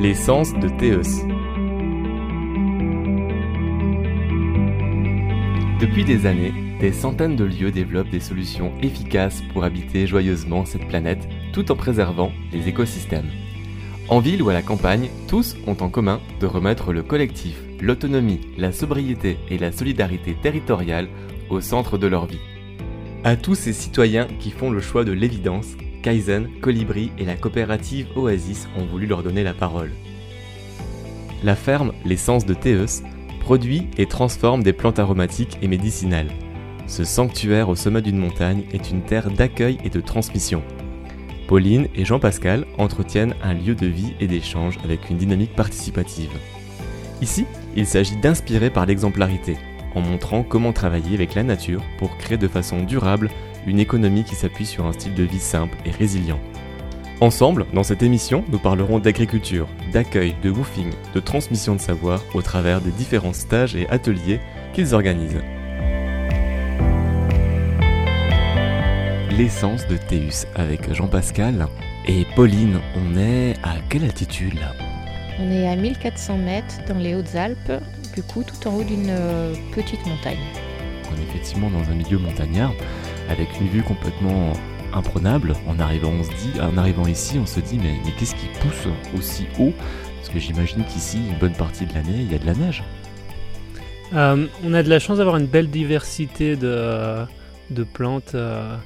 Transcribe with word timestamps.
L'essence 0.00 0.54
de 0.54 0.70
Théos. 0.70 1.26
Depuis 5.78 6.04
des 6.04 6.24
années, 6.24 6.54
des 6.80 6.90
centaines 6.90 7.36
de 7.36 7.44
lieux 7.44 7.70
développent 7.70 8.08
des 8.08 8.18
solutions 8.18 8.72
efficaces 8.80 9.42
pour 9.52 9.62
habiter 9.62 10.06
joyeusement 10.06 10.64
cette 10.64 10.88
planète 10.88 11.28
tout 11.52 11.70
en 11.70 11.76
préservant 11.76 12.32
les 12.50 12.66
écosystèmes. 12.66 13.28
En 14.08 14.20
ville 14.20 14.40
ou 14.40 14.48
à 14.48 14.54
la 14.54 14.62
campagne, 14.62 15.10
tous 15.28 15.58
ont 15.66 15.76
en 15.80 15.90
commun 15.90 16.22
de 16.40 16.46
remettre 16.46 16.94
le 16.94 17.02
collectif, 17.02 17.60
l'autonomie, 17.82 18.40
la 18.56 18.72
sobriété 18.72 19.36
et 19.50 19.58
la 19.58 19.70
solidarité 19.70 20.34
territoriale 20.34 21.10
au 21.50 21.60
centre 21.60 21.98
de 21.98 22.06
leur 22.06 22.24
vie. 22.24 22.40
À 23.22 23.36
tous 23.36 23.54
ces 23.54 23.74
citoyens 23.74 24.28
qui 24.38 24.50
font 24.50 24.70
le 24.70 24.80
choix 24.80 25.04
de 25.04 25.12
l'évidence, 25.12 25.76
Kaizen, 26.02 26.48
Colibri 26.60 27.12
et 27.18 27.24
la 27.24 27.36
coopérative 27.36 28.06
Oasis 28.16 28.68
ont 28.78 28.86
voulu 28.86 29.06
leur 29.06 29.22
donner 29.22 29.42
la 29.42 29.54
parole. 29.54 29.90
La 31.42 31.56
ferme 31.56 31.92
L'essence 32.04 32.46
de 32.46 32.54
Théeus 32.54 33.02
produit 33.40 33.88
et 33.98 34.06
transforme 34.06 34.62
des 34.62 34.72
plantes 34.72 34.98
aromatiques 34.98 35.58
et 35.62 35.68
médicinales. 35.68 36.30
Ce 36.86 37.04
sanctuaire 37.04 37.68
au 37.68 37.76
sommet 37.76 38.02
d'une 38.02 38.18
montagne 38.18 38.64
est 38.72 38.90
une 38.90 39.02
terre 39.02 39.30
d'accueil 39.30 39.78
et 39.84 39.90
de 39.90 40.00
transmission. 40.00 40.62
Pauline 41.48 41.88
et 41.94 42.04
Jean-Pascal 42.04 42.66
entretiennent 42.78 43.34
un 43.42 43.54
lieu 43.54 43.74
de 43.74 43.86
vie 43.86 44.14
et 44.20 44.26
d'échange 44.26 44.78
avec 44.84 45.10
une 45.10 45.16
dynamique 45.16 45.54
participative. 45.56 46.30
Ici, 47.22 47.44
il 47.76 47.86
s'agit 47.86 48.16
d'inspirer 48.16 48.70
par 48.70 48.86
l'exemplarité, 48.86 49.56
en 49.94 50.00
montrant 50.00 50.42
comment 50.42 50.72
travailler 50.72 51.14
avec 51.14 51.34
la 51.34 51.42
nature 51.42 51.82
pour 51.98 52.16
créer 52.18 52.38
de 52.38 52.48
façon 52.48 52.82
durable 52.82 53.30
une 53.66 53.78
économie 53.78 54.24
qui 54.24 54.34
s'appuie 54.34 54.66
sur 54.66 54.86
un 54.86 54.92
style 54.92 55.14
de 55.14 55.24
vie 55.24 55.38
simple 55.38 55.76
et 55.84 55.90
résilient. 55.90 56.40
Ensemble, 57.20 57.66
dans 57.74 57.82
cette 57.82 58.02
émission, 58.02 58.44
nous 58.48 58.58
parlerons 58.58 58.98
d'agriculture, 58.98 59.68
d'accueil, 59.92 60.34
de 60.42 60.48
woofing, 60.48 60.90
de 61.14 61.20
transmission 61.20 61.74
de 61.74 61.80
savoir 61.80 62.22
au 62.32 62.40
travers 62.40 62.80
des 62.80 62.92
différents 62.92 63.34
stages 63.34 63.76
et 63.76 63.86
ateliers 63.90 64.40
qu'ils 64.72 64.94
organisent. 64.94 65.42
L'essence 69.36 69.86
de 69.86 69.96
Théus 69.96 70.46
avec 70.54 70.92
Jean-Pascal 70.94 71.66
et 72.06 72.26
Pauline, 72.34 72.80
on 72.96 73.16
est 73.18 73.54
à 73.62 73.74
quelle 73.90 74.04
altitude? 74.04 74.54
Là 74.54 74.72
On 75.38 75.50
est 75.50 75.68
à 75.68 75.76
1400 75.76 76.38
mètres 76.38 76.78
dans 76.88 76.98
les 76.98 77.14
Hautes-Alpes, 77.14 77.72
du 78.14 78.22
coup 78.22 78.42
tout 78.42 78.66
en 78.66 78.76
haut 78.76 78.84
d'une 78.84 79.10
euh, 79.10 79.54
petite 79.74 80.06
montagne. 80.06 80.38
On 81.12 81.20
est 81.20 81.24
effectivement 81.24 81.70
dans 81.70 81.90
un 81.90 81.94
milieu 81.94 82.18
montagnard 82.18 82.72
avec 83.30 83.48
une 83.60 83.68
vue 83.68 83.82
complètement 83.82 84.52
imprenable. 84.92 85.54
En 85.66 85.78
arrivant, 85.78 86.10
on 86.10 86.24
se 86.24 86.30
dit, 86.30 86.60
en 86.60 86.76
arrivant 86.76 87.06
ici, 87.06 87.38
on 87.38 87.46
se 87.46 87.60
dit 87.60 87.78
mais, 87.78 87.94
mais 88.04 88.12
qu'est-ce 88.18 88.34
qui 88.34 88.46
pousse 88.60 88.88
aussi 89.16 89.46
haut? 89.58 89.72
Parce 90.16 90.28
que 90.28 90.38
j'imagine 90.38 90.84
qu'ici, 90.84 91.18
une 91.30 91.38
bonne 91.38 91.54
partie 91.54 91.86
de 91.86 91.94
l'année, 91.94 92.18
il 92.20 92.30
y 92.30 92.34
a 92.34 92.38
de 92.38 92.46
la 92.46 92.54
neige. 92.54 92.82
Euh, 94.12 94.46
on 94.64 94.74
a 94.74 94.82
de 94.82 94.88
la 94.88 94.98
chance 94.98 95.18
d'avoir 95.18 95.36
une 95.36 95.46
belle 95.46 95.70
diversité 95.70 96.56
de, 96.56 97.24
de 97.70 97.84
plantes. 97.84 98.34
euh, 98.34 98.76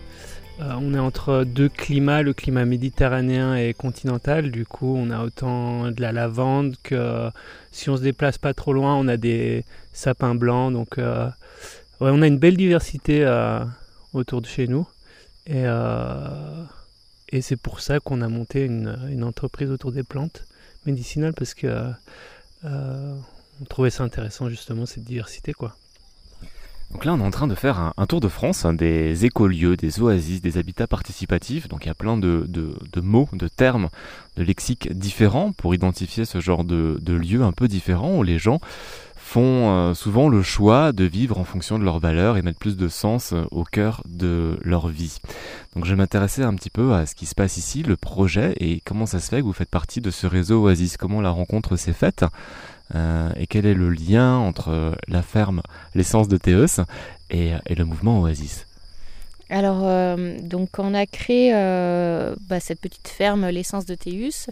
euh, 0.60 0.72
on 0.80 0.94
est 0.94 0.98
entre 1.00 1.42
deux 1.44 1.68
climats, 1.68 2.22
le 2.22 2.32
climat 2.32 2.64
méditerranéen 2.64 3.56
et 3.56 3.74
continental. 3.74 4.50
Du 4.52 4.64
coup, 4.64 4.94
on 4.96 5.10
a 5.10 5.24
autant 5.24 5.90
de 5.90 6.00
la 6.00 6.12
lavande 6.12 6.76
que 6.82 7.30
si 7.72 7.90
on 7.90 7.96
se 7.96 8.02
déplace 8.02 8.38
pas 8.38 8.54
trop 8.54 8.72
loin, 8.72 8.94
on 8.94 9.08
a 9.08 9.16
des 9.16 9.64
sapins 9.92 10.36
blancs. 10.36 10.72
Donc, 10.72 10.98
euh, 10.98 11.26
ouais, 12.00 12.10
on 12.12 12.22
a 12.22 12.26
une 12.26 12.38
belle 12.38 12.56
diversité 12.56 13.24
euh, 13.24 13.64
autour 14.14 14.40
de 14.40 14.46
chez 14.46 14.66
nous. 14.66 14.86
Et, 15.46 15.64
euh, 15.66 16.64
et 17.28 17.42
c'est 17.42 17.56
pour 17.56 17.80
ça 17.80 18.00
qu'on 18.00 18.22
a 18.22 18.28
monté 18.28 18.64
une, 18.64 18.96
une 19.10 19.24
entreprise 19.24 19.70
autour 19.70 19.92
des 19.92 20.02
plantes 20.02 20.44
médicinales 20.86 21.34
parce 21.34 21.54
que 21.54 21.90
euh, 22.64 23.14
on 23.60 23.64
trouvait 23.64 23.90
ça 23.90 24.04
intéressant 24.04 24.48
justement 24.48 24.86
cette 24.86 25.04
diversité 25.04 25.52
quoi. 25.52 25.76
Donc 26.90 27.06
là, 27.06 27.14
on 27.14 27.18
est 27.18 27.24
en 27.24 27.30
train 27.30 27.48
de 27.48 27.54
faire 27.56 27.92
un, 27.96 28.06
tour 28.06 28.20
de 28.20 28.28
France, 28.28 28.64
hein, 28.64 28.72
des 28.72 29.24
écolieux, 29.24 29.76
des 29.76 30.00
oasis, 30.00 30.40
des 30.40 30.58
habitats 30.58 30.86
participatifs. 30.86 31.66
Donc 31.66 31.84
il 31.84 31.88
y 31.88 31.90
a 31.90 31.94
plein 31.94 32.16
de, 32.16 32.44
de- 32.46 32.76
de 32.92 33.00
mots, 33.00 33.28
de 33.32 33.48
termes, 33.48 33.88
de 34.36 34.44
lexiques 34.44 34.92
différents 34.92 35.50
pour 35.52 35.74
identifier 35.74 36.24
ce 36.24 36.40
genre 36.40 36.62
de, 36.62 36.98
de 37.02 37.14
lieux 37.14 37.42
un 37.42 37.52
peu 37.52 37.66
différents 37.66 38.16
où 38.18 38.22
les 38.22 38.38
gens 38.38 38.60
font 39.34 39.72
euh, 39.72 39.94
souvent 39.94 40.28
le 40.28 40.42
choix 40.42 40.92
de 40.92 41.02
vivre 41.02 41.40
en 41.40 41.44
fonction 41.44 41.80
de 41.80 41.84
leurs 41.84 41.98
valeurs 41.98 42.36
et 42.36 42.42
mettre 42.42 42.60
plus 42.60 42.76
de 42.76 42.86
sens 42.86 43.32
euh, 43.32 43.42
au 43.50 43.64
cœur 43.64 44.00
de 44.08 44.56
leur 44.62 44.86
vie. 44.86 45.18
Donc 45.74 45.86
je 45.86 45.90
vais 45.90 45.96
m'intéresser 45.96 46.44
un 46.44 46.54
petit 46.54 46.70
peu 46.70 46.94
à 46.94 47.04
ce 47.04 47.16
qui 47.16 47.26
se 47.26 47.34
passe 47.34 47.56
ici, 47.56 47.82
le 47.82 47.96
projet 47.96 48.54
et 48.60 48.80
comment 48.84 49.06
ça 49.06 49.18
se 49.18 49.30
fait 49.30 49.40
que 49.40 49.44
vous 49.44 49.52
faites 49.52 49.70
partie 49.70 50.00
de 50.00 50.12
ce 50.12 50.28
réseau 50.28 50.62
Oasis, 50.62 50.96
comment 50.96 51.20
la 51.20 51.30
rencontre 51.30 51.74
s'est 51.74 51.92
faite? 51.92 52.24
Euh, 52.94 53.28
et 53.34 53.48
quel 53.48 53.66
est 53.66 53.74
le 53.74 53.90
lien 53.90 54.36
entre 54.36 54.94
la 55.08 55.22
ferme 55.22 55.62
l'essence 55.96 56.28
de 56.28 56.36
Théeus 56.36 56.78
et, 57.30 57.54
le 57.76 57.84
mouvement 57.84 58.20
Oasis? 58.20 58.68
Alors, 59.50 59.80
euh, 59.82 60.38
donc, 60.42 60.78
on 60.78 60.94
a 60.94 61.06
créé 61.06 61.52
bah, 61.52 62.60
cette 62.60 62.80
petite 62.80 63.08
ferme, 63.08 63.48
l'essence 63.48 63.84
de 63.84 63.96
Théus, 63.96 64.48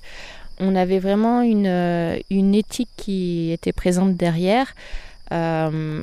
on 0.60 0.74
avait 0.74 0.98
vraiment 0.98 1.42
une, 1.42 1.66
euh, 1.66 2.18
une 2.30 2.54
éthique 2.54 2.90
qui 2.96 3.50
était 3.52 3.72
présente 3.72 4.14
derrière. 4.14 4.74
Euh, 5.32 6.02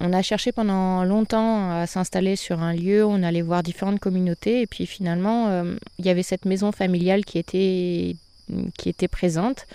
on 0.00 0.12
a 0.12 0.22
cherché 0.22 0.52
pendant 0.52 1.04
longtemps 1.04 1.70
à 1.70 1.86
s'installer 1.86 2.36
sur 2.36 2.62
un 2.62 2.74
lieu, 2.74 3.04
on 3.06 3.22
allait 3.22 3.42
voir 3.42 3.62
différentes 3.62 4.00
communautés, 4.00 4.60
et 4.60 4.66
puis 4.66 4.86
finalement, 4.86 5.48
euh, 5.48 5.76
il 5.98 6.04
y 6.04 6.10
avait 6.10 6.22
cette 6.22 6.44
maison 6.44 6.72
familiale 6.72 7.24
qui 7.24 7.38
était, 7.38 8.16
qui 8.76 8.88
était 8.88 9.08
présente. 9.08 9.66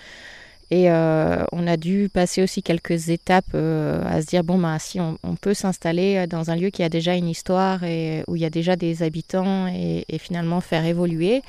Et 0.69 0.89
euh, 0.89 1.43
on 1.51 1.67
a 1.67 1.75
dû 1.75 2.09
passer 2.13 2.41
aussi 2.41 2.63
quelques 2.63 3.09
étapes 3.09 3.43
euh, 3.55 4.01
à 4.05 4.21
se 4.21 4.27
dire 4.27 4.41
bon 4.45 4.57
ben 4.57 4.79
si 4.79 5.01
on, 5.01 5.17
peut 5.41 5.53
s'installer 5.53 6.27
dans 6.27 6.49
un 6.49 6.55
lieu 6.55 6.69
qui 6.69 6.81
a 6.81 6.87
déjà 6.87 7.15
une 7.15 7.27
histoire 7.27 7.83
et 7.83 8.23
où 8.27 8.37
il 8.37 8.41
y 8.41 8.45
a 8.45 8.49
déjà 8.49 8.77
des 8.77 9.03
habitants 9.03 9.67
et 9.67 10.17
finalement 10.17 10.61
faire 10.61 10.85
évoluer. 10.85 11.41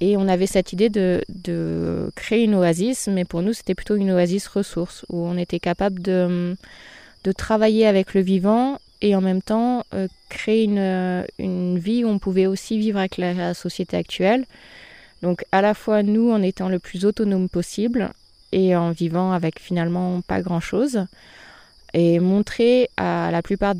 Et 0.00 0.16
on 0.16 0.28
avait 0.28 0.46
cette 0.46 0.72
idée 0.72 0.90
de, 0.90 2.10
créer 2.14 2.44
une 2.44 2.54
oasis, 2.54 3.08
mais 3.08 3.24
pour 3.24 3.42
nous 3.42 3.52
c'était 3.52 3.74
plutôt 3.74 3.96
une 3.96 4.12
oasis 4.12 4.46
ressource 4.46 5.04
où 5.08 5.26
on 5.26 5.36
était 5.36 5.60
capable 5.60 6.00
de, 6.00 6.56
travailler 7.36 7.86
avec 7.86 8.14
le 8.14 8.22
vivant 8.22 8.78
et 9.02 9.14
en 9.14 9.20
même 9.20 9.42
temps 9.42 9.84
euh, 9.92 10.08
créer 10.30 10.64
une, 10.64 11.26
une 11.38 11.78
vie 11.78 12.04
où 12.04 12.08
on 12.08 12.18
pouvait 12.18 12.46
aussi 12.46 12.78
vivre 12.78 12.98
avec 12.98 13.18
la, 13.18 13.34
la 13.34 13.52
société 13.52 13.98
actuelle. 13.98 14.46
Donc 15.20 15.44
à 15.52 15.60
la 15.60 15.74
fois 15.74 16.02
nous 16.02 16.30
en 16.30 16.40
étant 16.40 16.70
le 16.70 16.78
plus 16.78 17.04
autonome 17.04 17.50
possible 17.50 18.10
et 18.52 18.74
en 18.74 18.92
vivant 18.92 19.32
avec 19.32 19.60
finalement 19.60 20.22
pas 20.22 20.40
grand 20.40 20.60
chose 20.60 21.04
et 21.94 22.20
montrer 22.20 22.90
à 22.96 23.30
la 23.30 23.42
plupart, 23.42 23.74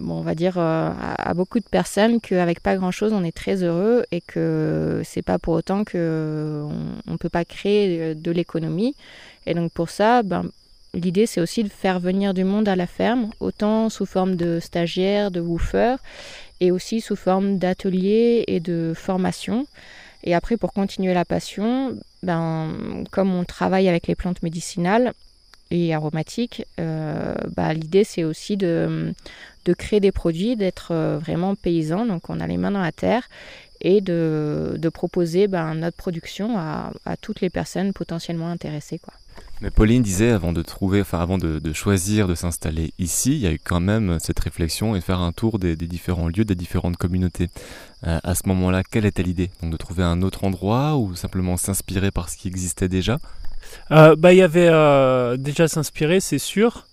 on 0.00 0.20
va 0.20 0.34
dire 0.34 0.58
euh, 0.58 0.90
à, 0.98 1.32
beaucoup 1.34 1.60
de 1.60 1.64
personnes 1.64 2.20
qu'avec 2.20 2.60
pas 2.60 2.76
grand 2.76 2.90
chose 2.90 3.12
on 3.12 3.22
est 3.22 3.36
très 3.36 3.62
heureux 3.62 4.04
et 4.10 4.20
que 4.20 5.02
c'est 5.04 5.22
pas 5.22 5.38
pour 5.38 5.54
autant 5.54 5.84
que 5.84 6.64
on, 6.64 7.12
on 7.12 7.16
peut 7.16 7.28
pas 7.28 7.44
créer 7.44 8.14
de 8.14 8.30
l'économie. 8.30 8.94
Et 9.46 9.54
donc 9.54 9.70
pour 9.72 9.90
ça 9.90 10.22
ben, 10.24 10.44
l'idée 10.92 11.26
c'est 11.26 11.40
aussi 11.40 11.62
de 11.62 11.68
faire 11.68 12.00
venir 12.00 12.34
du 12.34 12.42
monde 12.42 12.68
à 12.68 12.74
la 12.74 12.86
ferme 12.86 13.30
autant 13.38 13.88
sous 13.90 14.06
forme 14.06 14.36
de 14.36 14.58
stagiaires 14.60 15.30
de 15.30 15.40
woofers 15.40 15.98
et 16.60 16.70
aussi 16.70 17.00
sous 17.00 17.16
forme 17.16 17.58
d'ateliers 17.58 18.44
et 18.48 18.60
de 18.60 18.92
formation 18.96 19.66
et 20.24 20.34
après 20.34 20.56
pour 20.56 20.72
continuer 20.72 21.14
la 21.14 21.24
passion 21.24 21.96
ben, 22.22 23.04
comme 23.12 23.34
on 23.34 23.44
travaille 23.44 23.88
avec 23.88 24.06
les 24.08 24.14
plantes 24.14 24.42
médicinales 24.42 25.12
et 25.70 25.94
aromatiques, 25.94 26.64
euh, 26.78 27.34
bah, 27.56 27.72
l'idée 27.72 28.04
c'est 28.04 28.24
aussi 28.24 28.56
de, 28.56 29.12
de 29.64 29.74
créer 29.74 30.00
des 30.00 30.12
produits, 30.12 30.56
d'être 30.56 30.92
euh, 30.92 31.18
vraiment 31.18 31.54
paysan, 31.54 32.06
donc 32.06 32.30
on 32.30 32.40
a 32.40 32.46
les 32.46 32.56
mains 32.56 32.70
dans 32.70 32.82
la 32.82 32.92
terre, 32.92 33.28
et 33.80 34.00
de, 34.00 34.76
de 34.78 34.88
proposer 34.88 35.48
ben, 35.48 35.74
notre 35.74 35.96
production 35.96 36.56
à, 36.58 36.92
à 37.04 37.16
toutes 37.16 37.40
les 37.40 37.50
personnes 37.50 37.92
potentiellement 37.92 38.48
intéressées. 38.48 38.98
Quoi. 38.98 39.14
Mais 39.62 39.70
Pauline 39.70 40.02
disait 40.02 40.30
avant 40.30 40.52
de 40.52 40.60
trouver, 40.60 41.00
enfin 41.00 41.18
avant 41.18 41.38
de, 41.38 41.72
choisir 41.72 42.28
de 42.28 42.34
s'installer 42.34 42.92
ici, 42.98 43.32
il 43.32 43.38
y 43.38 43.46
a 43.46 43.52
eu 43.52 43.58
quand 43.62 43.80
même 43.80 44.18
cette 44.20 44.38
réflexion 44.38 44.94
et 44.94 45.00
faire 45.00 45.20
un 45.20 45.32
tour 45.32 45.58
des, 45.58 45.76
différents 45.76 46.28
lieux, 46.28 46.44
des 46.44 46.54
différentes 46.54 46.98
communautés. 46.98 47.48
Euh, 48.06 48.18
à 48.22 48.34
ce 48.34 48.46
moment-là, 48.48 48.82
quelle 48.82 49.06
était 49.06 49.22
l'idée? 49.22 49.50
Donc 49.62 49.72
de 49.72 49.76
trouver 49.78 50.02
un 50.02 50.20
autre 50.20 50.44
endroit 50.44 50.96
ou 50.96 51.16
simplement 51.16 51.56
s'inspirer 51.56 52.10
par 52.10 52.28
ce 52.28 52.36
qui 52.36 52.48
existait 52.48 52.88
déjà? 52.88 53.18
Euh, 53.90 54.14
bah 54.14 54.32
il 54.32 54.36
y 54.36 54.42
avait 54.42 54.68
euh, 54.70 55.36
déjà 55.36 55.68
s'inspirer 55.68 56.20
c'est 56.20 56.38
sûr. 56.38 56.86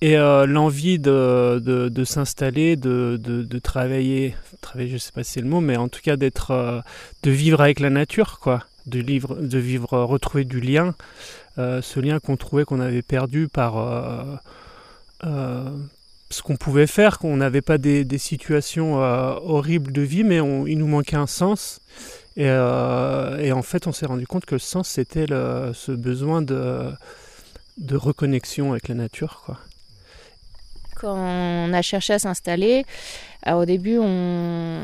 Et 0.00 0.14
l'envie 0.16 1.00
de, 1.00 1.58
de, 1.60 2.04
s'installer, 2.04 2.76
de, 2.76 3.18
de, 3.20 3.58
travailler, 3.58 4.36
travailler 4.60 4.90
je 4.90 4.98
sais 4.98 5.10
pas 5.10 5.24
si 5.24 5.32
c'est 5.32 5.40
le 5.40 5.48
mot, 5.48 5.60
mais 5.60 5.76
en 5.76 5.88
tout 5.88 5.98
cas 6.00 6.16
d'être, 6.16 6.84
de 7.24 7.30
vivre 7.32 7.60
avec 7.60 7.80
la 7.80 7.90
nature 7.90 8.38
quoi, 8.38 8.62
de 8.86 9.00
vivre, 9.00 9.34
de 9.34 9.58
vivre, 9.58 9.98
retrouver 9.98 10.44
du 10.44 10.60
lien, 10.60 10.94
ce 11.58 12.00
lien 12.00 12.20
qu'on 12.20 12.36
trouvait 12.36 12.64
qu'on 12.64 12.80
avait 12.80 13.02
perdu 13.02 13.48
par 13.48 13.78
euh, 13.78 14.36
euh, 15.24 15.70
ce 16.30 16.42
qu'on 16.42 16.56
pouvait 16.56 16.86
faire, 16.86 17.18
qu'on 17.18 17.36
n'avait 17.36 17.62
pas 17.62 17.78
des, 17.78 18.06
situations 18.18 19.02
euh, 19.02 19.34
horribles 19.42 19.92
de 19.92 20.02
vie, 20.02 20.24
mais 20.24 20.40
on- 20.40 20.66
il 20.66 20.78
nous 20.78 20.86
manquait 20.86 21.16
un 21.16 21.26
sens. 21.26 21.80
Et, 22.36 22.48
en 22.50 23.62
fait, 23.62 23.88
on 23.88 23.92
s'est 23.92 24.06
rendu 24.06 24.26
compte 24.26 24.44
que 24.46 24.54
le 24.54 24.60
sens, 24.60 24.88
c'était 24.88 25.26
ce 25.26 25.90
besoin 25.90 26.40
de, 26.40 26.90
de 27.78 27.96
reconnexion 27.96 28.70
avec 28.70 28.86
la 28.86 28.94
nature. 28.94 29.56
Quand 31.00 31.16
on 31.16 31.72
a 31.72 31.82
cherché 31.82 32.14
à 32.14 32.18
s'installer, 32.18 32.84
au 33.46 33.64
début, 33.64 33.98
on, 33.98 34.82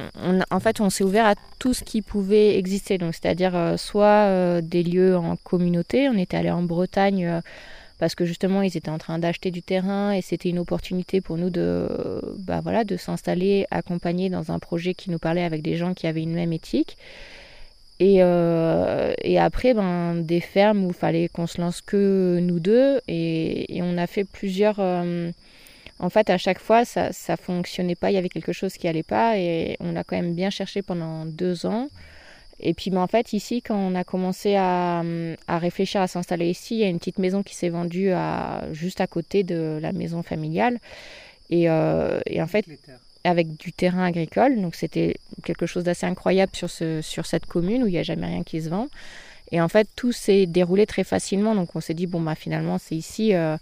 en 0.51 0.61
fait, 0.61 0.81
on 0.81 0.91
s'est 0.91 1.05
ouvert 1.05 1.27
à 1.27 1.35
tout 1.59 1.75
ce 1.75 1.85
qui 1.85 2.03
pouvait 2.03 2.57
exister. 2.57 2.99
Donc, 2.99 3.15
c'est-à-dire 3.15 3.57
euh, 3.57 3.77
soit 3.77 4.29
euh, 4.29 4.61
des 4.61 4.83
lieux 4.83 5.17
en 5.17 5.37
communauté. 5.37 6.09
On 6.09 6.17
était 6.17 6.37
allé 6.37 6.51
en 6.51 6.63
Bretagne 6.63 7.27
euh, 7.27 7.41
parce 7.99 8.15
que 8.15 8.25
justement, 8.25 8.63
ils 8.63 8.77
étaient 8.77 8.91
en 8.91 8.99
train 8.99 9.19
d'acheter 9.19 9.51
du 9.51 9.63
terrain 9.63 10.13
et 10.13 10.23
c'était 10.23 10.49
une 10.49 10.59
opportunité 10.59 11.21
pour 11.21 11.37
nous 11.37 11.51
de, 11.51 11.89
bah, 12.39 12.61
voilà, 12.63 12.85
de 12.85 12.97
s'installer, 12.97 13.67
accompagner 13.71 14.31
dans 14.31 14.51
un 14.51 14.59
projet 14.59 14.95
qui 14.95 15.11
nous 15.11 15.19
parlait 15.19 15.45
avec 15.45 15.63
des 15.63 15.77
gens 15.77 15.95
qui 15.95 16.07
avaient 16.07 16.23
une 16.23 16.35
même 16.35 16.53
éthique. 16.53 16.97
Et, 18.01 18.21
après, 18.21 19.73
ben, 19.73 20.17
des 20.17 20.41
fermes 20.41 20.85
où 20.85 20.89
il 20.89 20.95
fallait 20.95 21.29
qu'on 21.29 21.47
se 21.47 21.61
lance 21.61 21.81
que 21.81 22.39
nous 22.43 22.61
deux. 22.61 23.01
Et 23.09 23.81
on 23.83 23.97
a 23.97 24.07
fait 24.07 24.25
plusieurs 24.25 24.81
en 25.99 26.11
fait, 26.11 26.29
à 26.31 26.39
chaque 26.39 26.59
fois, 26.59 26.85
ça 26.85 27.11
ne 27.11 27.37
fonctionnait 27.37 27.95
pas, 27.95 28.11
il 28.11 28.15
y 28.15 28.19
avait 28.19 28.29
quelque 28.29 28.53
chose 28.53 28.75
qui 28.75 28.89
allait 28.89 29.03
pas 29.03 29.39
et 29.39 29.77
on 29.81 29.97
a 29.97 30.05
quand 30.05 30.17
même 30.17 30.35
bien 30.35 30.51
cherché 30.51 30.83
pendant 30.83 31.25
deux 31.25 31.67
ans. 31.67 31.89
Et 32.61 32.75
puis, 32.75 32.91
ben, 32.91 33.01
en 33.01 33.07
fait, 33.07 33.33
ici, 33.33 33.63
quand 33.63 33.77
on 33.77 33.95
a 33.95 34.05
commencé 34.05 34.55
à, 34.57 35.03
réfléchir 35.49 36.01
à 36.01 36.09
s'installer 36.09 36.49
ici, 36.49 36.77
il 36.77 36.81
y 36.81 36.85
a 36.85 36.89
une 36.89 36.99
petite 36.99 37.19
maison 37.19 37.43
qui 37.43 37.55
s'est 37.55 37.69
vendue 37.69 38.11
à, 38.11 38.65
juste 38.73 39.01
à 39.01 39.07
côté 39.07 39.43
de 39.43 39.79
la 39.81 39.93
maison 39.93 40.23
familiale. 40.23 40.79
Et, 41.51 41.69
euh, 41.69 42.21
en 42.39 42.47
fait, 42.47 42.67
avec 43.25 43.57
du 43.57 43.73
terrain 43.73 44.05
agricole, 44.05 44.61
donc 44.61 44.75
c'était 44.75 45.17
quelque 45.43 45.67
chose 45.67 45.85
d'assez 45.85 46.07
incroyable 46.07 46.55
sur, 46.55 46.71
ce, 46.71 47.01
sur 47.03 47.27
cette 47.27 47.47
commune 47.47 47.83
où 47.83 47.87
il 47.87 47.93
n'y 47.93 47.99
a 47.99 48.03
jamais 48.03 48.27
rien 48.27 48.43
qui 48.43 48.63
se 48.63 48.69
vend. 48.69 48.89
Et 49.51 49.61
en 49.61 49.69
fait, 49.69 49.89
tout 49.97 50.13
s'est 50.13 50.47
déroulé 50.47 50.87
très 50.87 51.05
facilement. 51.05 51.55
Donc 51.55 51.75
on 51.75 51.81
s'est 51.81 51.95
dit, 51.95 52.07
bon, 52.07 52.21
bah, 52.21 52.35
finalement, 52.35 52.79
c'est 52.79 52.97
ici. 52.97 53.35
Euh, 53.35 53.57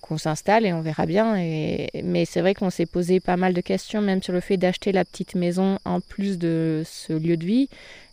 qu'on 0.00 0.18
s'installe 0.18 0.66
et 0.66 0.72
on 0.72 0.80
verra 0.80 1.06
bien. 1.06 1.34
Mais 1.34 2.24
c'est 2.24 2.40
vrai 2.40 2.54
qu'on 2.54 2.70
s'est 2.70 2.86
posé 2.86 3.20
pas 3.20 3.36
mal 3.36 3.54
de 3.54 3.60
questions, 3.60 4.00
même 4.00 4.22
sur 4.22 4.32
le 4.32 4.40
fait 4.40 4.56
d'acheter 4.56 4.92
la 4.92 5.04
petite 5.04 5.34
maison 5.34 5.78
en 5.84 6.00
plus 6.00 6.38
de 6.38 6.82
ce 6.84 7.12
lieu 7.12 7.36
de 7.36 7.44
vie. 7.44 7.68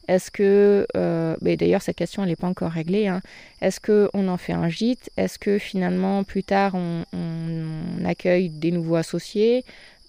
Est-ce 0.08 0.32
que, 0.32 0.86
euh, 0.98 1.36
d'ailleurs 1.42 1.82
cette 1.82 1.96
question 1.96 2.26
n'est 2.26 2.36
pas 2.36 2.48
encore 2.48 2.72
réglée, 2.72 3.08
hein. 3.08 3.22
est-ce 3.62 3.80
qu'on 3.80 4.28
en 4.28 4.38
fait 4.38 4.52
un 4.52 4.68
gîte? 4.68 5.10
Est-ce 5.16 5.40
que 5.40 5.58
finalement 5.58 6.26
plus 6.26 6.44
tard 6.44 6.74
on, 6.76 7.04
accueille 8.06 8.50
des 8.50 8.72
nouveaux 8.72 8.96
associés? 8.96 9.64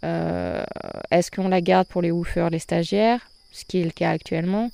Euh, 0.04 0.64
Est-ce 1.12 1.30
qu'on 1.30 1.48
la 1.48 1.60
garde 1.60 1.86
pour 1.86 2.02
les 2.02 2.10
woofers, 2.10 2.50
les 2.50 2.58
stagiaires? 2.58 3.20
Ce 3.52 3.64
qui 3.64 3.80
est 3.80 3.84
le 3.84 3.92
cas 3.92 4.10
actuellement. 4.10 4.70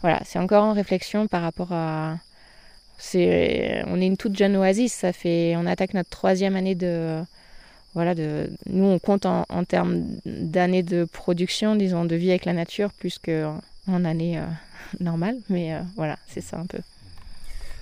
Voilà, 0.00 0.20
c'est 0.24 0.38
encore 0.38 0.64
en 0.64 0.72
réflexion 0.72 1.26
par 1.26 1.42
rapport 1.42 1.72
à, 1.72 2.16
on 3.14 4.00
est 4.00 4.06
une 4.06 4.16
toute 4.16 4.36
jeune 4.36 4.56
oasis. 4.56 4.92
Ça 4.92 5.12
fait, 5.12 5.54
on 5.56 5.66
attaque 5.66 5.94
notre 5.94 6.10
troisième 6.10 6.56
année 6.56 6.74
de, 6.74 7.22
voilà, 7.94 8.14
nous 8.14 8.84
on 8.84 8.98
compte 8.98 9.26
en, 9.26 9.64
termes 9.64 10.02
d'années 10.24 10.82
de 10.82 11.04
production, 11.04 11.76
disons, 11.76 12.04
de 12.04 12.16
vie 12.16 12.30
avec 12.30 12.44
la 12.44 12.52
nature, 12.52 12.90
plus 12.92 13.18
qu'en 13.18 13.60
en 13.86 14.04
année 14.04 14.38
euh, 14.38 14.46
normale. 15.00 15.36
Mais 15.48 15.74
euh, 15.74 15.80
voilà, 15.96 16.18
c'est 16.28 16.40
ça 16.40 16.58
un 16.58 16.66
peu. 16.66 16.78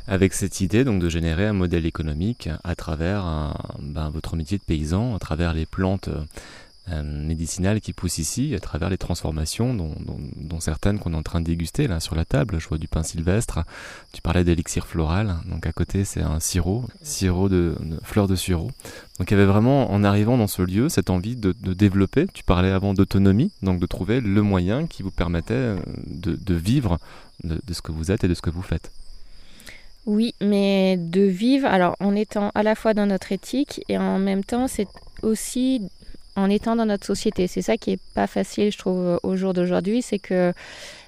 Avec 0.06 0.32
cette 0.32 0.60
idée 0.60 0.82
donc 0.82 1.00
de 1.00 1.08
générer 1.08 1.46
un 1.46 1.52
modèle 1.52 1.86
économique 1.86 2.48
à 2.64 2.74
travers 2.74 3.54
ben, 3.78 4.10
votre 4.10 4.34
métier 4.34 4.58
de 4.58 4.64
paysan, 4.64 5.14
à 5.14 5.18
travers 5.20 5.54
les 5.54 5.66
plantes 5.66 6.08
euh, 6.88 7.02
médicinales 7.02 7.80
qui 7.80 7.92
poussent 7.92 8.18
ici 8.18 8.54
à 8.54 8.58
travers 8.58 8.88
les 8.90 8.98
transformations, 8.98 9.74
dont, 9.74 10.60
certaines 10.60 10.98
qu'on 10.98 11.12
est 11.12 11.16
en 11.16 11.22
train 11.22 11.40
de 11.40 11.46
déguster 11.46 11.86
là 11.86 12.00
sur 12.00 12.14
la 12.14 12.24
table. 12.24 12.58
Je 12.58 12.68
vois 12.68 12.78
du 12.78 12.88
pain 12.88 13.02
sylvestre. 13.02 13.60
Tu 14.12 14.22
parlais 14.22 14.44
d'élixir 14.44 14.86
floral. 14.86 15.36
Donc 15.46 15.66
à 15.66 15.72
côté, 15.72 16.04
c'est 16.04 16.22
un 16.22 16.40
sirop, 16.40 16.84
sirop 17.02 17.48
de, 17.48 17.76
fleurs 18.02 18.28
de 18.28 18.34
sureau. 18.34 18.70
Donc 19.18 19.30
il 19.30 19.34
y 19.34 19.36
avait 19.36 19.46
vraiment, 19.46 19.92
en 19.92 20.02
arrivant 20.04 20.36
dans 20.36 20.46
ce 20.46 20.62
lieu, 20.62 20.88
cette 20.88 21.10
envie 21.10 21.36
de, 21.36 21.52
développer. 21.52 22.26
Tu 22.32 22.44
parlais 22.44 22.70
avant 22.70 22.94
d'autonomie, 22.94 23.52
donc 23.62 23.78
de 23.78 23.86
trouver 23.86 24.20
le 24.20 24.42
moyen 24.42 24.86
qui 24.86 25.02
vous 25.02 25.10
permettait 25.10 25.54
euh, 25.54 25.78
de, 26.06 26.54
vivre 26.54 26.98
de, 27.44 27.60
de 27.64 27.74
ce 27.74 27.82
que 27.82 27.92
vous 27.92 28.10
êtes 28.10 28.24
et 28.24 28.28
de 28.28 28.34
ce 28.34 28.42
que 28.42 28.50
vous 28.50 28.62
faites. 28.62 28.90
Oui, 30.06 30.34
mais 30.40 30.96
de 30.96 31.20
vivre, 31.20 31.66
alors 31.66 31.94
en 32.00 32.16
étant 32.16 32.50
à 32.54 32.62
la 32.62 32.74
fois 32.74 32.94
dans 32.94 33.06
notre 33.06 33.32
éthique 33.32 33.84
et 33.88 33.98
en 33.98 34.18
même 34.18 34.42
temps, 34.42 34.66
c'est 34.66 34.88
aussi 35.22 35.82
en 36.40 36.50
étant 36.50 36.76
dans 36.76 36.86
notre 36.86 37.06
société. 37.06 37.46
C'est 37.46 37.62
ça 37.62 37.76
qui 37.76 37.92
est 37.92 38.00
pas 38.14 38.26
facile, 38.26 38.72
je 38.72 38.78
trouve, 38.78 39.20
au 39.22 39.36
jour 39.36 39.52
d'aujourd'hui, 39.52 40.02
c'est 40.02 40.18
que 40.18 40.52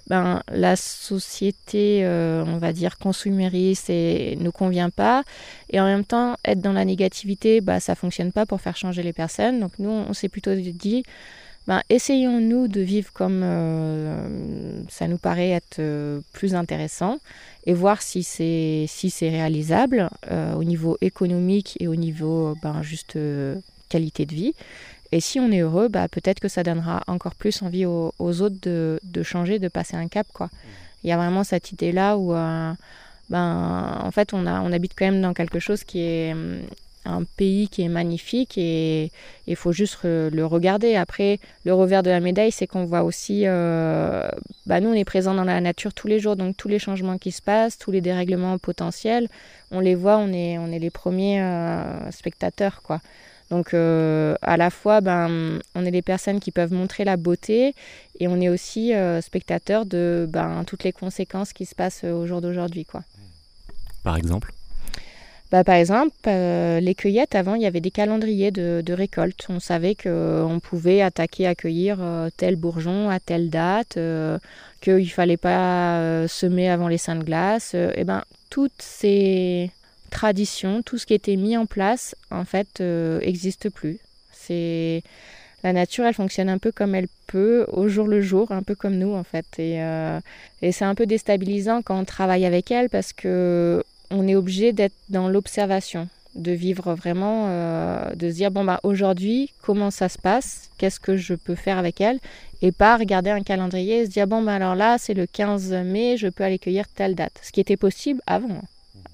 ben, 0.08 0.42
la 0.50 0.76
société, 0.76 2.00
euh, 2.04 2.44
on 2.46 2.58
va 2.58 2.72
dire, 2.72 2.98
consumériste 2.98 3.88
et 3.88 4.36
ne 4.40 4.50
convient 4.50 4.90
pas. 4.90 5.22
Et 5.70 5.80
en 5.80 5.84
même 5.84 6.04
temps, 6.04 6.36
être 6.44 6.60
dans 6.60 6.72
la 6.72 6.84
négativité, 6.84 7.60
bah, 7.60 7.80
ça 7.80 7.94
fonctionne 7.94 8.32
pas 8.32 8.44
pour 8.44 8.60
faire 8.60 8.76
changer 8.76 9.02
les 9.02 9.12
personnes. 9.12 9.60
Donc 9.60 9.78
nous, 9.78 9.90
on 9.90 10.12
s'est 10.12 10.28
plutôt 10.28 10.54
dit, 10.54 11.04
ben, 11.68 11.80
essayons-nous 11.88 12.66
de 12.66 12.80
vivre 12.80 13.12
comme 13.12 13.42
euh, 13.44 14.82
ça 14.88 15.06
nous 15.06 15.18
paraît 15.18 15.50
être 15.50 15.78
euh, 15.78 16.20
plus 16.32 16.56
intéressant 16.56 17.18
et 17.64 17.72
voir 17.72 18.02
si 18.02 18.24
c'est 18.24 18.86
si 18.88 19.08
c'est 19.08 19.30
réalisable 19.30 20.10
au 20.56 20.64
niveau 20.64 20.98
économique 21.00 21.76
et 21.78 21.86
au 21.86 21.94
niveau 21.94 22.56
ben, 22.60 22.82
juste 22.82 23.16
qualité 23.88 24.26
de 24.26 24.34
vie. 24.34 24.54
Et 25.12 25.20
si 25.20 25.38
on 25.38 25.52
est 25.52 25.60
heureux, 25.60 25.88
bah, 25.88 26.08
peut-être 26.08 26.40
que 26.40 26.48
ça 26.48 26.62
donnera 26.62 27.02
encore 27.06 27.34
plus 27.34 27.62
envie 27.62 27.84
aux, 27.84 28.12
autres 28.18 28.56
de, 28.62 28.98
de, 29.02 29.22
changer, 29.22 29.58
de 29.58 29.68
passer 29.68 29.94
un 29.94 30.08
cap. 30.08 30.26
Quoi. 30.32 30.48
Il 31.04 31.10
y 31.10 31.12
a 31.12 31.16
vraiment 31.18 31.44
cette 31.44 31.70
idée-là 31.70 32.16
où, 32.16 32.34
euh, 32.34 32.72
ben, 33.28 34.00
en 34.02 34.10
fait, 34.10 34.32
on, 34.32 34.46
a, 34.46 34.62
on 34.62 34.72
habite 34.72 34.92
quand 34.96 35.04
même 35.04 35.20
dans 35.20 35.34
quelque 35.34 35.58
chose 35.58 35.84
qui 35.84 36.00
est 36.00 36.32
hum, 36.32 36.60
un 37.04 37.24
pays 37.24 37.68
qui 37.68 37.82
est 37.82 37.88
magnifique 37.88 38.56
et 38.56 39.10
il 39.46 39.56
faut 39.56 39.72
juste 39.72 39.98
le 40.04 40.44
regarder. 40.44 40.94
Après, 40.94 41.40
le 41.64 41.74
revers 41.74 42.02
de 42.02 42.10
la 42.10 42.20
médaille, 42.20 42.52
c'est 42.52 42.66
qu'on 42.66 42.84
voit 42.84 43.02
aussi, 43.02 43.42
euh, 43.44 44.28
bah 44.66 44.80
nous, 44.80 44.90
on 44.90 44.94
est 44.94 45.04
présent 45.04 45.34
dans 45.34 45.44
la 45.44 45.60
nature 45.60 45.94
tous 45.94 46.06
les 46.06 46.20
jours, 46.20 46.36
donc 46.36 46.56
tous 46.56 46.68
les 46.68 46.78
changements 46.78 47.18
qui 47.18 47.32
se 47.32 47.42
passent, 47.42 47.76
tous 47.76 47.90
les 47.90 48.00
dérèglements 48.00 48.56
potentiels, 48.58 49.28
on 49.72 49.80
les 49.80 49.94
voit, 49.94 50.16
on 50.18 50.32
est, 50.32 50.58
on 50.58 50.70
est 50.70 50.78
les 50.78 50.90
premiers 50.90 51.42
euh, 51.42 52.10
spectateurs, 52.12 52.82
quoi. 52.82 53.00
Donc 53.52 53.74
euh, 53.74 54.34
à 54.40 54.56
la 54.56 54.70
fois, 54.70 55.02
ben, 55.02 55.58
on 55.74 55.84
est 55.84 55.90
des 55.90 56.00
personnes 56.00 56.40
qui 56.40 56.50
peuvent 56.52 56.72
montrer 56.72 57.04
la 57.04 57.18
beauté 57.18 57.74
et 58.18 58.26
on 58.26 58.40
est 58.40 58.48
aussi 58.48 58.94
euh, 58.94 59.20
spectateurs 59.20 59.84
de 59.84 60.26
ben, 60.26 60.64
toutes 60.66 60.84
les 60.84 60.92
conséquences 60.92 61.52
qui 61.52 61.66
se 61.66 61.74
passent 61.74 62.04
au 62.04 62.26
jour 62.26 62.40
d'aujourd'hui. 62.40 62.86
Quoi. 62.86 63.02
Par 64.04 64.16
exemple? 64.16 64.54
Bah, 65.50 65.64
par 65.64 65.74
exemple, 65.74 66.14
euh, 66.28 66.80
les 66.80 66.94
cueillettes, 66.94 67.34
avant, 67.34 67.54
il 67.54 67.60
y 67.60 67.66
avait 67.66 67.82
des 67.82 67.90
calendriers 67.90 68.52
de, 68.52 68.92
récolte. 68.94 69.44
On 69.50 69.60
savait 69.60 69.96
qu'on 69.96 70.58
pouvait 70.62 71.02
attaquer, 71.02 71.46
accueillir 71.46 71.98
tel 72.38 72.56
bourgeon 72.56 73.10
à 73.10 73.20
telle 73.20 73.50
date, 73.50 73.98
qu'il 74.80 74.96
ne 74.96 75.04
fallait 75.04 75.36
pas 75.36 76.26
semer 76.26 76.70
avant 76.70 76.88
les 76.88 76.96
saints 76.96 77.16
de 77.16 77.24
glace. 77.24 77.74
et 77.74 78.04
ben, 78.04 78.22
toutes 78.48 78.80
ces, 78.80 79.70
tradition, 80.12 80.82
tout 80.82 80.98
ce 80.98 81.06
qui 81.06 81.14
était 81.14 81.36
mis 81.36 81.56
en 81.56 81.66
place, 81.66 82.14
en 82.30 82.44
fait, 82.44 82.80
n'existe 82.80 83.66
euh, 83.66 83.70
plus. 83.70 83.98
C'est 84.32 85.02
la 85.64 85.72
nature, 85.72 86.04
elle 86.04 86.14
fonctionne 86.14 86.48
un 86.48 86.58
peu 86.58 86.70
comme 86.70 86.94
elle 86.94 87.08
peut, 87.26 87.64
au 87.68 87.88
jour 87.88 88.06
le 88.06 88.20
jour, 88.20 88.52
un 88.52 88.62
peu 88.62 88.74
comme 88.74 88.96
nous, 88.96 89.14
en 89.14 89.24
fait. 89.24 89.46
Et, 89.58 89.82
euh, 89.82 90.20
c'est 90.60 90.84
un 90.84 90.94
peu 90.94 91.06
déstabilisant 91.06 91.82
quand 91.82 91.98
on 91.98 92.04
travaille 92.04 92.44
avec 92.44 92.70
elle 92.70 92.88
parce 92.88 93.12
que 93.12 93.82
on 94.10 94.28
est 94.28 94.36
obligé 94.36 94.72
d'être 94.72 94.94
dans 95.08 95.28
l'observation, 95.28 96.08
de 96.34 96.52
vivre 96.52 96.94
vraiment, 96.94 97.46
euh, 97.48 98.14
de 98.14 98.28
se 98.28 98.34
dire 98.34 98.50
bon 98.50 98.62
bah 98.62 98.78
aujourd'hui 98.82 99.50
comment 99.62 99.90
ça 99.90 100.10
se 100.10 100.18
passe, 100.18 100.68
qu'est-ce 100.76 101.00
que 101.00 101.16
je 101.16 101.34
peux 101.34 101.54
faire 101.54 101.78
avec 101.78 102.00
elle, 102.02 102.18
et 102.60 102.72
pas 102.72 102.98
regarder 102.98 103.30
un 103.30 103.42
calendrier 103.42 104.00
et 104.00 104.06
se 104.06 104.10
dire 104.10 104.26
bon 104.26 104.42
bah 104.42 104.54
alors 104.56 104.74
là 104.74 104.98
c'est 104.98 105.14
le 105.14 105.26
15 105.26 105.72
mai, 105.84 106.18
je 106.18 106.28
peux 106.28 106.44
aller 106.44 106.58
cueillir 106.58 106.86
telle 106.88 107.14
date, 107.14 107.40
ce 107.42 107.52
qui 107.52 107.60
était 107.60 107.78
possible 107.78 108.20
avant. 108.26 108.62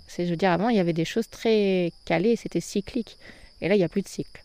C'est, 0.09 0.25
je 0.25 0.31
veux 0.31 0.37
dire, 0.37 0.51
avant, 0.51 0.69
il 0.71 0.77
y 0.77 0.81
avait 0.81 0.93
des 0.93 1.05
choses 1.05 1.29
très 1.29 1.93
calées, 2.05 2.37
c'était 2.37 2.61
cyclique. 2.61 3.19
Et 3.61 3.69
là, 3.69 3.75
il 3.75 3.79
n'y 3.79 3.85
a 3.85 3.89
plus 3.89 4.03
de 4.03 4.09
cycle. 4.09 4.43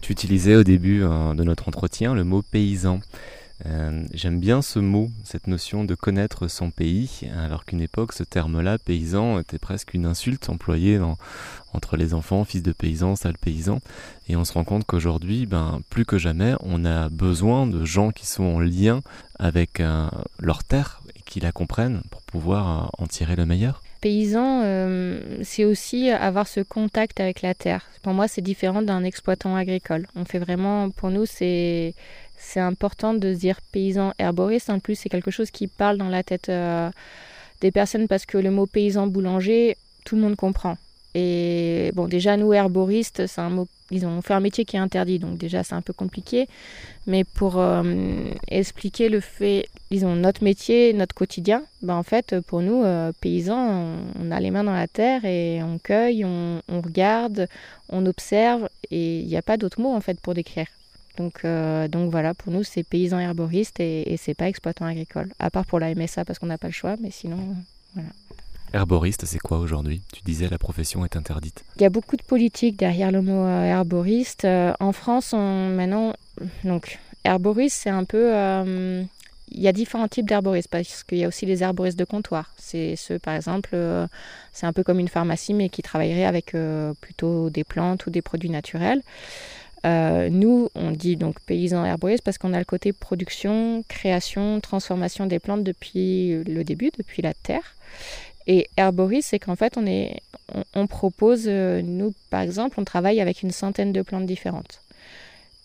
Tu 0.00 0.12
utilisais 0.12 0.56
au 0.56 0.64
début 0.64 1.02
euh, 1.02 1.34
de 1.34 1.44
notre 1.44 1.68
entretien 1.68 2.14
le 2.14 2.24
mot 2.24 2.42
paysan. 2.42 3.00
Euh, 3.66 4.04
j'aime 4.14 4.40
bien 4.40 4.62
ce 4.62 4.78
mot, 4.78 5.10
cette 5.22 5.46
notion 5.46 5.84
de 5.84 5.94
connaître 5.94 6.48
son 6.48 6.70
pays, 6.70 7.28
alors 7.36 7.64
qu'une 7.64 7.82
époque, 7.82 8.14
ce 8.14 8.22
terme-là, 8.22 8.78
paysan, 8.78 9.38
était 9.38 9.58
presque 9.58 9.92
une 9.92 10.06
insulte 10.06 10.48
employée 10.48 10.98
entre 11.74 11.96
les 11.96 12.14
enfants, 12.14 12.44
fils 12.44 12.62
de 12.62 12.72
paysans, 12.72 13.16
sale 13.16 13.36
paysan. 13.38 13.80
Et 14.28 14.36
on 14.36 14.44
se 14.44 14.54
rend 14.54 14.64
compte 14.64 14.86
qu'aujourd'hui, 14.86 15.44
ben, 15.44 15.80
plus 15.90 16.06
que 16.06 16.16
jamais, 16.16 16.54
on 16.60 16.84
a 16.84 17.08
besoin 17.10 17.66
de 17.66 17.84
gens 17.84 18.12
qui 18.12 18.26
sont 18.26 18.44
en 18.44 18.60
lien 18.60 19.02
avec 19.38 19.80
euh, 19.80 20.08
leur 20.38 20.64
terre 20.64 20.99
qui 21.30 21.40
la 21.40 21.52
comprennent 21.52 22.02
pour 22.10 22.20
pouvoir 22.22 22.90
en 22.98 23.06
tirer 23.06 23.36
le 23.36 23.46
meilleur. 23.46 23.82
Paysan, 24.02 24.62
euh, 24.64 25.38
c'est 25.42 25.64
aussi 25.64 26.10
avoir 26.10 26.46
ce 26.46 26.60
contact 26.60 27.20
avec 27.20 27.42
la 27.42 27.54
terre. 27.54 27.86
Pour 28.02 28.12
moi, 28.12 28.28
c'est 28.28 28.42
différent 28.42 28.82
d'un 28.82 29.04
exploitant 29.04 29.56
agricole. 29.56 30.06
On 30.16 30.24
fait 30.24 30.38
vraiment, 30.38 30.90
pour 30.90 31.10
nous, 31.10 31.24
c'est 31.26 31.94
important 32.56 33.14
de 33.14 33.32
dire 33.32 33.60
paysan 33.72 34.12
herboriste. 34.18 34.70
En 34.70 34.80
plus, 34.80 34.96
c'est 34.96 35.08
quelque 35.08 35.30
chose 35.30 35.50
qui 35.50 35.66
parle 35.66 35.98
dans 35.98 36.08
la 36.08 36.22
tête 36.22 36.50
des 37.60 37.70
personnes 37.70 38.08
parce 38.08 38.26
que 38.26 38.38
le 38.38 38.50
mot 38.50 38.66
paysan 38.66 39.06
boulanger, 39.06 39.76
tout 40.04 40.16
le 40.16 40.22
monde 40.22 40.36
comprend. 40.36 40.76
Et 41.14 41.90
bon, 41.94 42.06
déjà, 42.06 42.36
nous, 42.36 42.52
herboristes, 42.52 43.26
c'est 43.26 43.40
un 43.40 43.50
mot, 43.50 43.66
ils 43.90 44.06
ont 44.06 44.22
fait 44.22 44.34
un 44.34 44.40
métier 44.40 44.64
qui 44.64 44.76
est 44.76 44.80
interdit, 44.80 45.18
donc 45.18 45.38
déjà, 45.38 45.64
c'est 45.64 45.74
un 45.74 45.82
peu 45.82 45.92
compliqué. 45.92 46.46
Mais 47.06 47.24
pour 47.24 47.58
euh, 47.58 48.30
expliquer 48.48 49.08
le 49.08 49.20
fait, 49.20 49.68
disons, 49.90 50.14
notre 50.14 50.44
métier, 50.44 50.92
notre 50.92 51.14
quotidien, 51.14 51.64
ben, 51.82 51.96
en 51.96 52.04
fait, 52.04 52.40
pour 52.40 52.62
nous, 52.62 52.84
euh, 52.84 53.10
paysans, 53.20 53.96
on, 54.20 54.30
a 54.30 54.38
les 54.38 54.52
mains 54.52 54.64
dans 54.64 54.74
la 54.74 54.86
terre 54.86 55.24
et 55.24 55.62
on 55.62 55.78
cueille, 55.78 56.24
on, 56.24 56.62
regarde, 56.68 57.48
on 57.88 58.06
observe, 58.06 58.68
et 58.90 59.20
il 59.20 59.26
n'y 59.26 59.36
a 59.36 59.42
pas 59.42 59.56
d'autre 59.56 59.80
mot, 59.80 59.92
en 59.92 60.00
fait, 60.00 60.20
pour 60.20 60.34
décrire. 60.34 60.66
Donc, 61.16 61.40
euh, 61.44 61.88
donc 61.88 62.10
voilà, 62.12 62.34
pour 62.34 62.52
nous, 62.52 62.62
c'est 62.62 62.84
paysan 62.84 63.18
herboriste 63.18 63.80
et, 63.80 64.12
et 64.12 64.16
c'est 64.16 64.34
pas 64.34 64.48
exploitant 64.48 64.84
agricole. 64.86 65.32
À 65.40 65.50
part 65.50 65.66
pour 65.66 65.80
la 65.80 65.92
MSA 65.92 66.24
parce 66.24 66.38
qu'on 66.38 66.46
n'a 66.46 66.56
pas 66.56 66.68
le 66.68 66.72
choix, 66.72 66.94
mais 67.00 67.10
sinon, 67.10 67.56
voilà. 67.94 68.10
Herboriste, 68.72 69.24
c'est 69.26 69.38
quoi 69.38 69.58
aujourd'hui? 69.58 70.00
Tu 70.12 70.22
disais 70.22 70.48
la 70.48 70.58
profession 70.58 71.04
est 71.04 71.16
interdite. 71.16 71.64
Il 71.76 71.82
y 71.82 71.84
a 71.84 71.90
beaucoup 71.90 72.16
de 72.16 72.22
politique 72.22 72.76
derrière 72.76 73.10
le 73.10 73.20
mot 73.20 73.44
euh, 73.44 73.64
herboriste. 73.64 74.44
Euh, 74.44 74.72
en 74.78 74.92
France, 74.92 75.32
on, 75.32 75.70
maintenant, 75.70 76.12
donc 76.62 76.98
herboriste, 77.24 77.80
c'est 77.82 77.90
un 77.90 78.04
peu. 78.04 78.32
Euh, 78.32 79.02
il 79.52 79.60
y 79.60 79.66
a 79.66 79.72
différents 79.72 80.06
types 80.06 80.28
d'herboristes 80.28 80.68
parce 80.70 81.02
qu'il 81.02 81.18
y 81.18 81.24
a 81.24 81.28
aussi 81.28 81.46
les 81.46 81.64
herboristes 81.64 81.98
de 81.98 82.04
comptoir. 82.04 82.54
C'est 82.56 82.94
ceux, 82.94 83.18
par 83.18 83.34
exemple, 83.34 83.76
c'est 84.52 84.66
un 84.66 84.72
peu 84.72 84.84
comme 84.84 85.00
une 85.00 85.08
pharmacie 85.08 85.54
mais 85.54 85.68
qui 85.68 85.82
travaillerait 85.82 86.24
avec 86.24 86.54
plutôt 87.00 87.50
des 87.50 87.64
plantes 87.64 88.06
ou 88.06 88.10
des 88.10 88.22
produits 88.22 88.48
naturels. 88.48 89.02
nous, 89.84 90.68
on 90.76 90.92
dit 90.92 91.16
donc 91.16 91.40
paysans 91.40 91.84
herboristes 91.84 92.22
parce 92.22 92.38
qu'on 92.38 92.52
a 92.52 92.60
le 92.60 92.64
côté 92.64 92.92
production, 92.92 93.82
création, 93.88 94.60
transformation 94.60 95.26
des 95.26 95.40
plantes 95.40 95.64
depuis 95.64 96.44
le 96.44 96.62
début, 96.62 96.92
depuis 96.96 97.20
la 97.20 97.34
terre. 97.34 97.74
Et 98.46 98.68
herboriste, 98.76 99.30
c'est 99.30 99.38
qu'en 99.38 99.56
fait, 99.56 99.76
on, 99.76 99.86
est, 99.86 100.20
on, 100.74 100.86
propose, 100.86 101.44
euh, 101.46 101.82
nous 101.82 102.14
par 102.30 102.40
exemple, 102.40 102.80
on 102.80 102.84
travaille 102.84 103.20
avec 103.20 103.42
une 103.42 103.50
centaine 103.50 103.92
de 103.92 104.02
plantes 104.02 104.26
différentes. 104.26 104.80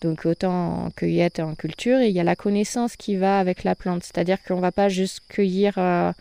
Donc 0.02 0.26
autant 0.26 0.84
en 0.84 0.90
cueillette 0.90 1.38
et 1.38 1.42
en 1.42 1.54
culture, 1.54 1.98
et 1.98 2.08
il 2.08 2.14
y 2.14 2.20
a 2.20 2.24
la 2.24 2.36
connaissance 2.36 2.96
qui 2.96 3.16
va 3.16 3.38
avec 3.38 3.64
la 3.64 3.74
plante. 3.74 4.04
C'est-à-dire 4.04 4.42
qu'on 4.42 4.56
ne 4.56 4.60
va 4.60 4.72
pas 4.72 4.88
juste 4.88 5.20
cueillir 5.28 5.74
euh, 5.78 6.12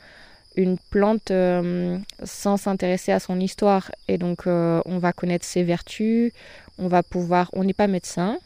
une 0.55 0.77
plante 0.77 1.31
euh, 1.31 1.97
sans 2.23 2.55
s'intéresser 2.55 3.11
à 3.11 3.19
son 3.19 3.39
histoire. 3.39 3.91
Et 4.07 4.17
donc 4.17 4.47
on 4.47 4.97
va 4.97 5.11
connaître 5.11 5.45
ses 5.45 5.63
vertus, 5.63 6.31
on 6.77 6.87
va 6.87 7.03
pouvoir, 7.03 7.49
on 7.53 7.65
n'est 7.65 7.73
pas 7.73 7.87
médecin, 7.87 8.39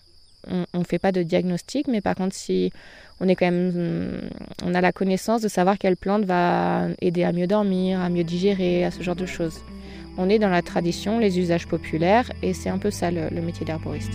on 0.48 0.80
ne 0.80 0.84
fait 0.84 1.00
pas 1.00 1.12
de 1.12 1.24
diagnostic, 1.24 1.88
mais 1.88 2.02
par 2.02 2.16
contre, 2.16 2.36
si 2.36 2.72
on 3.20 3.28
est 3.28 3.36
quand 3.36 3.46
même, 3.46 3.72
mm, 3.72 4.30
on 4.66 4.74
a 4.74 4.82
la 4.82 4.92
connaissance 4.92 5.42
de 5.42 5.48
savoir 5.48 5.78
quelle 5.78 5.98
plante 5.98 6.26
va 6.26 6.88
aider 7.02 7.24
à 7.24 7.32
mieux 7.32 7.48
dormir, 7.48 8.00
à 8.00 8.10
mieux 8.10 8.24
digérer, 8.24 8.86
à 8.86 8.92
ce 8.92 9.02
genre 9.04 9.16
de 9.16 9.26
choses. 9.26 9.60
On 10.18 10.30
est 10.30 10.40
dans 10.40 10.50
la 10.50 10.62
tradition, 10.62 11.20
les 11.20 11.40
usages 11.40 11.68
populaires, 11.68 12.32
et 12.42 12.54
c'est 12.54 12.70
un 12.70 12.78
peu 12.78 12.92
ça 12.92 13.12
le, 13.12 13.30
le 13.30 13.42
métier 13.42 13.66
d'arboriste. 13.66 14.12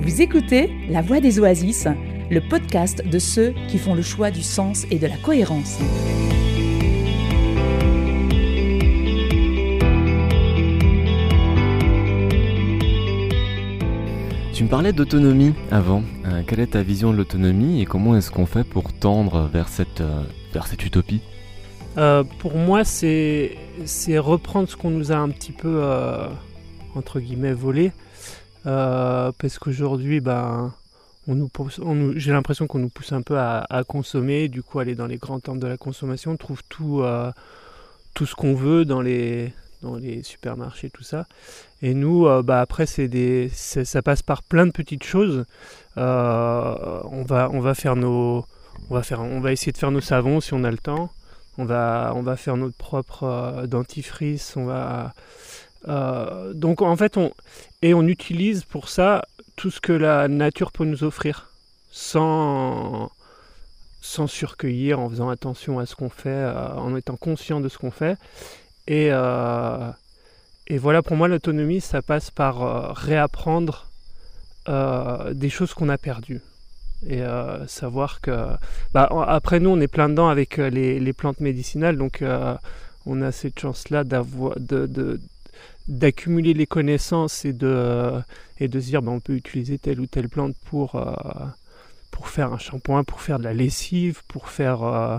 Vous 0.00 0.22
écoutez 0.22 0.70
La 0.88 1.02
Voix 1.02 1.20
des 1.20 1.38
Oasis, 1.38 1.86
le 2.30 2.40
podcast 2.40 3.06
de 3.06 3.18
ceux 3.18 3.54
qui 3.68 3.78
font 3.78 3.94
le 3.94 4.02
choix 4.02 4.30
du 4.30 4.42
sens 4.42 4.84
et 4.90 4.98
de 4.98 5.06
la 5.06 5.16
cohérence. 5.16 5.78
Tu 14.58 14.64
me 14.64 14.68
parlais 14.68 14.92
d'autonomie 14.92 15.54
avant. 15.70 16.02
Euh, 16.26 16.42
quelle 16.44 16.58
est 16.58 16.72
ta 16.72 16.82
vision 16.82 17.12
de 17.12 17.16
l'autonomie 17.16 17.80
et 17.80 17.84
comment 17.84 18.16
est-ce 18.16 18.32
qu'on 18.32 18.44
fait 18.44 18.64
pour 18.64 18.92
tendre 18.92 19.48
vers 19.52 19.68
cette, 19.68 20.00
euh, 20.00 20.24
vers 20.52 20.66
cette 20.66 20.84
utopie? 20.84 21.20
Euh, 21.96 22.24
Pour 22.40 22.56
moi, 22.56 22.82
c'est 22.82 23.56
reprendre 24.16 24.68
ce 24.68 24.74
qu'on 24.74 24.90
nous 24.90 25.12
a 25.12 25.14
un 25.14 25.28
petit 25.28 25.52
peu, 25.52 25.80
entre 26.96 27.20
guillemets, 27.20 27.52
volé. 27.52 27.92
parce 28.64 29.60
qu'aujourd'hui, 29.60 30.18
ben, 30.18 30.74
j'ai 32.16 32.32
l'impression 32.32 32.66
qu'on 32.66 32.80
nous 32.80 32.88
pousse 32.88 33.12
un 33.12 33.22
peu 33.22 33.38
à, 33.38 33.64
à, 33.70 33.84
consommer, 33.84 34.48
du 34.48 34.64
coup 34.64 34.80
aller 34.80 34.96
dans 34.96 35.06
les 35.06 35.18
grands 35.18 35.38
temps 35.38 35.54
de 35.54 35.68
la 35.68 35.76
consommation, 35.76 36.32
on 36.32 36.36
trouve 36.36 36.62
tout, 36.68 37.04
tout 38.12 38.26
ce 38.26 38.34
qu'on 38.34 38.56
veut 38.56 38.84
dans 38.84 39.02
les, 39.02 39.52
dans 39.82 39.96
les 39.96 40.22
supermarchés, 40.22 40.90
tout 40.90 41.02
ça. 41.02 41.26
Et 41.82 41.94
nous, 41.94 42.26
euh, 42.26 42.42
bah, 42.42 42.60
après, 42.60 42.86
des, 43.08 43.50
ça 43.52 44.02
passe 44.02 44.22
par 44.22 44.42
plein 44.42 44.66
de 44.66 44.72
petites 44.72 45.04
choses. 45.04 45.44
Euh, 45.96 47.00
on, 47.04 47.22
va, 47.22 47.48
on, 47.52 47.60
va 47.60 47.74
faire 47.74 47.96
nos, 47.96 48.44
on, 48.90 48.94
va 48.94 49.02
faire, 49.02 49.20
on 49.20 49.40
va 49.40 49.52
essayer 49.52 49.72
de 49.72 49.78
faire 49.78 49.90
nos 49.90 50.00
savons 50.00 50.40
si 50.40 50.54
on 50.54 50.64
a 50.64 50.70
le 50.70 50.78
temps. 50.78 51.10
On 51.58 51.64
va, 51.64 52.12
on 52.14 52.22
va 52.22 52.36
faire 52.36 52.56
notre 52.56 52.76
propre 52.76 53.24
euh, 53.24 53.66
dentifrice. 53.66 54.56
On 54.56 54.66
va, 54.66 55.12
donc 56.54 56.82
en 56.82 56.96
fait, 56.96 57.16
on, 57.16 57.32
et 57.82 57.94
on 57.94 58.02
utilise 58.02 58.64
pour 58.64 58.88
ça 58.88 59.24
tout 59.56 59.70
ce 59.70 59.80
que 59.80 59.92
la 59.92 60.28
nature 60.28 60.70
peut 60.70 60.84
nous 60.84 61.02
offrir, 61.02 61.50
sans, 61.90 63.10
sans 64.00 64.26
surcueillir, 64.26 65.00
en 65.00 65.08
faisant 65.08 65.30
attention 65.30 65.78
à 65.78 65.86
ce 65.86 65.96
qu'on 65.96 66.10
fait, 66.10 66.44
en 66.44 66.94
étant 66.96 67.16
conscient 67.16 67.60
de 67.60 67.68
ce 67.68 67.78
qu'on 67.78 67.90
fait. 67.90 68.16
Et, 68.88 69.10
euh, 69.12 69.90
et 70.66 70.78
voilà, 70.78 71.02
pour 71.02 71.16
moi, 71.16 71.28
l'autonomie, 71.28 71.82
ça 71.82 72.00
passe 72.00 72.30
par 72.30 72.62
euh, 72.62 72.92
réapprendre 72.92 73.86
euh, 74.68 75.34
des 75.34 75.50
choses 75.50 75.74
qu'on 75.74 75.90
a 75.90 75.98
perdues. 75.98 76.40
Et 77.06 77.22
savoir 77.68 78.20
que. 78.20 78.48
Bah, 78.92 79.08
après, 79.28 79.60
nous, 79.60 79.70
on 79.70 79.80
est 79.80 79.86
plein 79.86 80.08
dedans 80.08 80.28
avec 80.28 80.56
les, 80.56 80.98
les 80.98 81.12
plantes 81.12 81.38
médicinales, 81.38 81.96
donc 81.96 82.24
on 83.06 83.22
a 83.22 83.30
cette 83.30 83.60
chance-là 83.60 84.02
d'avoir. 84.02 84.58
De, 84.58 85.20
d'accumuler 85.86 86.52
les 86.52 86.66
connaissances 86.66 87.46
et 87.46 87.54
de, 87.54 88.20
et 88.58 88.68
de 88.68 88.78
se 88.78 88.86
dire 88.86 89.00
bah, 89.00 89.12
on 89.12 89.20
peut 89.20 89.34
utiliser 89.34 89.78
telle 89.78 90.00
ou 90.00 90.06
telle 90.06 90.28
plante 90.28 90.54
pour, 90.66 91.00
pour 92.18 92.30
faire 92.30 92.52
un 92.52 92.58
shampoing, 92.58 93.04
pour 93.04 93.20
faire 93.20 93.38
de 93.38 93.44
la 93.44 93.54
lessive, 93.54 94.22
pour 94.26 94.48
faire... 94.48 94.82
Euh, 94.82 95.18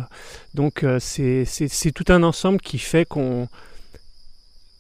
donc 0.54 0.84
euh, 0.84 1.00
c'est 1.00 1.92
tout 1.96 2.04
un 2.10 2.24
ensemble 2.24 2.60
qui 2.60 2.78
fait 2.78 3.06
qu'on 3.06 3.48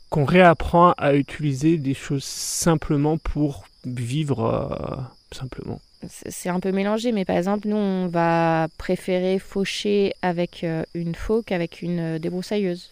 qu'on 0.09 0.25
réapprend 0.25 0.93
à 0.97 1.13
utiliser 1.13 1.77
des 1.77 1.93
choses 1.93 2.25
simplement 2.25 3.17
pour 3.17 3.63
vivre 3.85 4.43
euh, 4.43 4.95
simplement. 5.31 5.79
C'est 6.07 6.49
un 6.49 6.59
peu 6.59 6.73
mélangé, 6.73 7.13
mais 7.13 7.23
par 7.23 7.37
exemple, 7.37 7.67
nous, 7.69 7.77
on 7.77 8.07
va 8.07 8.67
préférer 8.77 9.39
faucher 9.39 10.13
avec 10.21 10.65
une 10.93 11.15
faux 11.15 11.41
qu'avec 11.43 11.81
une 11.81 12.17
débroussailleuse. 12.17 12.91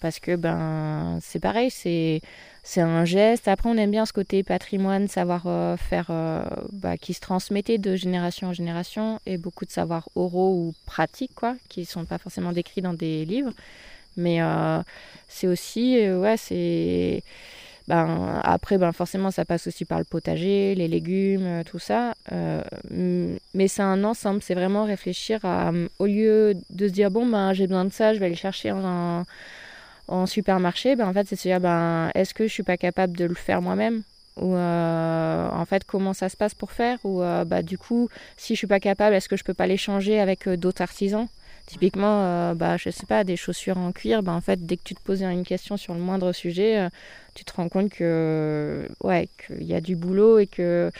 Parce 0.00 0.20
que 0.20 0.36
ben 0.36 1.18
c'est 1.20 1.40
pareil, 1.40 1.70
c'est 1.70 2.20
c'est 2.68 2.82
un 2.82 3.06
geste. 3.06 3.48
Après, 3.48 3.70
on 3.70 3.78
aime 3.78 3.90
bien 3.90 4.04
ce 4.04 4.12
côté 4.12 4.42
patrimoine, 4.42 5.08
savoir 5.08 5.44
euh, 5.46 5.78
faire, 5.78 6.08
euh, 6.10 6.42
bah, 6.70 6.98
qui 6.98 7.14
se 7.14 7.20
transmettait 7.20 7.78
de 7.78 7.96
génération 7.96 8.48
en 8.48 8.52
génération, 8.52 9.20
et 9.24 9.38
beaucoup 9.38 9.64
de 9.64 9.70
savoirs 9.70 10.10
oraux 10.14 10.50
ou 10.50 10.74
pratiques, 10.84 11.34
quoi, 11.34 11.56
qui 11.70 11.80
ne 11.80 11.86
sont 11.86 12.04
pas 12.04 12.18
forcément 12.18 12.52
décrits 12.52 12.82
dans 12.82 12.92
des 12.92 13.24
livres. 13.24 13.52
Mais 14.18 14.42
euh, 14.42 14.82
c'est 15.28 15.46
aussi, 15.46 15.96
ouais, 16.10 16.36
c'est. 16.36 17.22
Ben, 17.86 18.38
après, 18.44 18.76
ben, 18.76 18.92
forcément, 18.92 19.30
ça 19.30 19.46
passe 19.46 19.66
aussi 19.66 19.86
par 19.86 19.98
le 19.98 20.04
potager, 20.04 20.74
les 20.74 20.88
légumes, 20.88 21.62
tout 21.64 21.78
ça. 21.78 22.12
mais 22.92 23.68
c'est 23.68 23.80
un 23.80 24.04
ensemble, 24.04 24.42
c'est 24.42 24.54
vraiment 24.54 24.84
réfléchir 24.84 25.40
au 25.98 26.04
lieu 26.04 26.54
de 26.68 26.86
se 26.86 26.92
dire, 26.92 27.10
bon, 27.10 27.24
ben, 27.24 27.54
j'ai 27.54 27.66
besoin 27.66 27.86
de 27.86 27.92
ça, 27.92 28.12
je 28.12 28.18
vais 28.20 28.26
aller 28.26 28.34
chercher 28.34 28.68
un 28.68 29.24
en 30.08 30.26
supermarché, 30.26 30.96
ben, 30.96 31.06
en 31.08 31.12
fait, 31.12 31.28
c'est 31.28 31.36
se 31.36 31.48
dire, 31.48 31.60
ben, 31.60 32.10
est-ce 32.14 32.34
que 32.34 32.46
je 32.46 32.52
suis 32.52 32.62
pas 32.62 32.76
capable 32.76 33.16
de 33.16 33.24
le 33.24 33.34
faire 33.34 33.62
moi-même? 33.62 34.02
Ou 34.40 34.54
euh, 34.54 35.48
en 35.50 35.64
fait 35.64 35.84
comment 35.84 36.14
ça 36.14 36.28
se 36.28 36.36
passe 36.36 36.54
pour 36.54 36.70
faire? 36.70 36.98
Ou 37.04 37.22
euh, 37.22 37.44
bah 37.44 37.62
du 37.62 37.76
coup 37.76 38.08
si 38.36 38.54
je 38.54 38.58
suis 38.58 38.66
pas 38.66 38.80
capable 38.80 39.14
est-ce 39.14 39.28
que 39.28 39.36
je 39.36 39.44
peux 39.44 39.54
pas 39.54 39.66
l'échanger 39.66 40.20
avec 40.20 40.46
euh, 40.46 40.56
d'autres 40.56 40.82
artisans? 40.82 41.26
Typiquement 41.66 42.54
bah 42.54 42.78
je 42.78 42.88
sais 42.88 43.04
pas 43.04 43.24
des 43.24 43.36
chaussures 43.36 43.76
en 43.76 43.92
cuir 43.92 44.22
ben 44.22 44.32
en 44.32 44.40
fait 44.40 44.64
dès 44.64 44.78
que 44.78 44.82
tu 44.84 44.94
te 44.94 45.02
poses 45.02 45.22
une 45.22 45.44
question 45.44 45.76
sur 45.76 45.92
le 45.92 46.00
moindre 46.00 46.32
sujet 46.32 46.88
tu 47.34 47.44
te 47.44 47.52
rends 47.52 47.68
compte 47.68 47.90
que 47.90 48.88
ouais 49.02 49.28
qu'il 49.46 49.64
y 49.64 49.74
a 49.74 49.82
du 49.82 49.94
boulot 49.94 50.38
et 50.38 50.46
que 50.46 50.90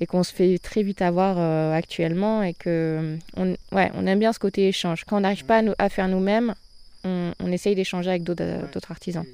et 0.00 0.06
qu'on 0.06 0.22
se 0.22 0.32
fait 0.32 0.56
très 0.56 0.82
vite 0.82 1.02
avoir 1.02 1.36
actuellement 1.74 2.42
et 2.42 2.54
que 2.54 3.18
on, 3.36 3.54
ouais 3.72 3.92
on 3.96 4.06
aime 4.06 4.18
bien 4.18 4.32
ce 4.32 4.38
côté 4.38 4.68
échange. 4.68 5.04
Quand 5.04 5.18
on 5.18 5.20
n'arrive 5.20 5.44
pas 5.44 5.60
à 5.76 5.90
faire 5.90 6.08
nous-mêmes 6.08 6.54
on, 7.04 7.52
essaye 7.52 7.74
d'échanger 7.74 8.10
avec 8.10 8.28
euh, 8.28 8.62
d'autres 8.72 8.90
artisans. 8.90 9.24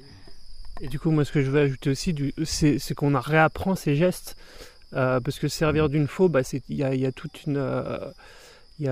Et 0.81 0.87
du 0.87 0.99
coup, 0.99 1.11
moi, 1.11 1.25
ce 1.25 1.31
que 1.31 1.41
je 1.41 1.49
veux 1.49 1.61
ajouter 1.61 1.89
aussi, 1.89 2.15
c'est 2.45 2.95
qu'on 2.95 3.17
réapprend 3.17 3.75
ces 3.75 3.95
gestes. 3.95 4.35
Euh, 4.93 5.19
parce 5.19 5.39
que 5.39 5.47
servir 5.47 5.89
d'une 5.89 6.07
faux, 6.07 6.29
bah, 6.29 6.41
il 6.69 6.75
y, 6.77 6.83
a, 6.83 7.11
toute 7.11 7.45
une. 7.45 7.61
il, 8.79 8.85
y 8.85 8.87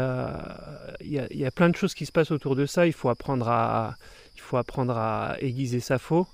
a, 1.45 1.51
plein 1.51 1.69
de 1.69 1.75
choses 1.75 1.93
qui 1.93 2.05
se 2.05 2.11
passent 2.11 2.31
autour 2.31 2.55
de 2.55 2.65
ça. 2.65 2.87
Il 2.87 2.93
faut 2.93 3.09
apprendre 3.09 3.47
à, 3.47 3.95
il 4.35 4.41
faut 4.41 4.57
apprendre 4.57 4.97
à 4.97 5.35
aiguiser 5.39 5.79
sa 5.79 5.99
faux, 5.99 6.27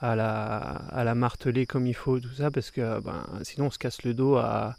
à 0.00 0.16
la, 0.16 0.58
à 0.90 1.04
la 1.04 1.14
marteler 1.14 1.66
comme 1.66 1.86
il 1.86 1.94
faut, 1.94 2.18
tout 2.18 2.34
ça, 2.34 2.50
parce 2.50 2.70
que 2.70 3.00
ben, 3.00 3.24
sinon 3.42 3.66
on 3.66 3.70
se 3.70 3.78
casse 3.78 4.02
le 4.02 4.14
dos 4.14 4.36
à, 4.36 4.76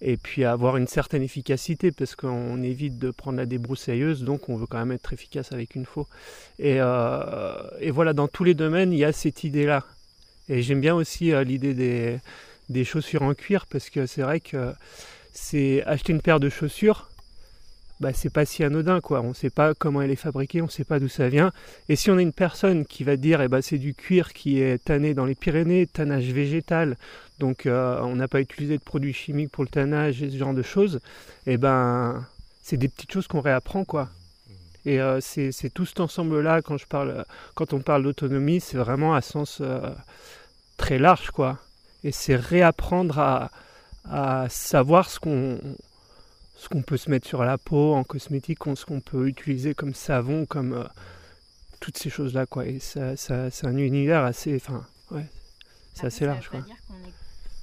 et 0.00 0.16
puis 0.16 0.44
avoir 0.44 0.76
une 0.76 0.86
certaine 0.86 1.22
efficacité 1.22 1.90
parce 1.90 2.14
qu'on 2.14 2.62
évite 2.62 2.98
de 2.98 3.10
prendre 3.10 3.38
la 3.38 3.46
débroussailleuse, 3.46 4.22
donc 4.22 4.48
on 4.48 4.56
veut 4.56 4.66
quand 4.66 4.78
même 4.78 4.92
être 4.92 5.12
efficace 5.12 5.52
avec 5.52 5.74
une 5.74 5.86
faux. 5.86 6.06
Et, 6.58 6.76
euh, 6.78 7.54
et 7.80 7.90
voilà, 7.90 8.12
dans 8.12 8.28
tous 8.28 8.44
les 8.44 8.54
domaines, 8.54 8.92
il 8.92 8.98
y 8.98 9.04
a 9.04 9.12
cette 9.12 9.44
idée-là. 9.44 9.84
Et 10.48 10.62
j'aime 10.62 10.80
bien 10.80 10.94
aussi 10.94 11.32
euh, 11.32 11.44
l'idée 11.44 11.74
des, 11.74 12.18
des, 12.68 12.84
chaussures 12.84 13.22
en 13.22 13.34
cuir 13.34 13.66
parce 13.66 13.90
que 13.90 14.06
c'est 14.06 14.22
vrai 14.22 14.40
que 14.40 14.72
c'est 15.32 15.82
acheter 15.84 16.12
une 16.12 16.22
paire 16.22 16.40
de 16.40 16.48
chaussures, 16.48 17.07
bah, 18.00 18.12
c'est 18.12 18.32
pas 18.32 18.44
si 18.44 18.62
anodin 18.64 19.00
quoi. 19.00 19.22
On 19.22 19.34
sait 19.34 19.50
pas 19.50 19.74
comment 19.74 20.02
elle 20.02 20.10
est 20.10 20.16
fabriquée, 20.16 20.62
on 20.62 20.68
sait 20.68 20.84
pas 20.84 21.00
d'où 21.00 21.08
ça 21.08 21.28
vient. 21.28 21.52
Et 21.88 21.96
si 21.96 22.10
on 22.10 22.18
a 22.18 22.22
une 22.22 22.32
personne 22.32 22.86
qui 22.86 23.04
va 23.04 23.16
dire 23.16 23.40
eh 23.42 23.48
ben, 23.48 23.60
c'est 23.60 23.78
du 23.78 23.94
cuir 23.94 24.32
qui 24.32 24.60
est 24.60 24.82
tanné 24.84 25.14
dans 25.14 25.24
les 25.24 25.34
Pyrénées, 25.34 25.86
tannage 25.86 26.30
végétal, 26.30 26.96
donc 27.38 27.66
euh, 27.66 28.00
on 28.02 28.16
n'a 28.16 28.28
pas 28.28 28.40
utilisé 28.40 28.78
de 28.78 28.82
produits 28.82 29.12
chimiques 29.12 29.50
pour 29.50 29.64
le 29.64 29.70
tannage 29.70 30.22
et 30.22 30.30
ce 30.30 30.36
genre 30.36 30.54
de 30.54 30.62
choses, 30.62 31.00
eh 31.46 31.56
ben 31.56 32.24
c'est 32.62 32.76
des 32.76 32.88
petites 32.88 33.12
choses 33.12 33.26
qu'on 33.26 33.40
réapprend 33.40 33.84
quoi. 33.84 34.08
Et 34.84 35.00
euh, 35.00 35.20
c'est 35.20 35.70
tout 35.74 35.84
cet 35.84 36.00
ensemble-là, 36.00 36.62
quand, 36.62 36.78
je 36.78 36.86
parle, 36.86 37.24
quand 37.54 37.74
on 37.74 37.80
parle 37.80 38.04
d'autonomie, 38.04 38.60
c'est 38.60 38.78
vraiment 38.78 39.14
à 39.14 39.20
sens 39.20 39.58
euh, 39.60 39.80
très 40.78 40.98
large, 40.98 41.30
quoi. 41.30 41.58
Et 42.04 42.12
c'est 42.12 42.36
réapprendre 42.36 43.18
à, 43.18 43.50
à 44.10 44.46
savoir 44.48 45.10
ce 45.10 45.20
qu'on 45.20 45.58
ce 46.58 46.68
qu'on 46.68 46.82
peut 46.82 46.96
se 46.96 47.08
mettre 47.08 47.26
sur 47.26 47.44
la 47.44 47.56
peau 47.56 47.94
en 47.94 48.02
cosmétique, 48.02 48.58
ce 48.74 48.84
qu'on 48.84 49.00
peut 49.00 49.28
utiliser 49.28 49.74
comme 49.74 49.94
savon, 49.94 50.44
comme 50.44 50.72
euh, 50.72 50.84
toutes 51.80 51.96
ces 51.96 52.10
choses-là, 52.10 52.46
quoi. 52.46 52.66
Et 52.66 52.80
ça, 52.80 53.16
ça 53.16 53.50
c'est 53.50 53.66
un 53.66 53.76
univers 53.76 54.24
assez, 54.24 54.56
enfin, 54.56 54.84
ouais, 55.12 55.24
c'est 55.94 56.06
assez 56.06 56.26
large, 56.26 56.48
quoi. 56.50 56.60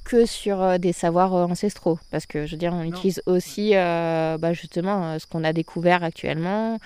Que 0.05 0.25
sur 0.25 0.61
euh, 0.61 0.77
des 0.77 0.93
savoirs 0.93 1.33
euh, 1.35 1.45
ancestraux, 1.45 1.99
parce 2.09 2.25
que 2.25 2.45
je 2.45 2.51
veux 2.51 2.57
dire, 2.57 2.73
on 2.73 2.83
utilise 2.83 3.21
aussi, 3.25 3.71
bah, 3.73 4.53
justement, 4.53 5.19
ce 5.19 5.27
qu'on 5.27 5.43
a 5.43 5.51
découvert 5.51 6.03
actuellement 6.03 6.79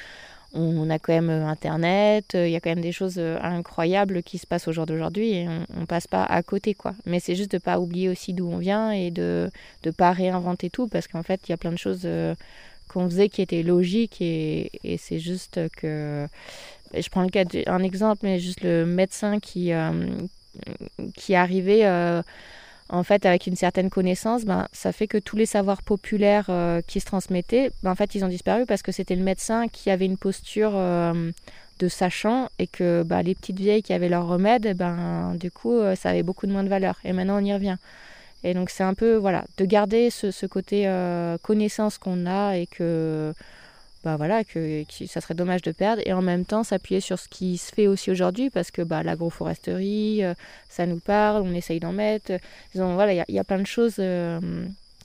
on 0.53 0.89
a 0.89 0.97
quand 0.97 1.13
même 1.13 1.29
euh, 1.29 1.45
Internet, 1.45 2.33
euh, 2.33 2.47
il 2.47 2.51
y 2.51 2.55
a 2.55 2.59
quand 2.59 2.71
même 2.71 2.81
des 2.81 2.91
choses 2.91 3.15
euh, 3.17 3.37
incroyables 3.41 4.23
qui 4.23 4.37
se 4.37 4.47
passent 4.47 4.67
au 4.67 4.71
jour 4.71 4.85
d'aujourd'hui 4.85 5.33
et 5.33 5.47
on, 5.47 5.81
ne 5.81 5.85
passe 5.85 6.07
pas 6.07 6.23
à 6.23 6.41
côté 6.41 6.73
quoi. 6.73 6.93
Mais 7.05 7.19
c'est 7.19 7.35
juste 7.35 7.51
de 7.51 7.59
pas 7.59 7.79
oublier 7.79 8.09
aussi 8.09 8.33
d'où 8.33 8.49
on 8.49 8.57
vient 8.57 8.91
et 8.91 9.11
de 9.11 9.49
ne 9.85 9.91
pas 9.91 10.11
réinventer 10.11 10.69
tout 10.69 10.87
parce 10.87 11.07
qu'en 11.07 11.23
fait 11.23 11.41
il 11.47 11.51
y 11.51 11.53
a 11.53 11.57
plein 11.57 11.71
de 11.71 11.77
choses 11.77 12.07
qu'on 12.87 13.07
faisait 13.09 13.29
qui 13.29 13.41
étaient 13.41 13.63
logiques 13.63 14.21
et, 14.21 14.71
c'est 14.97 15.19
juste 15.19 15.59
que 15.77 16.27
je 16.93 17.09
prends 17.09 17.21
le 17.21 17.29
cas 17.29 17.45
d'un 17.45 17.83
exemple 17.83 18.21
mais 18.23 18.39
juste 18.39 18.61
le 18.61 18.85
médecin 18.85 19.39
qui 19.39 19.71
qui 21.15 21.33
est 21.33 21.35
arrivé 21.35 21.83
en 22.89 23.03
fait, 23.03 23.25
avec 23.25 23.45
une 23.45 23.55
certaine 23.55 23.89
connaissance, 23.89 24.45
ben, 24.45 24.67
ça 24.73 24.91
fait 24.91 25.07
que 25.07 25.17
tous 25.17 25.35
les 25.35 25.45
savoirs 25.45 25.83
populaires 25.83 26.47
euh, 26.49 26.81
qui 26.85 26.99
se 26.99 27.05
transmettaient, 27.05 27.71
ben, 27.83 27.91
en 27.91 27.95
fait, 27.95 28.15
ils 28.15 28.25
ont 28.25 28.27
disparu 28.27 28.65
parce 28.65 28.81
que 28.81 28.91
c'était 28.91 29.15
le 29.15 29.23
médecin 29.23 29.67
qui 29.67 29.91
avait 29.91 30.05
une 30.05 30.17
posture 30.17 30.71
euh, 30.73 31.31
de 31.77 31.87
sachant 31.87 32.49
et 32.57 32.65
que 32.65 33.03
ben, 33.03 33.21
les 33.21 33.35
petites 33.35 33.59
vieilles 33.59 33.83
qui 33.83 33.93
avaient 33.93 34.09
leur 34.09 34.27
remède, 34.27 34.75
ben, 34.75 35.35
du 35.35 35.51
coup, 35.51 35.73
euh, 35.73 35.95
ça 35.95 36.09
avait 36.09 36.23
beaucoup 36.23 36.47
de 36.47 36.51
moins 36.51 36.63
de 36.63 36.69
valeur. 36.69 36.99
Et 37.03 37.13
maintenant, 37.13 37.39
on 37.39 37.45
y 37.45 37.53
revient. 37.53 37.77
Et 38.43 38.55
donc, 38.55 38.71
c'est 38.71 38.83
un 38.83 38.95
peu, 38.95 39.15
voilà, 39.15 39.45
de 39.57 39.65
garder 39.65 40.09
ce 40.09 40.45
côté 40.45 40.89
connaissance 41.43 41.97
qu'on 41.97 42.25
a 42.25 42.55
et 42.55 42.67
que 42.67 43.33
bah 44.03 44.15
voilà, 44.15 44.43
que, 44.43 44.83
ça 45.07 45.19
serait 45.19 45.33
dommage 45.33 45.61
de 45.61 45.71
perdre, 45.71 46.01
et 46.05 46.13
en 46.13 46.21
même 46.21 46.45
temps 46.45 46.63
s'appuyer 46.63 47.01
sur 47.01 47.19
ce 47.19 47.27
qui 47.27 47.57
se 47.57 47.73
fait 47.73 47.87
aussi 47.87 48.11
aujourd'hui, 48.11 48.49
parce 48.49 48.71
que 48.71 48.81
bah, 48.81 49.03
l'agroforesterie, 49.03 50.23
euh, 50.23 50.33
ça 50.69 50.85
nous 50.85 50.99
parle, 50.99 51.41
on 51.43 51.53
essaye 51.53 51.79
d'en 51.79 51.91
mettre. 51.91 52.33
voilà, 52.73 53.25
il 53.27 53.35
y, 53.35 53.39
a 53.39 53.43
plein 53.43 53.59
de 53.59 53.67
choses 53.67 53.95
euh, 53.99 54.39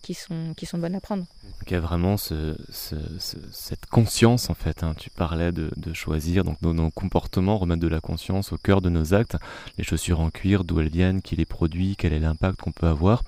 qui, 0.01 0.15
sont, 0.15 0.55
qui 0.57 0.67
sont 0.67 0.79
bonnes 0.79 0.95
à 0.95 1.01
prendre. 1.01 1.25
Il 1.67 1.73
y 1.73 1.77
a 1.77 1.81
vraiment 1.81 2.19
ce, 2.19 2.57
cette 2.71 3.87
conscience 3.87 4.51
en 4.51 4.55
fait. 4.55 4.83
Hein. 4.83 4.95
Tu 4.99 5.09
parlais 5.09 5.51
de, 5.51 5.71
choisir 5.95 6.45
donc 6.45 6.61
nos, 6.61 6.91
comportements, 6.91 7.57
remettre 7.57 7.81
de 7.81 7.89
la 7.89 8.01
conscience 8.01 8.53
au 8.53 8.59
cœur 8.59 8.83
de 8.83 8.91
nos 8.91 9.15
actes. 9.15 9.37
Les 9.79 9.85
chaussures 9.85 10.21
en 10.21 10.29
cuir, 10.29 10.65
d'où 10.65 10.81
elles 10.81 10.91
viennent, 10.91 11.23
qui 11.23 11.37
les 11.37 11.47
produit, 11.47 11.97
quel 11.97 12.13
est 12.13 12.21
l'impact 12.21 12.61
qu'on 12.61 12.73
peut 12.73 12.87
avoir. 12.87 13.23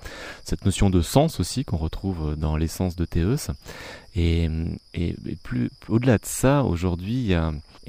Cette 0.45 0.65
notion 0.65 0.91
de 0.91 1.01
sens 1.01 1.39
aussi 1.39 1.65
qu'on 1.65 1.77
retrouve 1.77 2.35
dans 2.35 2.57
l'essence 2.57 2.95
de 2.95 3.05
Théeus. 3.05 3.49
Et, 4.17 4.49
plus 5.43 5.69
au-delà 5.87 6.17
de 6.17 6.25
ça, 6.25 6.63
aujourd'hui, 6.63 7.33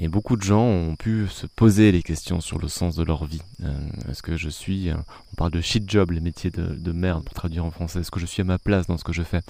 et 0.01 0.07
beaucoup 0.07 0.37
de 0.37 0.43
gens 0.43 0.63
ont 0.63 0.95
pu 0.95 1.27
se 1.29 1.47
poser 1.47 1.91
les 1.91 2.05
questions 2.05 2.41
sur 2.41 2.61
le 2.61 2.69
sens 2.69 2.95
de 2.95 3.03
leur 3.03 3.25
vie. 3.25 3.43
Euh, 3.65 3.73
est-ce 4.09 4.23
que 4.23 4.37
je 4.37 4.49
suis, 4.49 4.91
euh, 4.91 4.95
on 5.33 5.37
parle 5.37 5.51
de 5.51 5.61
shit 5.61 5.91
job, 5.91 6.13
les 6.13 6.21
métiers 6.21 6.51
de, 6.51 6.93
merde 6.93 7.25
pour 7.25 7.35
traduire 7.35 7.65
en 7.65 7.73
français, 7.73 8.01
est-ce 8.01 8.13
que 8.13 8.21
je 8.21 8.27
suis 8.27 8.41
à 8.41 8.45
ma 8.45 8.59
place 8.59 8.87
dans 8.87 8.97
ce 8.97 9.03
que 9.03 9.13
je 9.13 9.25
fais 9.25 9.41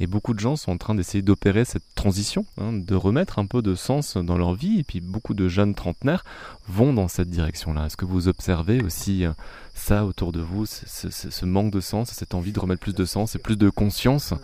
Et 0.00 0.06
beaucoup 0.06 0.32
de 0.32 0.40
gens 0.40 0.56
sont 0.56 0.72
en 0.72 0.78
train 0.78 0.94
d'essayer 0.94 1.20
d'opérer 1.20 1.66
cette 1.66 1.84
transition, 1.94 2.46
hein, 2.56 2.72
de 2.72 2.94
remettre 2.94 3.38
un 3.38 3.44
peu 3.44 3.60
de 3.60 3.74
sens 3.74 4.16
dans 4.16 4.38
leur 4.38 4.54
vie, 4.54 4.80
et 4.80 4.84
puis 4.84 5.00
beaucoup 5.00 5.34
de 5.34 5.48
jeunes 5.48 5.74
trentenaires 5.74 6.24
vont 6.66 6.94
dans 6.94 7.08
cette 7.08 7.28
direction-là. 7.28 7.86
Est-ce 7.86 7.98
que 7.98 8.06
vous 8.06 8.26
observez 8.26 8.82
aussi 8.82 9.26
euh, 9.26 9.32
ça 9.80 10.04
autour 10.04 10.32
de 10.32 10.40
vous, 10.40 10.66
ce, 10.66 11.44
manque 11.44 11.72
de 11.72 11.80
sens, 11.80 12.10
cette 12.10 12.34
envie 12.34 12.52
de 12.52 12.60
remettre 12.60 12.80
plus 12.80 12.94
de 12.94 13.04
sens 13.04 13.34
et 13.34 13.38
plus 13.38 13.56
de 13.56 13.70
conscience 13.70 14.34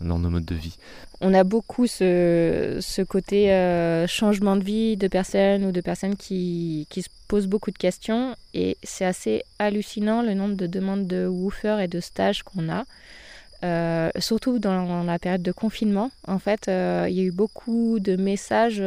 dans 0.00 0.18
nos 0.18 0.30
modes 0.30 0.44
de 0.44 0.54
vie 0.54 0.76
On 1.20 1.32
a 1.32 1.44
beaucoup 1.44 1.86
ce, 1.86 3.02
côté 3.04 3.52
euh, 3.52 4.06
changement 4.06 4.56
de 4.56 4.64
vie 4.64 4.96
de 4.96 5.08
personnes 5.08 5.64
ou 5.64 5.72
de 5.72 5.80
personnes 5.80 6.16
qui, 6.16 6.86
qui 6.90 7.02
se 7.02 7.08
posent 7.28 7.46
beaucoup 7.46 7.70
de 7.70 7.78
questions 7.78 8.34
et 8.52 8.76
c'est 8.82 9.04
assez 9.04 9.42
hallucinant 9.58 10.22
le 10.22 10.34
nombre 10.34 10.56
de 10.56 10.66
demandes 10.66 11.06
de 11.06 11.26
woofers 11.26 11.80
et 11.80 11.88
de 11.88 12.00
stages 12.00 12.42
qu'on 12.42 12.68
a. 12.68 12.84
Euh, 13.62 14.10
surtout 14.18 14.58
dans 14.58 15.04
la 15.04 15.18
période 15.18 15.42
de 15.42 15.52
confinement, 15.52 16.10
en 16.26 16.38
fait, 16.38 16.68
euh, 16.68 17.06
il 17.10 17.16
y 17.16 17.20
a 17.20 17.24
eu 17.24 17.30
beaucoup 17.30 18.00
de 18.00 18.16
messages 18.16 18.82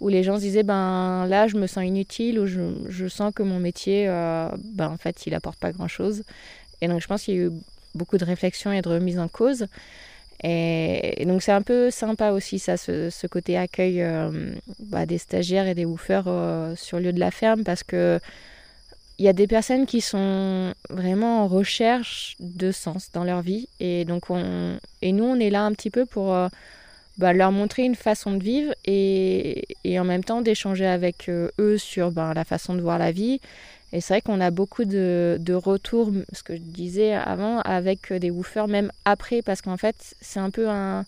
où 0.00 0.08
les 0.08 0.22
gens 0.22 0.36
se 0.36 0.42
disaient 0.42 0.62
ben 0.62 1.26
là 1.26 1.48
je 1.48 1.56
me 1.56 1.66
sens 1.66 1.84
inutile 1.84 2.38
ou 2.38 2.46
je, 2.46 2.60
je 2.88 3.08
sens 3.08 3.32
que 3.34 3.42
mon 3.42 3.58
métier 3.58 4.06
ben 4.06 4.88
en 4.88 4.96
fait 4.96 5.26
il 5.26 5.34
apporte 5.34 5.58
pas 5.58 5.72
grand 5.72 5.88
chose 5.88 6.22
et 6.80 6.88
donc 6.88 7.00
je 7.00 7.06
pense 7.06 7.24
qu'il 7.24 7.34
y 7.34 7.38
a 7.38 7.42
eu 7.46 7.52
beaucoup 7.94 8.18
de 8.18 8.24
réflexion 8.24 8.72
et 8.72 8.82
de 8.82 8.88
remise 8.88 9.18
en 9.18 9.28
cause. 9.28 9.66
Et, 10.44 11.24
donc 11.26 11.42
c'est 11.42 11.52
un 11.52 11.62
peu 11.62 11.90
sympa 11.90 12.30
aussi 12.30 12.60
ça, 12.60 12.76
ce, 12.76 13.26
côté 13.26 13.58
accueil 13.58 14.02
euh, 14.02 14.54
bah, 14.78 15.04
des 15.04 15.18
stagiaires 15.18 15.66
et 15.66 15.74
des 15.74 15.84
woofers 15.84 16.24
euh, 16.28 16.76
sur 16.76 16.98
le 16.98 17.06
lieu 17.06 17.12
de 17.12 17.18
la 17.18 17.32
ferme 17.32 17.64
parce 17.64 17.82
que 17.82 18.20
il 19.18 19.24
y 19.24 19.28
a 19.28 19.32
des 19.32 19.48
personnes 19.48 19.84
qui 19.84 20.00
sont 20.00 20.72
vraiment 20.90 21.42
en 21.42 21.48
recherche 21.48 22.36
de 22.38 22.70
sens 22.70 23.10
dans 23.12 23.24
leur 23.24 23.42
vie 23.42 23.68
et 23.80 24.04
donc 24.04 24.30
on, 24.30 24.78
et 25.02 25.10
nous 25.10 25.24
on 25.24 25.40
est 25.40 25.50
là 25.50 25.64
un 25.64 25.72
petit 25.72 25.90
peu 25.90 26.06
pour 26.06 26.32
euh, 26.32 26.46
bah, 27.18 27.32
leur 27.32 27.52
montrer 27.52 27.82
une 27.82 27.94
façon 27.94 28.32
de 28.32 28.42
vivre 28.42 28.72
et, 28.84 29.76
et 29.84 30.00
en 30.00 30.04
même 30.04 30.24
temps 30.24 30.40
d'échanger 30.40 30.86
avec 30.86 31.28
eux 31.28 31.78
sur 31.78 32.10
bah, 32.10 32.32
la 32.34 32.44
façon 32.44 32.74
de 32.74 32.80
voir 32.80 32.98
la 32.98 33.12
vie 33.12 33.40
et 33.92 34.00
c'est 34.00 34.14
vrai 34.14 34.20
qu'on 34.20 34.40
a 34.40 34.50
beaucoup 34.50 34.84
de, 34.84 35.38
de, 35.40 35.54
retours, 35.54 36.12
ce 36.32 36.42
que 36.42 36.54
je 36.54 36.60
disais 36.60 37.14
avant, 37.14 37.60
avec 37.60 38.12
des 38.12 38.30
woofers, 38.30 38.68
même 38.68 38.92
après, 39.06 39.40
parce 39.40 39.62
qu'en 39.62 39.78
fait, 39.78 39.96
c'est 40.20 40.40
un 40.40 40.50
peu 40.50 40.68
un. 40.68 41.06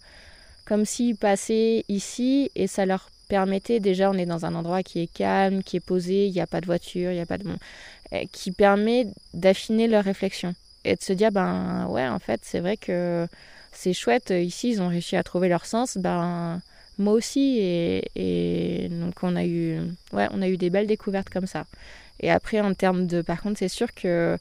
comme 0.65 0.87
s'ils 0.87 1.17
passaient 1.17 1.85
ici 1.89 2.51
et 2.57 2.67
ça 2.67 2.87
leur 2.87 3.11
permettait, 3.29 3.81
déjà, 3.81 4.11
on 4.11 4.15
est 4.15 4.27
dans 4.27 4.47
un 4.47 4.55
endroit 4.55 4.83
qui 4.83 5.01
est 5.01 5.13
calme, 5.13 5.63
qui 5.63 5.77
est 5.77 5.81
posé, 5.81 6.27
il 6.27 6.33
n'y 6.33 6.41
a 6.41 6.47
pas 6.47 6.61
de 6.61 6.67
voiture, 6.67 7.11
il 7.11 7.17
n'y 7.17 7.21
a 7.21 7.27
pas 7.27 7.39
de. 7.39 7.45
qui 8.33 8.51
permet 8.51 9.07
d'affiner 9.35 9.87
leur 9.87 10.05
réflexion 10.05 10.55
et 10.85 10.97
de 10.97 11.03
se 11.03 11.13
dire, 11.13 11.31
ben 11.33 11.87
ouais, 11.89 12.09
en 12.09 12.19
fait, 12.19 12.41
c'est 12.45 12.61
vrai 12.61 12.79
que 12.79 13.27
c'est 13.81 13.95
chouette, 13.95 14.31
ici, 14.31 14.71
ils 14.71 14.83
ont 14.83 14.89
réussi 14.89 15.17
à 15.17 15.23
trouver 15.23 15.49
leur 15.49 15.65
sens, 15.65 15.97
ben 15.97 16.61
moi 16.99 17.15
aussi 17.15 17.59
et, 17.59 18.05
et, 18.15 18.89
donc 18.91 19.15
on 19.23 19.35
a 19.35 19.45
eu 19.47 19.79
ouais 20.13 20.29
on 20.33 20.43
a 20.43 20.49
eu 20.49 20.59
des 20.59 20.69
belles 20.69 20.87
découvertes 20.87 21.31
comme 21.31 21.47
ça 21.47 21.65
et 22.21 22.31
après, 22.31 22.61
en 22.61 22.75
termes 22.75 23.07
de. 23.07 23.23
Par 23.23 23.41
contre, 23.43 23.59
c'est 23.59 23.69
sûr 23.69 23.93
que 23.95 24.39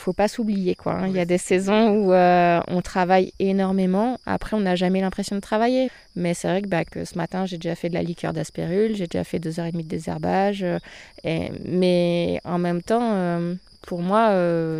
faut 0.00 0.12
pas 0.12 0.28
s'oublier 0.28 0.74
quoi. 0.74 0.94
Hein. 0.94 1.06
Il 1.08 1.14
y 1.14 1.20
a 1.20 1.24
des 1.24 1.38
saisons 1.38 1.90
où 1.90 2.12
euh, 2.12 2.60
on 2.68 2.82
travaille 2.82 3.32
énormément. 3.38 4.18
Après, 4.26 4.56
on 4.56 4.60
n'a 4.60 4.76
jamais 4.76 5.00
l'impression 5.00 5.36
de 5.36 5.40
travailler. 5.40 5.90
Mais 6.16 6.34
c'est 6.34 6.48
vrai 6.48 6.62
que, 6.62 6.68
bah, 6.68 6.84
que 6.84 7.04
ce 7.04 7.16
matin, 7.16 7.46
j'ai 7.46 7.58
déjà 7.58 7.74
fait 7.74 7.88
de 7.88 7.94
la 7.94 8.02
liqueur 8.02 8.32
d'aspérule, 8.32 8.96
j'ai 8.96 9.06
déjà 9.06 9.24
fait 9.24 9.38
deux 9.38 9.60
heures 9.60 9.66
et 9.66 9.72
demie 9.72 9.84
de 9.84 9.88
désherbage. 9.88 10.62
Euh, 10.62 10.78
et, 11.24 11.50
mais 11.64 12.40
en 12.44 12.58
même 12.58 12.82
temps, 12.82 13.12
euh, 13.12 13.54
pour 13.82 14.00
moi, 14.00 14.34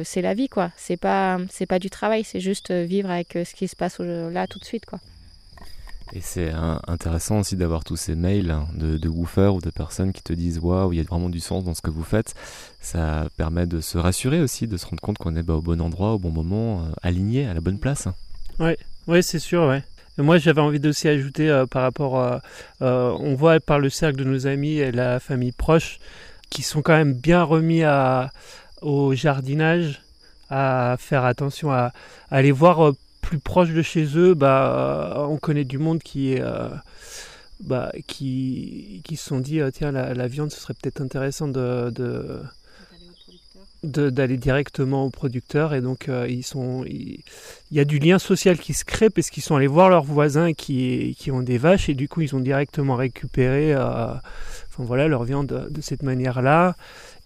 c'est 0.04 0.22
la 0.22 0.34
vie 0.34 0.48
quoi. 0.48 0.70
C'est 0.76 0.98
pas 0.98 1.38
c'est 1.50 1.66
pas 1.66 1.78
du 1.78 1.90
travail, 1.90 2.24
c'est 2.24 2.40
juste 2.40 2.70
vivre 2.70 3.10
avec 3.10 3.32
ce 3.32 3.54
qui 3.54 3.66
se 3.66 3.76
passe 3.76 3.98
là 4.00 4.46
tout 4.46 4.58
de 4.58 4.64
suite 4.64 4.84
quoi. 4.84 4.98
Et 6.12 6.20
c'est 6.20 6.50
intéressant 6.88 7.38
aussi 7.38 7.56
d'avoir 7.56 7.84
tous 7.84 7.96
ces 7.96 8.16
mails 8.16 8.50
hein, 8.50 8.66
de, 8.74 8.96
de 8.96 9.08
ou 9.08 9.60
de 9.60 9.70
personnes 9.70 10.12
qui 10.12 10.22
te 10.22 10.32
disent 10.32 10.58
waouh, 10.58 10.92
il 10.92 10.96
y 10.96 11.00
a 11.00 11.04
vraiment 11.04 11.28
du 11.28 11.40
sens 11.40 11.62
dans 11.62 11.74
ce 11.74 11.82
que 11.82 11.90
vous 11.90 12.02
faites. 12.02 12.34
Ça 12.80 13.28
permet 13.36 13.66
de 13.66 13.80
se 13.80 13.96
rassurer 13.96 14.40
aussi, 14.40 14.66
de 14.66 14.76
se 14.76 14.86
rendre 14.86 15.00
compte 15.00 15.18
qu'on 15.18 15.36
est 15.36 15.42
bah, 15.42 15.54
au 15.54 15.60
bon 15.60 15.80
endroit, 15.80 16.14
au 16.14 16.18
bon 16.18 16.30
moment, 16.30 16.80
euh, 16.80 16.88
aligné, 17.02 17.46
à 17.46 17.54
la 17.54 17.60
bonne 17.60 17.78
place. 17.78 18.08
Oui, 18.58 18.72
ouais, 19.06 19.22
c'est 19.22 19.38
sûr, 19.38 19.66
ouais. 19.66 19.84
moi, 20.18 20.38
j'avais 20.38 20.60
envie 20.60 20.80
d'aussi 20.80 21.06
ajouter 21.06 21.48
euh, 21.48 21.66
par 21.66 21.82
rapport 21.82 22.18
à. 22.18 22.42
Euh, 22.82 23.14
on 23.20 23.34
voit 23.36 23.60
par 23.60 23.78
le 23.78 23.88
cercle 23.88 24.18
de 24.18 24.24
nos 24.24 24.46
amis 24.48 24.78
et 24.78 24.90
la 24.90 25.20
famille 25.20 25.52
proche, 25.52 26.00
qui 26.50 26.62
sont 26.62 26.82
quand 26.82 26.96
même 26.96 27.14
bien 27.14 27.44
remis 27.44 27.82
au 28.82 29.14
jardinage, 29.14 30.02
à 30.48 30.96
faire 30.98 31.24
attention 31.24 31.70
à, 31.70 31.92
aller 32.30 32.50
voir 32.50 32.92
plus 33.20 33.38
proche 33.38 33.70
de 33.70 33.82
chez 33.82 34.16
eux. 34.16 34.34
Bah, 34.34 35.26
on 35.28 35.36
connaît 35.36 35.64
du 35.64 35.78
monde 35.78 36.00
qui 36.02 36.32
est 36.32 36.42
bah, 37.60 37.92
qui, 38.06 39.02
qui 39.04 39.16
se 39.16 39.28
sont 39.28 39.38
dit 39.40 39.60
tiens 39.72 39.92
la, 39.92 40.28
viande 40.28 40.50
ce 40.50 40.60
serait 40.60 40.74
peut-être 40.74 41.02
intéressant 41.02 41.46
de, 41.46 41.90
de 41.90 42.40
d'aller 43.82 44.36
directement 44.36 45.06
au 45.06 45.10
producteur 45.10 45.72
et 45.72 45.80
donc 45.80 46.08
euh, 46.08 46.26
ils 46.28 46.42
sont 46.42 46.84
il, 46.86 47.22
y 47.70 47.80
a 47.80 47.86
du 47.86 47.98
lien 47.98 48.18
social 48.18 48.58
qui 48.58 48.74
se 48.74 48.84
crée 48.84 49.08
parce 49.08 49.30
qu'ils 49.30 49.42
sont 49.42 49.56
allés 49.56 49.66
voir 49.66 49.88
leurs 49.88 50.04
voisins 50.04 50.52
qui, 50.52 51.16
qui 51.18 51.30
ont 51.30 51.40
des 51.40 51.56
vaches 51.56 51.88
et 51.88 51.94
du 51.94 52.06
coup 52.06 52.20
ils 52.20 52.36
ont 52.36 52.40
directement 52.40 52.94
récupéré 52.94 53.72
euh, 53.72 54.12
enfin 54.68 54.84
voilà 54.84 55.08
leur 55.08 55.24
viande 55.24 55.68
de, 55.70 55.80
cette 55.80 56.02
manière 56.02 56.42
là 56.42 56.76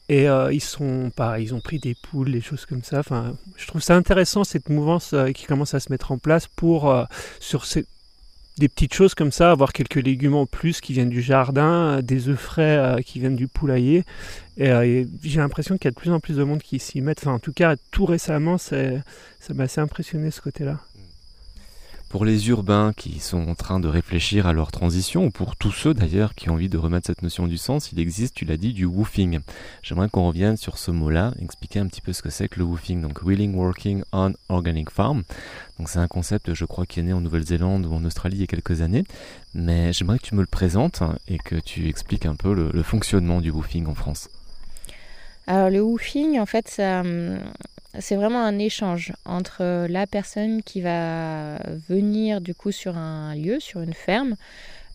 et 0.08 0.28
euh, 0.28 0.52
ils 0.52 0.60
sont 0.60 1.10
pareil 1.14 1.46
ils 1.46 1.54
ont 1.54 1.60
pris 1.60 1.78
des 1.78 1.94
poules 1.94 2.32
des 2.32 2.40
choses 2.40 2.66
comme 2.66 2.82
ça 2.82 2.98
enfin 2.98 3.34
je 3.56 3.66
trouve 3.66 3.82
ça 3.82 3.96
intéressant 3.96 4.44
cette 4.44 4.68
mouvance 4.68 5.14
qui 5.34 5.46
commence 5.46 5.74
à 5.74 5.80
se 5.80 5.90
mettre 5.90 6.12
en 6.12 6.18
place 6.18 6.46
pour 6.46 6.94
sur 7.40 7.64
ces 7.64 7.86
des 8.56 8.68
petites 8.68 8.94
choses 8.94 9.14
comme 9.14 9.32
ça, 9.32 9.50
avoir 9.50 9.72
quelques 9.72 9.96
légumes 9.96 10.36
en 10.36 10.46
plus 10.46 10.80
qui 10.80 10.92
viennent 10.92 11.10
du 11.10 11.20
jardin, 11.20 12.00
des 12.02 12.28
œufs 12.28 12.38
frais 12.38 13.02
qui 13.04 13.18
viennent 13.18 13.34
du 13.34 13.48
poulailler. 13.48 14.04
Euh, 14.60 14.82
et, 14.82 15.06
j'ai 15.22 15.40
l'impression 15.40 15.76
qu'il 15.76 15.86
y 15.86 15.88
a 15.88 15.90
de 15.90 15.96
plus 15.96 16.10
en 16.10 16.20
plus 16.20 16.36
de 16.36 16.44
monde 16.44 16.62
qui 16.62 16.78
s'y 16.78 17.00
met. 17.00 17.14
Enfin, 17.18 17.32
en 17.32 17.38
tout 17.38 17.52
cas, 17.52 17.74
tout 17.90 18.04
récemment, 18.04 18.58
ça 18.58 18.76
m'a 19.52 19.64
assez 19.64 19.80
impressionné 19.80 20.30
ce 20.30 20.40
côté-là. 20.40 20.78
Pour 22.14 22.24
les 22.24 22.48
urbains 22.48 22.92
qui 22.96 23.18
sont 23.18 23.48
en 23.48 23.56
train 23.56 23.80
de 23.80 23.88
réfléchir 23.88 24.46
à 24.46 24.52
leur 24.52 24.70
transition, 24.70 25.24
ou 25.24 25.30
pour 25.30 25.56
tous 25.56 25.72
ceux 25.72 25.94
d'ailleurs 25.94 26.36
qui 26.36 26.48
ont 26.48 26.52
envie 26.52 26.68
de 26.68 26.78
remettre 26.78 27.08
cette 27.08 27.22
notion 27.22 27.48
du 27.48 27.56
sens, 27.56 27.90
il 27.90 27.98
existe, 27.98 28.36
tu 28.36 28.44
l'as 28.44 28.56
dit, 28.56 28.72
du 28.72 28.84
woofing. 28.84 29.40
J'aimerais 29.82 30.08
qu'on 30.08 30.28
revienne 30.28 30.56
sur 30.56 30.78
ce 30.78 30.92
mot-là, 30.92 31.34
expliquer 31.42 31.80
un 31.80 31.88
petit 31.88 32.00
peu 32.00 32.12
ce 32.12 32.22
que 32.22 32.30
c'est 32.30 32.46
que 32.46 32.60
le 32.60 32.66
woofing. 32.66 33.00
Donc, 33.00 33.22
Willing 33.24 33.56
Working 33.56 34.04
on 34.12 34.32
Organic 34.48 34.90
Farm. 34.90 35.24
Donc, 35.80 35.88
c'est 35.88 35.98
un 35.98 36.06
concept, 36.06 36.54
je 36.54 36.64
crois, 36.64 36.86
qui 36.86 37.00
est 37.00 37.02
né 37.02 37.12
en 37.12 37.20
Nouvelle-Zélande 37.20 37.84
ou 37.84 37.92
en 37.92 38.04
Australie 38.04 38.36
il 38.36 38.40
y 38.42 38.44
a 38.44 38.46
quelques 38.46 38.80
années. 38.80 39.02
Mais 39.52 39.92
j'aimerais 39.92 40.20
que 40.20 40.26
tu 40.26 40.36
me 40.36 40.40
le 40.40 40.46
présentes 40.46 41.02
et 41.26 41.38
que 41.38 41.56
tu 41.56 41.88
expliques 41.88 42.26
un 42.26 42.36
peu 42.36 42.54
le 42.54 42.82
fonctionnement 42.84 43.40
du 43.40 43.50
woofing 43.50 43.86
en 43.88 43.96
France. 43.96 44.28
Alors 45.46 45.68
le 45.68 45.82
woofing, 45.82 46.38
en 46.38 46.46
fait, 46.46 46.76
hum, 46.78 47.38
c'est 48.00 48.16
vraiment 48.16 48.42
un 48.42 48.58
échange 48.58 49.12
entre 49.24 49.86
la 49.88 50.06
personne 50.06 50.62
qui 50.62 50.80
va 50.80 51.58
venir 51.88 52.40
du 52.40 52.54
coup 52.54 52.72
sur 52.72 52.96
un 52.96 53.34
lieu, 53.34 53.60
sur 53.60 53.80
une 53.80 53.94
ferme. 53.94 54.36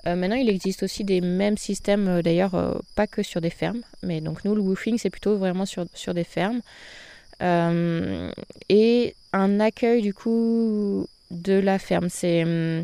Euh, 0.07 0.15
maintenant, 0.15 0.35
il 0.35 0.49
existe 0.49 0.83
aussi 0.83 1.03
des 1.03 1.21
mêmes 1.21 1.57
systèmes, 1.57 2.07
euh, 2.07 2.21
d'ailleurs, 2.21 2.55
euh, 2.55 2.73
pas 2.95 3.07
que 3.07 3.21
sur 3.21 3.41
des 3.41 3.49
fermes. 3.49 3.81
Mais 4.03 4.21
donc 4.21 4.45
nous, 4.45 4.55
le 4.55 4.61
woofing, 4.61 4.97
c'est 4.97 5.09
plutôt 5.09 5.37
vraiment 5.37 5.65
sur, 5.65 5.85
des 6.13 6.23
fermes. 6.23 6.61
Et 7.41 9.15
un 9.31 9.59
accueil 9.59 10.01
du 10.01 10.13
coup 10.13 11.07
de 11.31 11.53
la 11.53 11.79
ferme. 11.79 12.09
C'est 12.09 12.43
hum, 12.43 12.83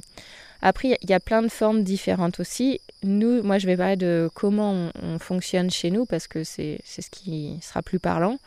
après, 0.62 0.98
il 1.02 1.10
y 1.10 1.14
a 1.14 1.20
plein 1.20 1.42
de 1.42 1.50
formes 1.50 1.84
différentes 1.84 2.40
aussi. 2.40 2.82
Nous, 3.04 3.44
moi, 3.44 3.60
je 3.60 3.68
vais 3.68 3.78
parler 3.78 3.98
de 3.98 4.30
comment 4.34 4.90
on, 5.02 5.20
fonctionne 5.20 5.70
chez 5.70 5.92
nous 5.92 6.06
parce 6.06 6.28
que 6.28 6.44
c'est 6.44 6.80
ce 6.86 7.10
qui 7.10 7.60
sera 7.62 7.82
plus 7.82 8.00
parlant. 8.00 8.40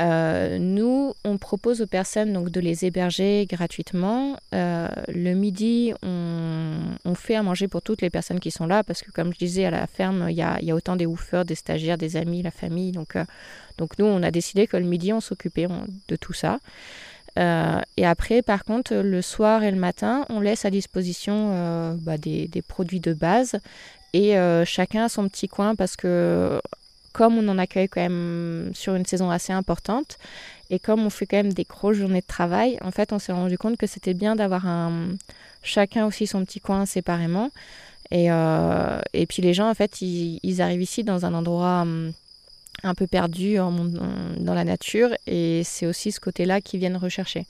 Euh, 0.00 0.58
nous, 0.58 1.14
on 1.24 1.36
propose 1.36 1.82
aux 1.82 1.86
personnes 1.86 2.32
donc 2.32 2.50
de 2.50 2.60
les 2.60 2.84
héberger 2.84 3.46
gratuitement. 3.46 4.36
Euh, 4.54 4.88
le 5.08 5.34
midi, 5.34 5.92
on, 6.02 7.14
fait 7.14 7.34
à 7.34 7.42
manger 7.42 7.68
pour 7.68 7.82
toutes 7.82 8.00
les 8.00 8.08
personnes 8.08 8.40
qui 8.40 8.50
sont 8.50 8.66
là 8.66 8.82
parce 8.82 9.02
que, 9.02 9.10
comme 9.10 9.32
je 9.34 9.38
disais, 9.38 9.66
à 9.66 9.70
la 9.70 9.86
ferme, 9.86 10.26
il 10.30 10.36
y 10.36 10.42
a, 10.42 10.58
y 10.62 10.70
a 10.70 10.74
autant 10.74 10.96
des 10.96 11.04
woofers, 11.04 11.44
des 11.44 11.54
stagiaires, 11.54 11.98
des 11.98 12.16
amis, 12.16 12.40
la 12.40 12.50
famille. 12.50 12.92
Donc, 12.92 13.16
euh, 13.16 13.24
donc 13.76 13.98
nous, 13.98 14.06
on 14.06 14.22
a 14.22 14.30
décidé 14.30 14.66
que 14.66 14.76
le 14.76 14.84
midi, 14.84 15.12
on 15.12 15.20
s'occupait 15.20 15.66
de 16.08 16.16
tout 16.16 16.32
ça. 16.32 16.60
Et 17.36 18.06
après, 18.06 18.42
par 18.42 18.64
contre, 18.64 18.94
le 18.94 19.22
soir 19.22 19.62
et 19.62 19.70
le 19.70 19.78
matin, 19.78 20.26
on 20.28 20.40
laisse 20.40 20.64
à 20.64 20.70
disposition 20.70 21.94
bah, 22.02 22.18
des, 22.18 22.62
produits 22.66 23.00
de 23.00 23.14
base 23.14 23.60
et 24.12 24.34
chacun 24.66 25.04
a 25.04 25.08
son 25.08 25.28
petit 25.28 25.48
coin 25.48 25.74
parce 25.74 25.96
que 25.96 26.60
comme 27.12 27.38
on 27.38 27.48
en 27.48 27.58
accueille 27.58 27.88
quand 27.88 28.00
même 28.00 28.70
sur 28.74 28.94
une 28.94 29.04
saison 29.04 29.30
assez 29.30 29.52
importante 29.52 30.18
et 30.70 30.78
comme 30.78 31.04
on 31.04 31.10
fait 31.10 31.26
quand 31.26 31.38
même 31.38 31.52
des 31.52 31.64
grosses 31.64 31.96
journées 31.96 32.20
de 32.20 32.26
travail, 32.26 32.78
en 32.82 32.90
fait, 32.90 33.12
on 33.12 33.18
s'est 33.18 33.32
rendu 33.32 33.58
compte 33.58 33.76
que 33.76 33.86
c'était 33.86 34.14
bien 34.14 34.36
d'avoir 34.36 34.66
un 34.66 35.08
chacun 35.62 36.06
aussi 36.06 36.26
son 36.26 36.44
petit 36.44 36.60
coin 36.60 36.86
séparément. 36.86 37.50
Et, 38.12 38.26
et 38.26 39.26
puis 39.26 39.42
les 39.42 39.54
gens, 39.54 39.68
en 39.68 39.74
fait, 39.74 40.00
ils, 40.00 40.62
arrivent 40.62 40.82
ici 40.82 41.04
dans 41.04 41.26
un 41.26 41.34
endroit 41.34 41.82
hum, 41.82 42.12
un 42.82 42.94
peu 42.94 43.06
perdus 43.06 43.56
dans 43.56 44.54
la 44.54 44.64
nature 44.64 45.10
et 45.26 45.62
c'est 45.64 45.86
aussi 45.86 46.12
ce 46.12 46.20
côté-là 46.20 46.60
qu'ils 46.60 46.80
viennent 46.80 46.96
rechercher. 46.96 47.46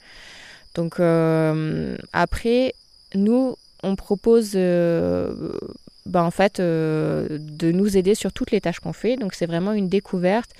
Donc 0.75 0.99
euh, 0.99 1.97
après, 2.13 2.73
nous, 3.15 3.55
on 3.83 3.95
propose 3.95 4.51
euh, 4.55 5.53
bah, 6.11 6.23
en 6.23 6.31
fait 6.31 6.59
euh, 6.59 7.39
de 7.39 7.71
nous 7.71 7.97
aider 7.97 8.15
sur 8.15 8.31
toutes 8.31 8.51
les 8.51 8.61
tâches 8.61 8.79
qu'on 8.79 8.93
fait. 8.93 9.15
Donc 9.15 9.33
c'est 9.33 9.45
vraiment 9.45 9.73
une 9.73 9.87
découverte 9.87 10.51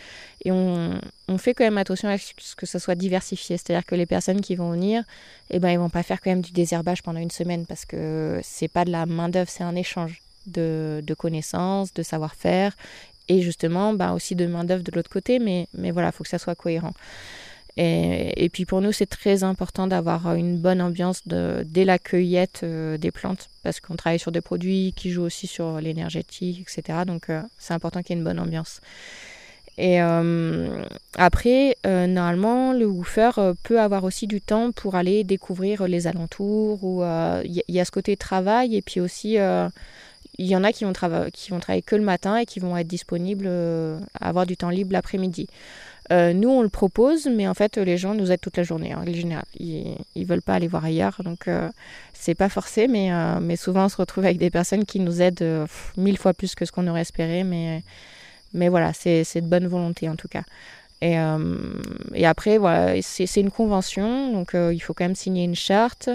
et 0.43 0.51
on, 0.51 0.99
on, 1.27 1.37
fait 1.37 1.53
quand 1.53 1.63
même 1.63 1.77
attention 1.77 2.09
à 2.09 2.17
ce 2.17 2.55
que 2.55 2.65
ça 2.65 2.79
soit 2.79 2.95
diversifié. 2.95 3.57
C'est-à-dire 3.57 3.85
que 3.85 3.95
les 3.95 4.05
personnes 4.05 4.41
qui 4.41 4.55
vont 4.55 4.71
venir, 4.71 5.03
eh 5.49 5.59
ben, 5.59 5.69
ils 5.69 5.77
vont 5.77 5.89
pas 5.89 6.03
faire 6.03 6.21
quand 6.21 6.31
même 6.31 6.41
du 6.41 6.51
désherbage 6.51 7.03
pendant 7.03 7.19
une 7.19 7.31
semaine 7.31 7.65
parce 7.65 7.85
que 7.85 8.39
c'est 8.43 8.67
pas 8.69 8.85
de 8.85 8.91
la 8.91 9.05
main 9.05 9.29
d'œuvre, 9.29 9.49
c'est 9.49 9.63
un 9.63 9.75
échange. 9.75 10.21
De, 10.47 11.03
de, 11.05 11.13
connaissances, 11.13 11.93
de 11.93 12.01
savoir-faire 12.01 12.75
et 13.27 13.43
justement 13.43 13.93
bah, 13.93 14.13
aussi 14.13 14.33
de 14.33 14.47
main-d'œuvre 14.47 14.81
de 14.81 14.91
l'autre 14.91 15.11
côté, 15.11 15.37
mais, 15.37 15.67
mais 15.75 15.91
voilà, 15.91 16.09
il 16.09 16.11
faut 16.13 16.23
que 16.23 16.29
ça 16.29 16.39
soit 16.39 16.55
cohérent. 16.55 16.93
Et, 17.77 18.49
puis 18.51 18.65
pour 18.65 18.81
nous, 18.81 18.91
c'est 18.91 19.05
très 19.05 19.43
important 19.43 19.87
d'avoir 19.87 20.33
une 20.35 20.57
bonne 20.57 20.81
ambiance 20.81 21.23
dès 21.25 21.85
la 21.85 21.99
cueillette 21.99 22.61
euh, 22.63 22.97
des 22.97 23.11
plantes, 23.11 23.49
parce 23.63 23.79
qu'on 23.79 23.95
travaille 23.95 24.19
sur 24.19 24.31
des 24.31 24.41
produits 24.41 24.93
qui 24.95 25.11
jouent 25.11 25.23
aussi 25.23 25.47
sur 25.47 25.79
l'énergétique, 25.79 26.61
etc. 26.61 26.99
Donc 27.07 27.29
euh, 27.29 27.41
c'est 27.57 27.73
important 27.73 28.01
qu'il 28.01 28.15
y 28.15 28.17
ait 28.17 28.19
une 28.19 28.25
bonne 28.25 28.39
ambiance. 28.39 28.81
Et 29.77 30.01
euh, 30.01 30.83
après, 31.17 31.77
normalement, 31.85 32.73
le 32.73 32.85
woofer 32.85 33.31
peut 33.63 33.79
avoir 33.79 34.03
aussi 34.03 34.27
du 34.27 34.41
temps 34.41 34.71
pour 34.71 34.95
aller 34.95 35.23
découvrir 35.23 35.87
les 35.87 36.07
alentours, 36.07 36.83
ou 36.83 37.03
il 37.45 37.63
y, 37.67 37.71
y, 37.71 37.79
a 37.79 37.85
ce 37.85 37.91
côté 37.91 38.17
travail, 38.17 38.75
et 38.75 38.81
puis 38.81 38.99
aussi 38.99 39.37
il 40.37 40.47
y 40.47 40.55
en 40.55 40.63
a 40.63 40.71
qui 40.71 40.83
vont, 40.85 40.93
qui 41.33 41.51
vont 41.51 41.59
travailler 41.59 41.81
que 41.81 41.95
le 41.95 42.03
matin 42.03 42.37
et 42.37 42.45
qui 42.45 42.59
vont 42.59 42.75
être 42.77 42.87
disponibles, 42.87 43.45
euh, 43.47 43.99
avoir 44.19 44.45
du 44.45 44.57
temps 44.57 44.69
libre 44.69 44.93
l'après-midi. 44.93 45.47
Euh, 46.11 46.33
nous, 46.33 46.49
on 46.49 46.61
le 46.61 46.69
propose, 46.69 47.27
mais 47.27 47.47
en 47.47 47.53
fait, 47.53 47.77
les 47.77 47.97
gens 47.97 48.13
nous 48.13 48.31
aident 48.31 48.41
toute 48.41 48.57
la 48.57 48.63
journée, 48.63 48.93
en 48.95 49.05
général. 49.05 49.45
Ils 49.59 49.95
ne 50.15 50.25
veulent 50.25 50.41
pas 50.41 50.55
aller 50.55 50.67
voir 50.67 50.85
ailleurs, 50.85 51.21
donc 51.23 51.47
euh, 51.47 51.69
c'est 52.13 52.35
pas 52.35 52.49
forcé, 52.49 52.87
mais, 52.87 53.11
mais 53.39 53.55
souvent 53.55 53.85
on 53.85 53.89
se 53.89 53.97
retrouve 53.97 54.25
avec 54.25 54.37
des 54.37 54.49
personnes 54.49 54.85
qui 54.85 54.99
nous 54.99 55.21
aident 55.21 55.67
mille 55.97 56.17
fois 56.17 56.33
plus 56.33 56.55
que 56.55 56.65
ce 56.65 56.71
qu'on 56.71 56.87
aurait 56.87 57.01
espéré, 57.01 57.43
mais, 57.43 57.83
voilà, 58.53 58.93
c'est 58.93 59.23
de 59.35 59.47
bonne 59.47 59.67
volonté 59.67 60.09
en 60.09 60.15
tout 60.15 60.27
cas. 60.27 60.43
Et, 61.01 61.15
après, 62.25 62.59
c'est 63.01 63.41
une 63.41 63.51
convention, 63.51 64.33
donc 64.33 64.51
il 64.53 64.79
faut 64.79 64.93
quand 64.93 65.05
même 65.05 65.15
signer 65.15 65.43
une 65.43 65.55
charte. 65.55 66.09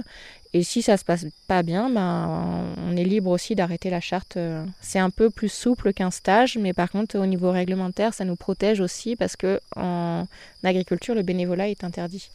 Et 0.57 0.63
si 0.63 0.81
ça 0.81 0.97
se 0.97 1.05
passe 1.05 1.27
pas 1.49 1.63
bien, 1.63 1.91
ben, 1.91 2.65
on 2.89 2.97
est 2.97 3.05
libre 3.05 3.29
aussi 3.29 3.55
d'arrêter 3.55 3.91
la 3.91 4.01
charte. 4.01 4.39
C'est 4.81 4.99
un 4.99 5.11
peu 5.11 5.29
plus 5.29 5.51
souple 5.51 5.93
qu'un 5.93 6.11
stage, 6.11 6.57
mais 6.57 6.73
par 6.73 6.91
contre, 6.91 7.19
au 7.19 7.27
niveau 7.27 7.51
réglementaire, 7.51 8.15
ça 8.15 8.25
nous 8.25 8.37
protège 8.37 8.81
aussi 8.81 9.17
parce 9.17 9.37
que 9.37 9.61
en 9.77 10.27
agriculture, 10.65 11.15
le 11.15 11.21
bénévolat 11.21 11.69
est 11.69 11.85
interdit. 11.85 12.31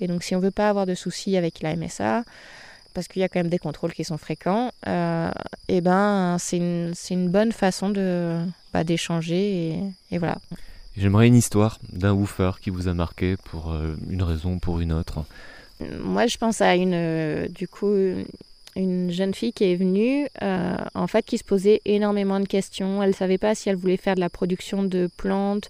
Et 0.00 0.08
donc, 0.08 0.24
si 0.24 0.34
on 0.34 0.40
veut 0.40 0.50
pas 0.50 0.68
avoir 0.68 0.86
de 0.86 0.96
soucis 0.96 1.36
avec 1.36 1.62
la 1.62 1.76
MSA, 1.76 2.24
parce 2.94 3.06
qu'il 3.06 3.20
y 3.20 3.24
a 3.24 3.28
quand 3.28 3.38
même 3.38 3.48
des 3.48 3.60
contrôles 3.60 3.92
qui 3.92 4.02
sont 4.02 4.18
fréquents, 4.18 4.72
euh, 4.88 5.30
et 5.68 5.80
ben, 5.80 6.38
c'est 6.40 6.56
une, 6.56 6.94
une, 7.10 7.28
bonne 7.28 7.52
façon 7.52 7.90
de 7.90 8.40
bah, 8.72 8.82
d'échanger 8.82 9.78
et, 10.10 10.18
voilà. 10.18 10.38
J'aimerais 10.96 11.28
une 11.28 11.36
histoire 11.36 11.78
d'un 11.92 12.12
woofer 12.12 12.50
qui 12.60 12.70
vous 12.70 12.88
a 12.88 12.92
marqué 12.92 13.36
pour 13.36 13.70
euh, 13.70 13.94
une 14.10 14.24
raison, 14.24 14.58
pour 14.58 14.80
une 14.80 14.92
autre. 14.92 15.24
Moi, 15.80 16.26
je 16.26 16.38
pense 16.38 16.60
à 16.60 16.74
une, 16.76 16.94
euh, 16.94 17.48
du 17.48 17.68
coup, 17.68 17.94
une 18.76 19.10
jeune 19.10 19.34
fille 19.34 19.52
qui 19.52 19.64
est 19.64 19.76
venue, 19.76 20.26
euh, 20.42 20.76
en 20.94 21.06
fait, 21.06 21.24
qui 21.24 21.38
se 21.38 21.44
posait 21.44 21.80
énormément 21.84 22.40
de 22.40 22.46
questions. 22.46 23.02
Elle 23.02 23.10
ne 23.10 23.14
savait 23.14 23.38
pas 23.38 23.54
si 23.54 23.68
elle 23.68 23.76
voulait 23.76 23.96
faire 23.96 24.14
de 24.14 24.20
la 24.20 24.30
production 24.30 24.82
de 24.82 25.08
plantes 25.16 25.68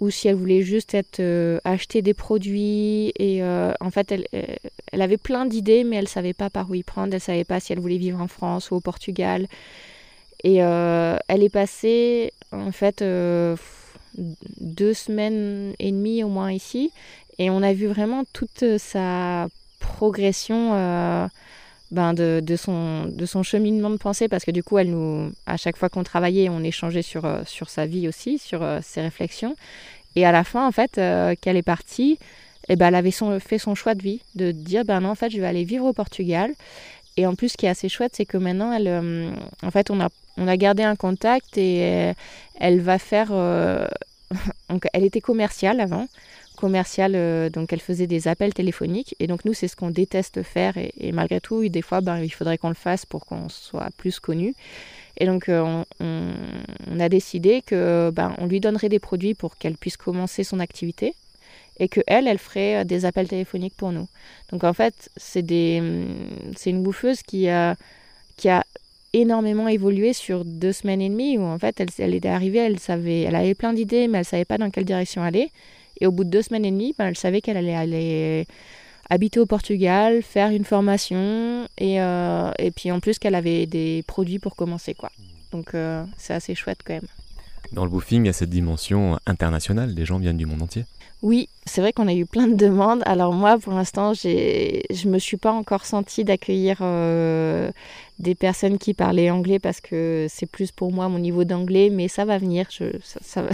ou 0.00 0.10
si 0.10 0.26
elle 0.26 0.34
voulait 0.34 0.62
juste 0.62 0.96
euh, 1.20 1.60
acheter 1.64 2.02
des 2.02 2.14
produits. 2.14 3.12
Et 3.18 3.42
en 3.44 3.90
fait, 3.90 4.10
elle, 4.12 4.26
elle 4.92 5.02
avait 5.02 5.16
plein 5.18 5.46
d'idées, 5.46 5.84
mais 5.84 5.96
elle 5.96 6.04
ne 6.04 6.08
savait 6.08 6.32
pas 6.32 6.50
par 6.50 6.68
où 6.70 6.74
y 6.74 6.82
prendre. 6.82 7.08
Elle 7.08 7.14
ne 7.14 7.20
savait 7.20 7.44
pas 7.44 7.60
si 7.60 7.72
elle 7.72 7.80
voulait 7.80 7.98
vivre 7.98 8.20
en 8.20 8.28
France 8.28 8.70
ou 8.70 8.76
au 8.76 8.80
Portugal. 8.80 9.46
Et 10.42 10.56
elle 10.56 11.42
est 11.42 11.52
passée, 11.52 12.32
en 12.52 12.72
fait, 12.72 13.02
deux 14.16 14.94
semaines 14.94 15.74
et 15.78 15.90
demie 15.90 16.24
au 16.24 16.28
moins 16.28 16.52
ici. 16.52 16.90
Et 17.38 17.50
on 17.50 17.62
a 17.62 17.72
vu 17.72 17.86
vraiment 17.86 18.24
toute 18.32 18.78
sa 18.78 19.48
progression 19.80 20.74
euh, 20.74 21.26
ben 21.94 22.12
de, 22.12 22.40
de, 22.42 22.56
son, 22.56 23.06
de 23.06 23.24
son 23.24 23.42
cheminement 23.42 23.90
de 23.90 23.96
pensée 23.96 24.28
parce 24.28 24.44
que 24.44 24.50
du 24.50 24.62
coup, 24.62 24.78
elle 24.78 24.90
nous, 24.90 25.32
à 25.46 25.56
chaque 25.56 25.76
fois 25.76 25.88
qu'on 25.88 26.02
travaillait, 26.02 26.48
on 26.48 26.62
échangeait 26.62 27.02
sur, 27.02 27.24
euh, 27.24 27.42
sur 27.46 27.70
sa 27.70 27.86
vie 27.86 28.08
aussi, 28.08 28.38
sur 28.38 28.62
euh, 28.62 28.80
ses 28.82 29.00
réflexions. 29.00 29.56
Et 30.16 30.26
à 30.26 30.32
la 30.32 30.44
fin, 30.44 30.66
en 30.66 30.72
fait, 30.72 30.98
euh, 30.98 31.34
qu'elle 31.40 31.56
est 31.56 31.62
partie, 31.62 32.18
eh 32.68 32.76
ben, 32.76 32.88
elle 32.88 32.94
avait 32.94 33.10
son, 33.10 33.38
fait 33.40 33.58
son 33.58 33.74
choix 33.74 33.94
de 33.94 34.02
vie, 34.02 34.20
de 34.34 34.50
dire, 34.50 34.84
ben 34.84 35.00
non, 35.00 35.10
en 35.10 35.14
fait, 35.14 35.30
je 35.30 35.40
vais 35.40 35.46
aller 35.46 35.64
vivre 35.64 35.86
au 35.86 35.92
Portugal. 35.92 36.52
Et 37.16 37.26
en 37.26 37.34
plus, 37.34 37.50
ce 37.50 37.56
qui 37.56 37.66
est 37.66 37.70
assez 37.70 37.88
chouette, 37.88 38.12
c'est 38.14 38.26
que 38.26 38.38
maintenant, 38.38 38.72
elle, 38.72 39.32
en 39.62 39.70
fait, 39.70 39.90
on 39.90 40.00
a, 40.00 40.08
on 40.36 40.48
a 40.48 40.56
gardé 40.56 40.82
un 40.82 40.96
contact 40.96 41.56
et 41.56 42.12
elle 42.58 42.80
va 42.80 42.98
faire... 42.98 43.30
elle 44.92 45.04
était 45.04 45.20
commerciale 45.20 45.78
avant 45.78 46.08
commerciale, 46.64 47.12
euh, 47.14 47.50
donc 47.50 47.74
elle 47.74 47.80
faisait 47.82 48.06
des 48.06 48.26
appels 48.26 48.54
téléphoniques. 48.54 49.14
Et 49.20 49.26
donc 49.26 49.44
nous, 49.44 49.52
c'est 49.52 49.68
ce 49.68 49.76
qu'on 49.76 49.90
déteste 49.90 50.42
faire. 50.42 50.78
Et, 50.78 51.12
malgré 51.12 51.38
tout, 51.38 51.68
des 51.68 51.82
fois, 51.82 52.00
ben, 52.00 52.16
il 52.22 52.30
faudrait 52.30 52.56
qu'on 52.56 52.70
le 52.70 52.82
fasse 52.88 53.04
pour 53.04 53.26
qu'on 53.26 53.50
soit 53.50 53.90
plus 53.98 54.18
connu. 54.18 54.54
Et 55.18 55.26
donc 55.26 55.50
euh, 55.50 55.84
on, 56.00 57.00
a 57.00 57.08
décidé 57.10 57.60
que 57.60 58.10
ben, 58.14 58.34
on 58.38 58.46
lui 58.46 58.60
donnerait 58.60 58.88
des 58.88 58.98
produits 58.98 59.34
pour 59.34 59.58
qu'elle 59.58 59.76
puisse 59.76 59.98
commencer 59.98 60.42
son 60.42 60.58
activité 60.58 61.14
et 61.78 61.88
que 61.88 62.00
elle, 62.06 62.26
elle 62.26 62.38
ferait 62.38 62.76
euh, 62.76 62.84
des 62.84 63.04
appels 63.04 63.28
téléphoniques 63.28 63.76
pour 63.76 63.92
nous. 63.92 64.08
Donc 64.50 64.64
en 64.64 64.72
fait, 64.72 65.10
c'est 65.18 65.42
des, 65.42 65.82
c'est 66.56 66.70
une 66.70 66.82
bouffeuse 66.82 67.22
qui 67.22 67.50
a, 67.50 67.76
qui 68.38 68.48
a 68.48 68.64
énormément 69.12 69.68
évolué 69.68 70.14
sur 70.14 70.46
deux 70.46 70.72
semaines 70.72 71.02
et 71.02 71.10
demie 71.10 71.36
où 71.36 71.42
en 71.42 71.58
fait 71.58 71.78
elle, 71.78 71.90
elle 71.98 72.14
était 72.14 72.34
arrivée, 72.38 72.60
elle 72.60 72.78
savait, 72.78 73.20
elle 73.20 73.36
avait 73.36 73.54
plein 73.54 73.74
d'idées, 73.74 74.08
mais 74.08 74.18
elle 74.20 74.24
savait 74.24 74.46
pas 74.46 74.56
dans 74.56 74.70
quelle 74.70 74.86
direction 74.86 75.22
aller. 75.22 75.50
Et 76.00 76.06
au 76.06 76.12
bout 76.12 76.24
de 76.24 76.30
deux 76.30 76.42
semaines 76.42 76.64
et 76.64 76.70
demie, 76.70 76.94
ben, 76.98 77.06
elle 77.06 77.16
savait 77.16 77.40
qu'elle 77.40 77.56
allait 77.56 77.74
aller 77.74 78.46
habiter 79.10 79.40
au 79.40 79.46
Portugal, 79.46 80.22
faire 80.22 80.50
une 80.50 80.64
formation 80.64 81.68
et, 81.78 82.00
euh, 82.00 82.50
et 82.58 82.70
puis 82.70 82.90
en 82.90 83.00
plus 83.00 83.18
qu'elle 83.18 83.34
avait 83.34 83.66
des 83.66 84.02
produits 84.06 84.38
pour 84.38 84.56
commencer. 84.56 84.94
quoi. 84.94 85.10
Donc 85.52 85.74
euh, 85.74 86.04
c'est 86.16 86.34
assez 86.34 86.54
chouette 86.54 86.80
quand 86.84 86.94
même. 86.94 87.06
Dans 87.72 87.84
le 87.84 87.90
boofing, 87.90 88.24
il 88.24 88.26
y 88.26 88.30
a 88.30 88.32
cette 88.32 88.50
dimension 88.50 89.18
internationale, 89.26 89.94
des 89.94 90.04
gens 90.04 90.18
viennent 90.18 90.36
du 90.36 90.46
monde 90.46 90.62
entier. 90.62 90.84
Oui, 91.24 91.48
c'est 91.64 91.80
vrai 91.80 91.94
qu'on 91.94 92.06
a 92.06 92.12
eu 92.12 92.26
plein 92.26 92.48
de 92.48 92.54
demandes. 92.54 93.02
Alors 93.06 93.32
moi, 93.32 93.56
pour 93.58 93.72
l'instant, 93.72 94.12
je 94.12 94.28
ne 94.28 95.10
me 95.10 95.18
suis 95.18 95.38
pas 95.38 95.52
encore 95.52 95.86
sentie 95.86 96.22
d'accueillir 96.22 96.80
euh, 96.82 97.70
des 98.18 98.34
personnes 98.34 98.76
qui 98.76 98.92
parlaient 98.92 99.30
anglais 99.30 99.58
parce 99.58 99.80
que 99.80 100.26
c'est 100.28 100.44
plus 100.44 100.70
pour 100.70 100.92
moi 100.92 101.08
mon 101.08 101.18
niveau 101.18 101.44
d'anglais, 101.44 101.88
mais 101.90 102.08
ça 102.08 102.26
va 102.26 102.36
venir. 102.36 102.66
Ça, 103.22 103.46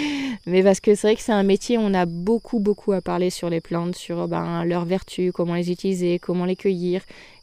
mais 0.46 0.62
parce 0.62 0.80
que 0.80 0.94
c'est 0.94 1.06
vrai 1.06 1.16
que 1.16 1.20
c'est 1.20 1.32
un 1.32 1.42
métier, 1.42 1.76
on 1.76 1.92
a 1.92 2.06
beaucoup, 2.06 2.60
beaucoup 2.60 2.92
à 2.92 3.02
parler 3.02 3.28
sur 3.28 3.50
les 3.50 3.60
plantes, 3.60 3.94
sur 3.94 4.26
ben, 4.26 4.64
leurs 4.64 4.86
vertus, 4.86 5.30
comment 5.30 5.54
les 5.54 5.70
utiliser, 5.70 6.18
comment 6.18 6.46
les 6.46 6.56
cueillir. 6.56 7.02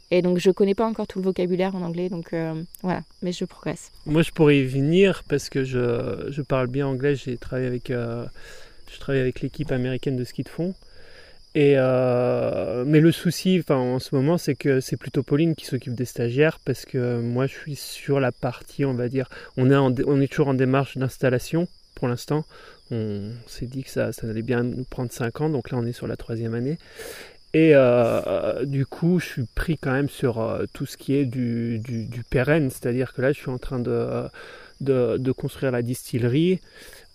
Et 0.10 0.24
donc, 0.24 0.39
je 0.39 0.50
connais 0.50 0.74
pas 0.74 0.88
encore 0.88 1.06
tout 1.06 1.19
le 1.19 1.26
vocabulaire 1.26 1.76
en 1.76 1.84
anglais, 1.84 2.10
donc 2.10 2.34
euh, 2.34 2.60
voilà, 2.82 3.02
mais 3.21 3.32
je 3.32 3.45
progresse. 3.45 3.91
Moi, 4.08 4.24
je 4.24 4.32
pourrais 4.32 4.58
y 4.58 4.65
venir 4.65 5.24
parce 5.30 5.48
que 5.50 5.63
je, 5.63 6.28
je 6.32 6.41
parle 6.41 6.67
bien 6.67 6.88
anglais. 6.88 7.15
J'ai 7.15 7.38
travaillé 7.38 7.67
avec 7.67 7.91
euh, 7.91 8.26
je 8.95 8.99
travaille 8.99 9.21
avec 9.21 9.41
l'équipe 9.41 9.71
américaine 9.71 10.15
de 10.15 10.23
ski 10.23 10.43
de 10.43 10.49
fond. 10.49 10.73
Euh, 11.58 12.84
mais 12.86 12.99
le 12.99 13.12
souci 13.12 13.63
en 13.69 13.99
ce 13.99 14.13
moment, 14.13 14.38
c'est 14.38 14.55
que 14.55 14.81
c'est 14.81 14.97
plutôt 14.97 15.23
Pauline 15.23 15.55
qui 15.55 15.65
s'occupe 15.65 15.95
des 15.95 16.05
stagiaires 16.05 16.60
parce 16.60 16.86
que 16.86 17.19
moi, 17.19 17.47
je 17.47 17.53
suis 17.53 17.75
sur 17.75 18.19
la 18.19 18.31
partie, 18.31 18.84
on 18.84 18.93
va 18.93 19.08
dire, 19.08 19.29
on 19.55 19.69
est, 20.21 20.27
toujours 20.27 20.49
en 20.49 20.53
démarche 20.53 20.97
d'installation 20.97 21.67
pour 21.95 22.08
l'instant. 22.08 22.45
On 22.91 23.31
s'est 23.47 23.67
dit 23.67 23.84
que 23.84 23.89
ça, 23.89 24.12
allait 24.23 24.41
bien 24.41 24.63
nous 24.63 24.84
prendre 24.84 25.12
5 25.12 25.41
ans, 25.41 25.49
donc 25.49 25.71
là, 25.71 25.77
on 25.77 25.86
est 25.86 25.93
sur 25.93 26.08
la 26.08 26.17
troisième 26.17 26.53
année. 26.53 26.77
Et 27.53 27.71
euh, 27.73 28.65
du 28.65 28.86
coup, 28.86 29.19
je 29.19 29.25
suis 29.25 29.45
pris 29.55 29.77
quand 29.77 29.93
même 29.93 30.10
sur 30.10 30.41
euh, 30.41 30.65
tout 30.73 30.86
ce 30.86 30.97
qui 30.97 31.15
est 31.15 31.25
du, 31.25 31.81
pérenne, 32.29 32.69
c'est-à-dire 32.69 33.13
que 33.13 33.21
là, 33.21 33.31
je 33.31 33.39
suis 33.39 33.49
en 33.49 33.58
train 33.58 33.79
de 33.79 35.31
construire 35.31 35.71
la 35.71 35.81
distillerie. 35.81 36.60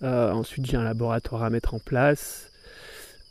Euh, 0.02 0.32
ensuite, 0.32 0.66
j'ai 0.66 0.76
un 0.76 0.84
laboratoire 0.84 1.42
à 1.42 1.50
mettre 1.50 1.74
en 1.74 1.78
place. 1.78 2.46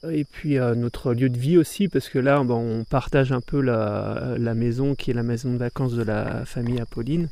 Et 0.10 0.24
puis 0.24 0.58
euh, 0.58 0.76
notre 0.76 1.14
lieu 1.14 1.28
de 1.28 1.38
vie 1.38 1.58
aussi, 1.58 1.90
parce 1.90 2.08
que 2.08 2.20
là, 2.20 2.42
on 2.42 2.86
partage 2.86 3.34
un 3.34 3.42
peu 3.42 3.60
la, 3.60 4.54
maison 4.56 4.96
qui 4.96 5.12
est 5.12 5.14
la 5.14 5.24
maison 5.24 5.52
de 5.52 5.58
vacances 5.58 5.94
de 5.94 6.04
la 6.04 6.46
famille 6.46 6.80
Apolline. 6.80 7.28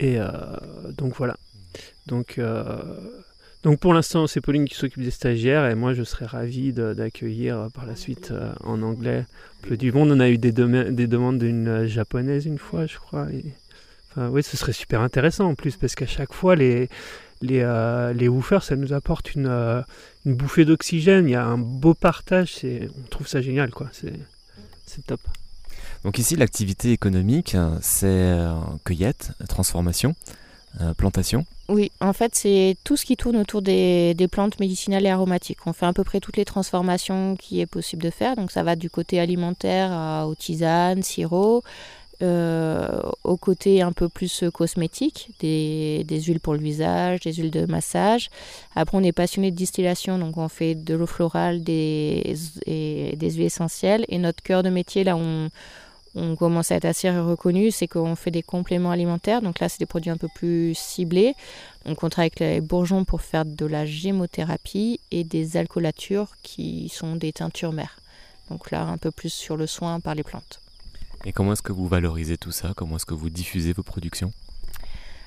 Et 0.00 0.18
euh, 0.18 0.28
donc 0.96 1.14
voilà. 1.16 1.36
Donc, 2.06 2.40
donc 3.62 3.78
pour 3.78 3.94
l'instant, 3.94 4.26
c'est 4.26 4.40
Pauline 4.40 4.66
qui 4.66 4.74
s'occupe 4.74 5.02
des 5.02 5.10
stagiaires 5.10 5.66
et 5.66 5.74
moi, 5.74 5.94
je 5.94 6.02
serais 6.02 6.26
ravi 6.26 6.72
d'accueillir 6.72 7.68
par 7.74 7.86
la 7.86 7.96
suite 7.96 8.32
en 8.62 8.82
anglais 8.82 9.24
peu 9.62 9.76
du 9.76 9.92
monde. 9.92 10.10
On 10.10 10.20
a 10.20 10.28
eu 10.28 10.36
des, 10.36 10.52
des 10.52 11.06
demandes 11.06 11.38
d'une 11.38 11.86
japonaise 11.86 12.44
une 12.44 12.58
fois, 12.58 12.86
je 12.86 12.98
crois. 12.98 13.28
Enfin, 14.10 14.28
oui, 14.28 14.42
ce 14.42 14.56
serait 14.56 14.72
super 14.72 15.00
intéressant 15.00 15.48
en 15.48 15.54
plus, 15.54 15.76
parce 15.76 15.94
qu'à 15.94 16.06
chaque 16.06 16.32
fois, 16.32 16.56
les, 16.56 16.88
les, 17.44 17.60
euh, 17.60 18.12
les 18.12 18.28
woofers, 18.28 18.62
ça 18.62 18.76
nous 18.76 18.92
apporte 18.92 19.34
une, 19.34 19.46
euh, 19.46 19.82
une 20.24 20.34
bouffée 20.34 20.64
d'oxygène. 20.64 21.28
Il 21.28 21.32
y 21.32 21.36
a 21.36 21.44
un 21.44 21.58
beau 21.58 21.94
partage. 21.94 22.64
On 22.64 23.08
trouve 23.10 23.28
ça 23.28 23.40
génial, 23.40 23.70
quoi. 23.70 23.88
C'est 23.92 25.06
top. 25.06 25.20
Donc 26.04 26.18
ici, 26.18 26.36
l'activité 26.36 26.92
économique, 26.92 27.56
c'est 27.80 28.06
euh, 28.06 28.52
cueillette, 28.84 29.32
transformation, 29.48 30.14
plantation. 30.98 31.46
Oui, 31.68 31.92
en 32.00 32.12
fait, 32.12 32.34
c'est 32.34 32.76
tout 32.84 32.96
ce 32.96 33.06
qui 33.06 33.16
tourne 33.16 33.36
autour 33.36 33.62
des, 33.62 34.12
des, 34.14 34.28
plantes 34.28 34.60
médicinales 34.60 35.06
et 35.06 35.08
aromatiques. 35.08 35.66
On 35.66 35.72
fait 35.72 35.86
à 35.86 35.92
peu 35.94 36.04
près 36.04 36.20
toutes 36.20 36.36
les 36.36 36.44
transformations 36.44 37.36
qui 37.36 37.60
est 37.60 37.66
possible 37.66 38.02
de 38.02 38.10
faire. 38.10 38.36
Donc 38.36 38.50
ça 38.50 38.62
va 38.62 38.76
du 38.76 38.90
côté 38.90 39.18
alimentaire 39.18 40.26
aux 40.26 40.34
tisanes, 40.34 41.02
sirop, 41.02 41.62
euh, 42.24 43.02
au 43.22 43.36
côté 43.36 43.82
un 43.82 43.92
peu 43.92 44.08
plus 44.08 44.44
cosmétique, 44.52 45.30
des, 45.40 46.04
huiles 46.08 46.40
pour 46.40 46.54
le 46.54 46.58
visage, 46.58 47.20
des 47.20 47.34
huiles 47.34 47.50
de 47.50 47.66
massage. 47.66 48.30
Après, 48.74 48.96
on 48.96 49.02
est 49.02 49.12
passionné 49.12 49.50
de 49.50 49.56
distillation, 49.56 50.18
donc 50.18 50.38
on 50.38 50.48
fait 50.48 50.74
de 50.74 50.94
l'eau 50.94 51.06
florale 51.06 51.62
des, 51.62 52.34
et 52.66 53.14
des 53.16 53.30
huiles 53.32 53.44
essentielles. 53.44 54.06
Et 54.08 54.16
notre 54.18 54.42
cœur 54.42 54.62
de 54.62 54.70
métier, 54.70 55.04
là, 55.04 55.16
on, 55.16 55.50
commence 56.36 56.70
à 56.70 56.76
être 56.76 56.86
assez 56.86 57.10
reconnu, 57.10 57.70
c'est 57.70 57.88
qu'on 57.88 58.16
fait 58.16 58.30
des 58.30 58.42
compléments 58.42 58.90
alimentaires. 58.90 59.42
Donc 59.42 59.60
là, 59.60 59.68
c'est 59.68 59.80
des 59.80 59.86
produits 59.86 60.10
un 60.10 60.16
peu 60.16 60.28
plus 60.34 60.74
ciblés. 60.74 61.34
On 61.84 61.94
travaille 61.94 62.30
avec 62.36 62.40
les 62.40 62.60
bourgeons 62.62 63.04
pour 63.04 63.20
faire 63.20 63.44
de 63.44 63.66
la 63.66 63.84
gémothérapie 63.84 65.00
et 65.10 65.24
des 65.24 65.56
alcoolatures 65.58 66.30
qui 66.42 66.88
sont 66.88 67.16
des 67.16 67.32
teintures 67.32 67.72
mères. 67.72 67.98
Donc 68.50 68.70
là, 68.70 68.86
un 68.86 68.96
peu 68.96 69.10
plus 69.10 69.32
sur 69.32 69.56
le 69.56 69.66
soin 69.66 70.00
par 70.00 70.14
les 70.14 70.22
plantes. 70.22 70.60
Et 71.24 71.32
comment 71.32 71.52
est-ce 71.52 71.62
que 71.62 71.72
vous 71.72 71.88
valorisez 71.88 72.36
tout 72.36 72.52
ça? 72.52 72.72
Comment 72.76 72.96
est-ce 72.96 73.06
que 73.06 73.14
vous 73.14 73.30
diffusez 73.30 73.72
vos 73.72 73.82
productions? 73.82 74.30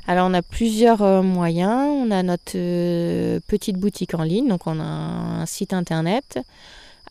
Alors 0.07 0.29
on 0.29 0.33
a 0.33 0.41
plusieurs 0.41 1.01
euh, 1.01 1.21
moyens. 1.21 1.89
On 1.89 2.11
a 2.11 2.23
notre 2.23 2.53
euh, 2.55 3.39
petite 3.47 3.77
boutique 3.77 4.13
en 4.13 4.23
ligne, 4.23 4.47
donc 4.47 4.67
on 4.67 4.79
a 4.79 4.83
un 4.83 5.45
site 5.45 5.73
internet. 5.73 6.39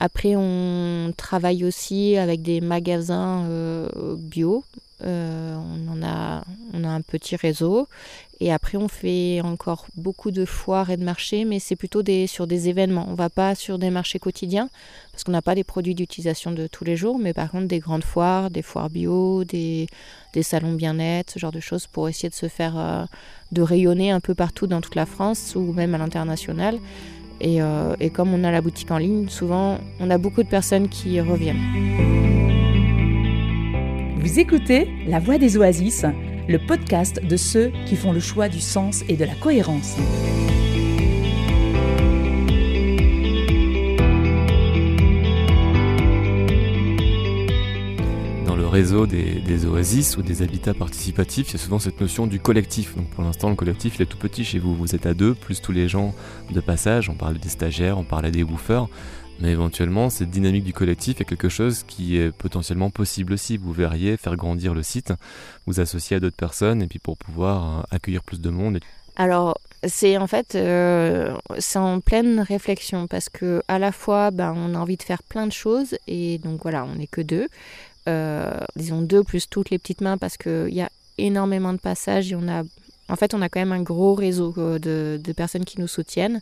Après 0.01 0.35
on 0.37 1.13
travaille 1.17 1.65
aussi 1.65 2.17
avec 2.17 2.43
des 2.43 2.61
magasins 2.61 3.45
euh, 3.45 3.89
bio. 4.17 4.65
on, 5.03 5.89
en 5.91 6.03
a, 6.03 6.45
on 6.73 6.85
a 6.85 6.89
un 6.89 7.01
petit 7.03 7.37
réseau 7.37 7.89
et 8.39 8.53
après, 8.53 8.77
on 8.77 8.89
fait 8.89 9.41
encore 9.43 9.87
beaucoup 9.97 10.31
de 10.31 10.45
foires 10.45 10.91
et 10.91 10.99
de 10.99 11.05
marchés, 11.05 11.47
mais 11.47 11.59
c'est 11.59 11.77
plutôt 11.77 12.03
sur 12.27 12.47
des 12.47 12.69
événements. 12.69 13.07
On 13.09 13.13
ne 13.13 13.17
va 13.17 13.31
pas 13.31 13.55
sur 13.55 13.79
des 13.79 13.89
marchés 13.89 14.19
quotidiens, 14.19 14.69
parce 15.11 15.25
qu'on 15.25 15.33
n'a 15.33 15.41
pas 15.41 15.55
des 15.55 15.65
produits 15.65 15.95
d'utilisation 15.95 16.51
de 16.51 16.67
tous 16.67 16.85
les 16.85 16.97
jours, 16.97 17.19
mais 17.19 17.33
par 17.33 17.51
contre 17.51 17.67
des 17.67 17.79
grandes 17.79 18.05
foires, 18.05 18.51
des 18.51 18.61
foires 18.61 18.91
bio, 18.91 19.45
des, 19.45 19.87
des 20.35 20.43
salons 20.43 20.75
bien-être, 20.75 21.31
ce 21.31 21.39
genre 21.39 21.53
de 21.53 21.61
choses, 21.61 21.87
pour 21.87 22.11
essayer 22.11 22.29
de 22.29 22.35
se 22.35 22.49
faire, 22.49 22.79
euh, 22.79 23.05
de 23.53 23.63
rayonner 23.63 24.11
un 24.11 24.21
peu 24.21 24.35
partout 24.35 24.67
dans 24.67 24.83
toute 24.83 24.97
la 24.97 25.07
France 25.07 25.55
ou 25.57 25.73
même 25.73 25.95
à 25.95 25.99
l'international. 25.99 26.79
Et, 27.41 27.61
euh, 27.61 27.95
et 28.01 28.11
comme 28.11 28.33
on 28.33 28.45
a 28.45 28.51
la 28.51 28.61
boutique 28.61 28.91
en 28.91 28.99
ligne, 28.99 29.29
souvent, 29.29 29.79
on 30.01 30.11
a 30.11 30.19
beaucoup 30.19 30.43
de 30.43 30.49
personnes 30.49 30.89
qui 30.89 31.21
reviennent. 31.21 31.63
Vous 34.19 34.39
écoutez 34.39 34.89
La 35.07 35.21
Voix 35.21 35.39
des 35.39 35.57
Oasis 35.57 36.05
le 36.49 36.59
podcast 36.59 37.25
de 37.25 37.37
ceux 37.37 37.73
qui 37.87 37.97
font 37.97 38.13
le 38.13 38.21
choix 38.21 38.49
du 38.49 38.61
sens 38.61 39.03
et 39.09 39.17
de 39.17 39.25
la 39.25 39.35
cohérence. 39.35 39.97
Des, 48.83 49.67
oasis 49.67 50.19
ou 50.19 50.23
des 50.23 50.43
habitats 50.43 50.75
participatifs, 50.75 51.49
il 51.49 51.53
y 51.53 51.57
a 51.57 51.59
souvent 51.59 51.79
cette 51.79 51.99
notion 52.01 52.27
du 52.27 52.41
collectif. 52.41 52.95
Donc 52.95 53.09
pour 53.09 53.25
l'instant, 53.25 53.49
le 53.49 53.57
collectif 53.57 53.97
il 53.97 54.03
est 54.03 54.07
tout 54.07 54.19
petit 54.19 54.45
chez 54.45 54.59
vous. 54.59 54.75
Vous 54.75 54.95
êtes 54.95 55.07
à 55.07 55.15
deux, 55.15 55.35
plus 55.35 55.63
tous 55.63 55.73
les 55.73 55.89
gens 55.89 56.15
de 56.51 56.61
passage. 56.61 57.09
On 57.09 57.15
parle 57.15 57.39
des 57.39 57.49
stagiaires, 57.49 57.97
on 57.97 58.05
parle 58.05 58.31
des 58.31 58.43
woofers. 58.43 58.89
Mais 59.41 59.51
éventuellement, 59.53 60.11
cette 60.11 60.31
dynamique 60.31 60.65
du 60.65 60.73
collectif 60.73 61.21
est 61.21 61.25
quelque 61.25 61.49
chose 61.49 61.85
qui 61.87 62.19
est 62.19 62.33
potentiellement 62.33 62.91
possible 62.91 63.33
aussi. 63.33 63.57
Vous 63.57 63.73
verriez 63.73 64.17
faire 64.17 64.37
grandir 64.37 64.75
le 64.75 64.83
site, 64.83 65.13
vous 65.67 65.81
associer 65.81 66.17
à 66.17 66.21
d'autres 66.21 66.37
personnes, 66.37 66.83
et 66.83 66.87
puis 66.87 66.99
pour 66.99 67.17
pouvoir 67.17 67.81
euh, 67.81 67.83
accueillir 67.91 68.23
plus 68.23 68.41
de 68.41 68.51
monde. 68.51 68.79
Alors, 69.17 69.59
c'est 69.87 70.17
en 70.19 70.27
fait, 70.27 70.55
euh, 70.55 71.35
c'est 71.59 71.79
en 71.79 72.01
pleine 72.01 72.41
réflexion 72.41 73.07
parce 73.07 73.29
que 73.29 73.63
à 73.69 73.79
la 73.79 73.93
fois, 73.93 74.31
ben, 74.31 74.55
on 74.57 74.75
a 74.75 74.79
envie 74.79 74.97
de 74.97 75.03
faire 75.03 75.23
plein 75.23 75.47
de 75.47 75.53
choses 75.53 75.97
et 76.07 76.39
donc 76.39 76.63
voilà, 76.63 76.85
on 76.85 76.97
n'est 76.97 77.07
que 77.07 77.23
deux. 77.23 77.49
Disons 78.77 79.03
deux 79.03 79.25
plus 79.25 79.49
toutes 79.49 79.71
les 79.71 79.79
petites 79.79 80.01
mains 80.01 80.19
parce 80.19 80.37
qu'il 80.37 80.73
y 80.73 80.81
a 80.81 80.91
énormément 81.19 81.73
de 81.73 81.79
passages 81.79 82.33
et 82.33 82.37
on 82.37 82.49
a, 82.49 82.63
en 83.09 83.17
fait, 83.17 83.35
on 83.35 83.43
a 83.43 83.49
quand 83.49 83.61
même 83.61 83.73
un 83.73 83.83
gros 83.83 84.15
réseau 84.15 84.53
de, 84.57 85.21
de 85.23 85.33
personnes 85.33 85.65
qui 85.65 85.81
nous 85.81 85.89
soutiennent. 85.89 86.41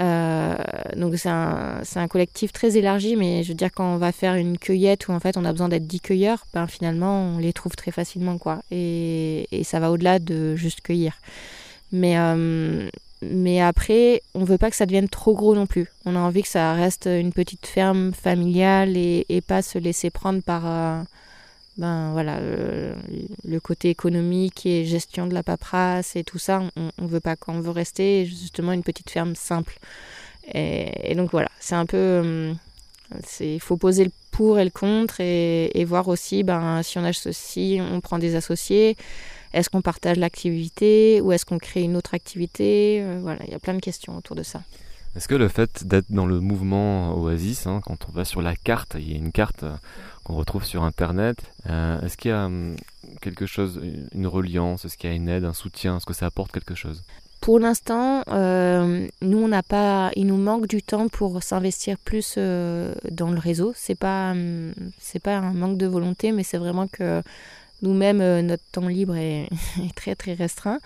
Euh, 0.00 0.56
donc 0.96 1.14
c'est 1.16 1.28
un, 1.28 1.82
un, 1.94 2.08
collectif 2.08 2.52
très 2.52 2.76
élargi, 2.76 3.14
mais 3.14 3.44
je 3.44 3.48
veux 3.48 3.54
dire 3.54 3.70
quand 3.72 3.94
on 3.94 3.96
va 3.96 4.10
faire 4.10 4.34
une 4.34 4.58
cueillette 4.58 5.06
où 5.06 5.12
en 5.12 5.20
fait 5.20 5.36
on 5.36 5.44
a 5.44 5.52
besoin 5.52 5.68
d'être 5.68 5.86
10 5.86 6.00
cueilleurs, 6.00 6.46
ben 6.52 6.66
finalement 6.66 7.22
on 7.22 7.38
les 7.38 7.52
trouve 7.52 7.76
très 7.76 7.92
facilement 7.92 8.38
quoi. 8.38 8.60
Et, 8.72 9.46
ça 9.62 9.80
va 9.80 9.90
au-delà 9.90 10.18
de 10.18 10.56
juste 10.56 10.80
cueillir. 10.80 11.20
Mais, 11.92 12.18
euh, 12.18 12.88
mais 13.30 13.60
après, 13.60 14.22
on 14.34 14.44
veut 14.44 14.58
pas 14.58 14.70
que 14.70 14.76
ça 14.76 14.86
devienne 14.86 15.08
trop 15.08 15.34
gros 15.34 15.54
non 15.54 15.66
plus. 15.66 15.88
On 16.04 16.16
a 16.16 16.18
envie 16.18 16.42
que 16.42 16.48
ça 16.48 16.72
reste 16.74 17.06
une 17.06 17.32
petite 17.32 17.66
ferme 17.66 18.12
familiale 18.12 18.96
et, 18.96 19.26
et 19.28 19.40
pas 19.40 19.62
se 19.62 19.78
laisser 19.78 20.10
prendre 20.10 20.42
par... 20.42 20.62
Euh, 20.66 21.02
ben 21.76 22.12
voilà, 22.12 22.38
le, 22.40 23.60
côté 23.60 23.90
économique 23.90 24.64
et 24.64 24.84
gestion 24.84 25.26
de 25.26 25.34
la 25.34 25.42
paperasse 25.42 26.14
et 26.14 26.22
tout 26.22 26.38
ça, 26.38 26.62
on, 26.76 26.90
on 26.98 27.06
veut 27.06 27.18
pas. 27.18 27.34
Quand 27.34 27.52
on 27.52 27.60
veut 27.60 27.70
rester 27.70 28.26
justement 28.26 28.72
une 28.72 28.84
petite 28.84 29.10
ferme 29.10 29.34
simple. 29.34 29.78
Et, 30.52 31.14
donc 31.16 31.30
voilà, 31.30 31.48
c'est 31.58 31.74
un 31.74 31.86
peu, 31.86 32.20
hum, 32.20 32.56
il 33.40 33.60
faut 33.60 33.76
poser 33.76 34.04
le 34.04 34.12
pour 34.30 34.58
et 34.58 34.64
le 34.64 34.70
contre 34.70 35.20
et, 35.20 35.70
et, 35.78 35.84
voir 35.84 36.08
aussi, 36.08 36.42
ben 36.42 36.82
si 36.82 36.98
on 36.98 37.04
associe, 37.04 37.80
on 37.80 38.00
prend 38.00 38.18
des 38.18 38.34
associés. 38.34 38.96
Est-ce 39.54 39.70
qu'on 39.70 39.82
partage 39.82 40.18
l'activité 40.18 41.20
ou 41.22 41.32
est-ce 41.32 41.46
qu'on 41.46 41.58
crée 41.58 41.82
une 41.82 41.96
autre 41.96 42.14
activité? 42.14 42.98
Euh, 43.00 43.20
Voilà, 43.22 43.40
il 43.46 43.52
y 43.52 43.54
a 43.54 43.58
plein 43.60 43.74
de 43.74 43.80
questions 43.80 44.16
autour 44.16 44.34
de 44.36 44.42
ça. 44.42 44.60
Est-ce 45.16 45.28
que 45.28 45.36
le 45.36 45.46
fait 45.46 45.86
d'être 45.86 46.10
dans 46.10 46.26
le 46.26 46.40
mouvement 46.40 47.16
Oasis, 47.16 47.68
hein, 47.68 47.80
quand 47.84 48.08
on 48.08 48.12
va 48.12 48.24
sur 48.24 48.42
la 48.42 48.56
carte, 48.56 48.96
il 48.98 49.12
y 49.12 49.14
a 49.14 49.16
une 49.16 49.30
carte 49.30 49.62
euh, 49.62 49.76
qu'on 50.24 50.34
retrouve 50.34 50.64
sur 50.64 50.82
Internet, 50.82 51.36
euh, 51.70 52.00
est-ce 52.00 52.16
qu'il 52.16 52.32
y 52.32 52.34
a 52.34 52.46
hum, 52.46 52.74
quelque 53.20 53.46
chose, 53.46 53.80
une 54.12 54.26
reliance, 54.26 54.84
est-ce 54.84 54.96
qu'il 54.98 55.08
y 55.08 55.12
a 55.12 55.16
une 55.16 55.28
aide, 55.28 55.44
un 55.44 55.52
soutien, 55.52 55.98
est-ce 55.98 56.06
que 56.06 56.14
ça 56.14 56.26
apporte 56.26 56.50
quelque 56.50 56.74
chose? 56.74 57.04
Pour 57.40 57.60
l'instant, 57.60 58.22
euh, 58.28 59.06
nous 59.22 59.38
on 59.38 59.48
n'a 59.48 59.62
pas, 59.62 60.10
il 60.16 60.26
nous 60.26 60.38
manque 60.38 60.66
du 60.66 60.82
temps 60.82 61.08
pour 61.08 61.42
s'investir 61.42 61.96
plus 61.98 62.34
euh, 62.38 62.94
dans 63.10 63.30
le 63.30 63.38
réseau. 63.38 63.72
C'est 63.76 63.94
pas, 63.98 64.32
hum, 64.32 64.72
c'est 64.98 65.22
pas 65.22 65.36
un 65.36 65.52
manque 65.52 65.78
de 65.78 65.86
volonté, 65.86 66.32
mais 66.32 66.42
c'est 66.42 66.58
vraiment 66.58 66.88
que 66.88 67.22
nous-mêmes, 67.82 68.20
euh, 68.20 68.42
notre 68.42 68.62
temps 68.72 68.88
libre 68.88 69.16
est, 69.16 69.48
très 69.94 70.14
très 70.14 70.34
restreint. 70.34 70.78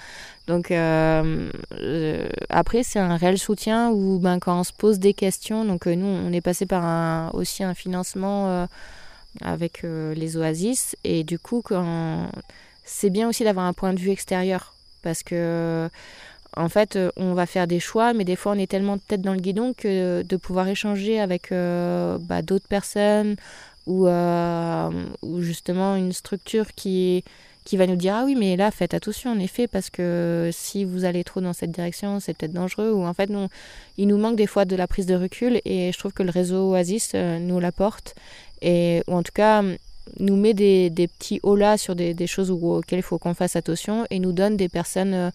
Donc 0.47 0.71
euh, 0.71 1.51
euh, 1.75 2.29
après, 2.49 2.83
c'est 2.83 2.99
un 2.99 3.17
réel 3.17 3.39
soutien 3.39 3.91
où 3.91 4.19
ben, 4.19 4.39
quand 4.39 4.59
on 4.59 4.65
se 4.65 4.73
pose 4.73 4.99
des 4.99 5.15
questions, 5.15 5.65
donc 5.65 5.87
nous, 5.87 6.07
on 6.07 6.33
est 6.33 6.41
passé 6.41 6.67
par 6.67 7.35
aussi 7.35 7.63
un 7.63 7.75
financement 7.75 8.67
avec 9.43 9.83
les 9.83 10.37
Oasis. 10.37 10.97
Et 11.05 11.23
du 11.25 11.39
coup, 11.39 11.63
c'est 12.85 13.11
bien 13.11 13.29
aussi 13.29 13.45
d'avoir 13.45 13.67
un 13.67 13.73
point 13.73 13.93
de 13.93 13.99
vue 13.99 14.11
extérieur. 14.11 14.73
Parce 15.03 15.23
que 15.23 15.89
en 16.57 16.69
fait, 16.69 16.99
on 17.17 17.35
va 17.35 17.47
faire 17.47 17.67
des 17.67 17.79
choix, 17.79 18.15
mais 18.15 18.25
des 18.25 18.35
fois, 18.35 18.53
on 18.53 18.59
est 18.59 18.71
tellement 18.71 18.99
tête 18.99 19.21
dans 19.21 19.35
le 19.35 19.41
guidon 19.41 19.75
que 19.75 20.23
de 20.23 20.37
pouvoir 20.37 20.67
échanger 20.67 21.21
avec 21.21 21.51
bah, 21.51 22.43
d'autres 22.43 22.69
personnes 22.69 23.37
ou, 23.89 24.07
euh, 24.07 24.91
ou 25.23 25.41
justement 25.41 25.97
une 25.97 26.13
structure 26.13 26.75
qui, 26.75 27.25
qui 27.65 27.77
va 27.79 27.87
nous 27.87 27.97
dire 27.97 28.15
ah 28.15 28.23
oui 28.27 28.37
mais 28.37 28.55
là 28.55 28.71
faites 28.71 28.93
attention 28.93 29.33
en 29.33 29.39
effet 29.39 29.67
parce 29.67 29.89
que 29.89 30.51
si 30.53 30.85
vous 30.85 31.05
allez 31.05 31.25
trop 31.25 31.41
dans 31.41 31.55
cette 31.55 31.73
direction 31.73 32.21
c'est 32.21 32.37
peut-être 32.37 32.53
dangereux. 32.53 32.93
Ou 32.93 33.05
en 33.05 33.15
fait 33.15 33.31
non 33.31 33.49
il 33.97 34.07
nous 34.07 34.19
manque 34.19 34.37
des 34.37 34.47
fois 34.47 34.67
de 34.67 34.77
la 34.77 34.87
prise 34.87 35.07
de 35.07 35.15
recul 35.15 35.61
et 35.65 35.91
je 35.91 35.99
trouve 35.99 36.13
que 36.13 36.23
le 36.23 36.31
réseau 36.31 36.73
Oasis 36.73 37.13
euh, 37.15 37.39
nous 37.39 37.59
l'apporte. 37.59 38.15
Et 38.61 39.03
ou 39.09 39.15
en 39.15 39.23
tout 39.23 39.33
cas 39.35 39.65
nous 40.21 40.37
met 40.37 40.55
des, 40.55 40.91
des 40.91 41.09
petits 41.09 41.41
hauts 41.43 41.57
là 41.57 41.79
sur 41.79 41.97
des, 41.97 42.13
des 42.13 42.27
choses 42.27 42.51
auxquelles 42.51 42.99
il 42.99 43.03
faut 43.03 43.19
qu'on 43.19 43.35
fasse 43.35 43.57
attention 43.57 44.07
et 44.11 44.19
nous 44.19 44.33
donne 44.33 44.57
des 44.59 44.69
personnes 44.69 45.15
euh, 45.15 45.31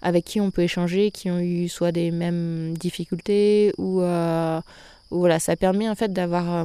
avec 0.00 0.24
qui 0.24 0.40
on 0.40 0.50
peut 0.50 0.62
échanger 0.62 1.10
qui 1.10 1.30
ont 1.30 1.40
eu 1.40 1.68
soit 1.68 1.92
des 1.92 2.10
mêmes 2.10 2.74
difficultés 2.78 3.74
ou 3.76 4.00
voilà 5.10 5.40
ça 5.40 5.56
permet 5.56 5.88
en 5.88 5.94
fait 5.94 6.12
d'avoir 6.12 6.64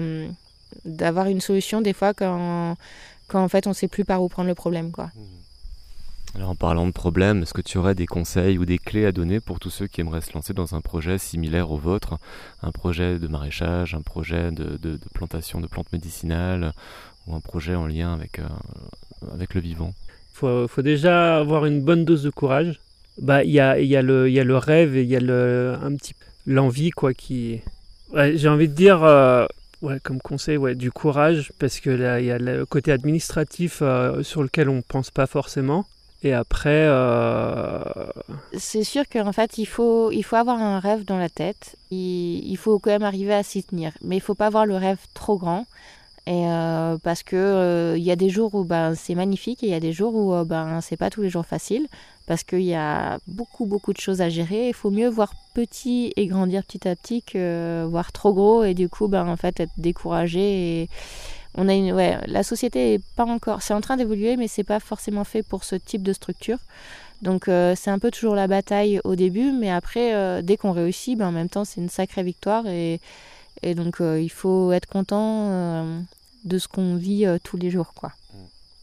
d'avoir 0.86 1.28
une 1.28 1.42
solution 1.42 1.82
des 1.82 1.94
fois 1.94 2.14
quand, 2.14 2.76
quand 3.28 3.44
en 3.44 3.50
fait 3.50 3.68
on 3.68 3.74
sait 3.74 3.88
plus 3.88 4.06
par 4.06 4.24
où 4.24 4.30
prendre 4.30 4.50
le 4.50 4.56
problème 4.56 4.92
quoi. 4.92 5.06
Mmh. 5.16 5.44
Alors 6.36 6.50
en 6.50 6.56
parlant 6.56 6.88
de 6.88 6.92
problème, 6.92 7.44
est-ce 7.44 7.54
que 7.54 7.62
tu 7.62 7.78
aurais 7.78 7.94
des 7.94 8.08
conseils 8.08 8.58
ou 8.58 8.66
des 8.66 8.80
clés 8.80 9.06
à 9.06 9.12
donner 9.12 9.40
pour 9.40 9.60
tous 9.60 9.70
ceux 9.70 9.86
qui 9.86 10.02
aimeraient 10.02 10.22
se 10.22 10.34
lancer 10.34 10.54
dans 10.54 10.74
un 10.74 10.82
projet 10.82 11.20
similaire 11.20 11.70
au 11.70 11.78
vôtre, 11.78 12.18
un 12.64 12.72
projet 12.72 13.20
de 13.20 13.28
maraîchage, 13.28 13.94
un 13.94 14.02
projet 14.02 14.52
de, 14.52 14.78
de, 14.78 14.98
de 14.98 15.10
plantation 15.14 15.62
de 15.62 15.68
plantes 15.68 15.94
médicinales 15.94 16.74
ou 17.28 17.36
un 17.36 17.40
projet 17.40 17.76
en 17.76 17.86
lien 17.86 18.14
avec, 18.14 18.40
euh, 18.40 18.48
avec 19.32 19.54
le 19.54 19.62
vivant? 19.62 19.94
Il 20.34 20.38
faut, 20.38 20.68
faut, 20.68 20.82
déjà 20.82 21.38
avoir 21.38 21.68
une 21.68 21.82
bonne 21.82 22.04
dose 22.04 22.24
de 22.24 22.32
courage. 22.32 22.80
Bah, 23.22 23.44
il 23.44 23.52
y, 23.52 23.60
a, 23.60 23.80
y, 23.80 23.96
a 23.96 24.02
le, 24.02 24.28
y 24.32 24.40
a 24.40 24.44
le 24.44 24.58
rêve 24.58 24.98
et 24.98 25.04
il 25.04 25.10
y 25.10 25.16
a 25.16 25.20
le, 25.20 25.78
un 25.84 25.96
petit 25.96 26.16
l'envie 26.48 26.90
quoi 26.90 27.14
qui... 27.14 27.62
Ouais, 28.12 28.36
J'ai 28.38 28.50
envie 28.50 28.68
de 28.68 28.74
dire... 28.74 29.04
Euh, 29.04 29.46
Ouais, 29.84 30.00
comme 30.02 30.22
conseil, 30.22 30.56
ouais, 30.56 30.76
du 30.76 30.94
courage, 30.94 31.52
parce 31.60 31.82
que 31.82 31.90
là, 31.90 32.22
il 32.22 32.28
y 32.28 32.32
a 32.32 32.38
le 32.38 32.66
côté 32.66 32.94
administratif 32.94 33.80
euh, 33.82 34.24
sur 34.24 34.42
lequel 34.42 34.70
on 34.70 34.76
ne 34.76 34.82
pense 34.82 35.12
pas 35.12 35.28
forcément. 35.28 35.84
Et 36.24 36.32
après. 36.32 36.86
Euh... 36.88 37.84
C'est 38.58 38.86
sûr 38.86 39.04
qu'en 39.10 39.34
fait, 39.34 39.58
il 39.58 39.66
faut, 39.66 40.10
il 40.12 40.24
faut 40.24 40.38
avoir 40.38 40.62
un 40.62 40.80
rêve 40.80 41.04
dans 41.04 41.18
la 41.18 41.28
tête. 41.28 41.76
Il, 41.92 42.56
faut 42.56 42.80
quand 42.80 42.92
même 42.92 43.04
arriver 43.04 43.34
à 43.34 43.44
s'y 43.44 43.62
tenir. 43.62 43.92
Mais 44.02 44.16
il 44.16 44.22
faut 44.22 44.36
pas 44.36 44.46
avoir 44.46 44.66
le 44.66 44.78
rêve 44.78 45.00
trop 45.14 45.38
grand. 45.38 45.66
Et 46.28 46.48
euh, 46.48 46.98
parce 47.04 47.22
que 47.22 47.96
il 47.98 48.04
y 48.04 48.12
a 48.12 48.16
des 48.16 48.30
jours 48.30 48.56
où 48.56 48.64
ben, 48.64 48.96
c'est 48.96 49.16
magnifique 49.16 49.62
et 49.64 49.68
il 49.68 49.72
y 49.72 49.76
a 49.76 49.82
des 49.82 49.92
jours 49.92 50.16
où 50.16 50.34
euh, 50.34 50.46
ben, 50.46 50.80
c'est 50.80 50.96
pas 50.96 51.10
tous 51.10 51.22
les 51.22 51.30
jours 51.30 51.46
facile 51.46 51.90
parce 52.26 52.46
qu'il 52.46 52.62
y 52.62 52.76
a 52.76 53.20
beaucoup 53.28 53.66
beaucoup 53.66 53.92
de 53.92 54.00
choses 54.00 54.22
à 54.22 54.30
gérer. 54.30 54.70
Il 54.70 54.74
faut 54.74 54.92
mieux 54.92 55.10
voir 55.10 55.34
petit 55.54 56.14
et 56.16 56.28
grandir 56.28 56.64
petit 56.64 56.88
à 56.88 56.96
petit 56.96 57.22
que 57.22 57.86
voir 57.90 58.12
trop 58.12 58.34
gros 58.34 58.64
et 58.64 58.74
du 58.74 58.90
coup 58.90 59.08
ben, 59.08 59.28
en 59.28 59.38
fait 59.38 59.60
être 59.60 59.72
découragé. 59.78 60.82
Et 60.82 60.90
on 61.56 61.70
a 61.70 61.74
une, 61.74 61.92
ouais, 61.94 62.18
la 62.26 62.44
société 62.44 62.96
est 62.96 63.04
pas 63.16 63.26
encore, 63.26 63.62
c'est 63.62 63.74
en 63.74 63.82
train 63.82 63.98
d'évoluer 63.98 64.38
mais 64.38 64.48
c'est 64.48 64.64
pas 64.64 64.80
forcément 64.80 65.24
fait 65.24 65.44
pour 65.44 65.64
ce 65.64 65.76
type 65.76 66.04
de 66.04 66.14
structure. 66.14 66.58
Donc 67.22 67.48
euh, 67.48 67.74
c'est 67.76 67.92
un 67.92 68.00
peu 68.00 68.12
toujours 68.12 68.36
la 68.36 68.48
bataille 68.48 69.00
au 69.04 69.16
début, 69.16 69.52
mais 69.52 69.72
après 69.72 70.14
euh, 70.14 70.42
dès 70.42 70.58
qu'on 70.58 70.72
réussit, 70.72 71.18
ben, 71.18 71.28
en 71.28 71.32
même 71.32 71.50
temps 71.50 71.66
c'est 71.66 71.80
une 71.80 71.90
sacrée 71.90 72.24
victoire 72.24 72.68
et 72.68 73.00
et 73.64 73.76
donc, 73.76 74.02
euh, 74.02 74.22
il 74.22 74.30
faut 74.30 74.72
être 74.72 74.88
content 74.88 75.48
euh, 75.50 76.00
de 76.44 76.58
ce 76.58 76.68
qu'on 76.68 76.96
vit 76.96 77.26
euh, 77.26 77.38
tous 77.42 77.58
les 77.58 77.70
jours, 77.72 77.94
quoi. 77.94 78.12
Mm. 78.34 78.38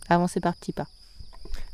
Avancer 0.09 0.41
par 0.41 0.55
petits 0.55 0.73
pas. 0.73 0.87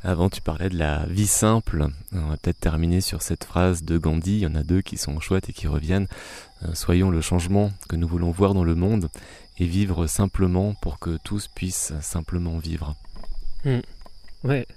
Avant, 0.07 0.31
tu 0.31 0.41
parlais 0.41 0.69
de 0.69 0.79
la 0.79 1.05
vie 1.07 1.27
simple. 1.27 1.89
On 2.13 2.29
va 2.29 2.37
peut-être 2.37 2.61
terminer 2.61 3.01
sur 3.01 3.23
cette 3.23 3.43
phrase 3.43 3.83
de 3.83 3.99
Gandhi. 3.99 4.37
Il 4.37 4.43
y 4.43 4.47
en 4.47 4.55
a 4.55 4.63
deux 4.63 4.81
qui 4.81 4.99
sont 4.99 5.19
chouettes 5.19 5.49
et 5.49 5.53
qui 5.53 5.67
reviennent. 5.67 6.07
soyons 6.75 7.11
le 7.11 7.21
changement 7.21 7.73
que 7.89 7.97
nous 7.97 8.07
voulons 8.07 8.31
voir 8.31 8.55
dans 8.55 8.63
le 8.63 8.77
monde 8.77 9.09
et 9.59 9.65
vivre 9.65 10.07
simplement 10.07 10.75
pour 10.75 11.01
que 11.01 11.19
tous 11.25 11.49
puissent 11.49 11.93
simplement 12.01 12.57
vivre. 12.59 12.95
Mm. 13.65 13.81
Ouais. 14.45 14.69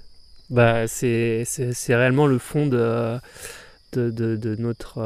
Bah, 0.50 0.88
c'est, 0.88 1.44
réellement 1.90 2.26
le 2.26 2.38
fond 2.38 2.66
de, 2.66 3.20
de, 3.92 4.56
notre, 4.58 4.98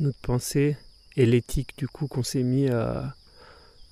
notre 0.00 0.18
pensée 0.18 0.76
et 1.16 1.26
l'éthique 1.26 1.78
du 1.78 1.86
coup 1.86 2.08
qu'on 2.08 2.24
s'est 2.24 2.42
mis, 2.42 2.68
euh, 2.68 3.00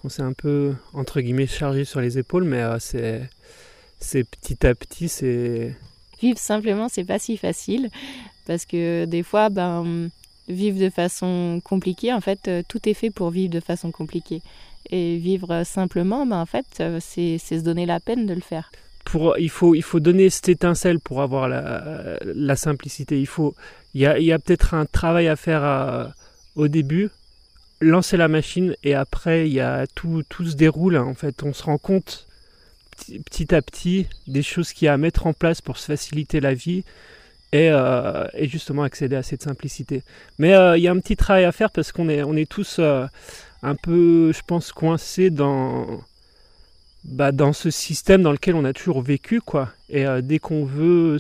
qu'on 0.01 0.09
s'est 0.09 0.23
un 0.23 0.33
peu 0.33 0.75
entre 0.93 1.21
guillemets 1.21 1.47
chargé 1.47 1.85
sur 1.85 2.01
les 2.01 2.19
épaules, 2.19 2.43
mais 2.43 2.63
euh, 2.63 2.81
c'est, 2.81 3.31
c'est 4.03 4.25
petit 4.25 4.67
à 4.67 4.75
petit, 4.75 5.09
c'est 5.09 5.75
vivre 6.21 6.39
simplement, 6.39 6.89
c'est 6.89 7.05
pas 7.05 7.19
si 7.19 7.37
facile 7.37 7.91
parce 8.47 8.65
que 8.65 9.05
des 9.05 9.23
fois, 9.23 9.49
ben 9.49 10.11
vivre 10.49 10.79
de 10.79 10.91
façon 10.91 11.61
compliquée, 11.65 12.13
en 12.13 12.21
fait, 12.21 12.49
euh, 12.49 12.63
tout 12.67 12.89
est 12.89 12.95
fait 12.95 13.11
pour 13.11 13.31
vivre 13.31 13.53
de 13.53 13.61
façon 13.61 13.91
compliquée. 13.91 14.43
Et 14.91 15.17
vivre 15.17 15.63
simplement, 15.65 16.27
ben, 16.27 16.41
en 16.41 16.47
fait, 16.47 16.67
c'est, 17.01 17.39
c'est 17.39 17.59
se 17.59 17.65
donner 17.65 17.87
la 17.87 18.01
peine 18.01 18.27
de 18.27 18.35
le 18.35 18.41
faire. 18.41 18.71
Pour, 19.05 19.39
il, 19.39 19.49
faut, 19.49 19.75
il 19.75 19.83
faut 19.83 20.01
donner 20.01 20.29
cette 20.31 20.49
étincelle 20.49 20.99
pour 20.99 21.23
avoir 21.23 21.49
la, 21.49 22.19
la 22.23 22.57
simplicité. 22.57 23.21
Il, 23.21 23.27
faut, 23.27 23.55
il, 23.95 24.01
y 24.01 24.07
a, 24.07 24.19
il 24.19 24.25
y 24.25 24.33
a 24.33 24.39
peut-être 24.39 24.75
un 24.75 24.85
travail 24.85 25.29
à 25.29 25.37
faire 25.37 25.63
à, 25.63 26.13
au 26.57 26.69
début, 26.69 27.11
lancer 27.81 28.17
la 28.17 28.29
machine 28.29 28.77
et 28.85 28.95
après 28.95 29.49
il 29.49 29.55
y 29.55 29.61
a 29.61 29.87
tout, 29.89 30.23
tout 30.29 30.47
se 30.47 30.55
déroule 30.55 30.97
en 30.97 31.15
fait 31.15 31.43
on 31.43 31.53
se 31.53 31.65
rend 31.65 31.79
compte 31.79 32.29
petit 32.97 33.55
à 33.55 33.63
petit 33.63 34.07
des 34.27 34.43
choses 34.43 34.73
qu'il 34.73 34.87
y 34.87 34.89
a 34.89 34.95
à 34.95 34.97
mettre 34.97 35.27
en 35.27 35.33
place 35.33 35.61
pour 35.61 35.79
se 35.79 35.87
faciliter 35.87 36.41
la 36.41 36.55
vie 36.55 36.85
et, 37.53 37.71
euh, 37.71 38.27
justement 38.43 38.83
accéder 38.83 39.17
à 39.17 39.23
cette 39.23 39.43
simplicité 39.43 40.03
mais 40.39 40.55
euh, 40.55 40.77
il 40.77 40.83
y 40.83 40.89
a 40.89 40.93
un 40.93 40.99
petit 40.99 41.17
travail 41.17 41.45
à 41.45 41.53
faire 41.53 41.71
parce 41.71 41.93
qu'on 41.93 42.09
est, 42.09 42.23
on 42.23 42.35
est 42.35 42.51
tous 42.51 42.77
euh, 42.79 43.07
un 43.63 43.75
peu 43.75 44.33
je 44.33 44.41
pense 44.47 44.73
coincés 44.73 45.31
dans 45.31 46.01
bah, 47.05 47.33
dans 47.33 47.53
ce 47.53 47.71
système 47.71 48.23
dans 48.23 48.33
lequel 48.33 48.55
on 48.55 48.65
a 48.65 48.73
toujours 48.73 49.03
vécu 49.03 49.41
quoi 49.41 49.71
et 49.89 50.07
dès 50.23 50.39
qu'on 50.39 50.65
veut 50.65 51.19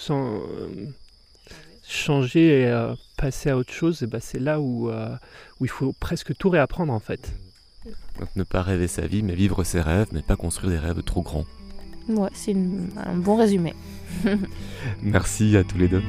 changer 1.86 2.62
et 2.62 2.92
passer 3.18 3.50
à 3.50 3.56
autre 3.56 3.72
chose, 3.72 4.02
ben 4.04 4.20
c'est 4.20 4.38
là 4.38 4.60
où, 4.60 4.90
où 4.90 5.64
il 5.64 5.68
faut 5.68 5.92
presque 5.92 6.34
tout 6.36 6.48
réapprendre 6.48 6.92
en 6.92 7.00
fait. 7.00 7.32
ne 8.36 8.44
pas 8.44 8.62
rêver 8.62 8.88
sa 8.88 9.06
vie, 9.06 9.22
mais 9.22 9.34
vivre 9.34 9.64
ses 9.64 9.80
rêves, 9.80 10.06
mais 10.12 10.22
pas 10.22 10.36
construire 10.36 10.70
des 10.70 10.78
rêves 10.78 11.02
trop 11.02 11.22
grands. 11.22 11.44
Ouais, 12.08 12.28
c'est 12.32 12.54
un 12.54 13.16
bon 13.16 13.36
résumé. 13.36 13.74
Merci 15.02 15.56
à 15.56 15.64
tous 15.64 15.78
les 15.78 15.88
deux. 15.88 16.02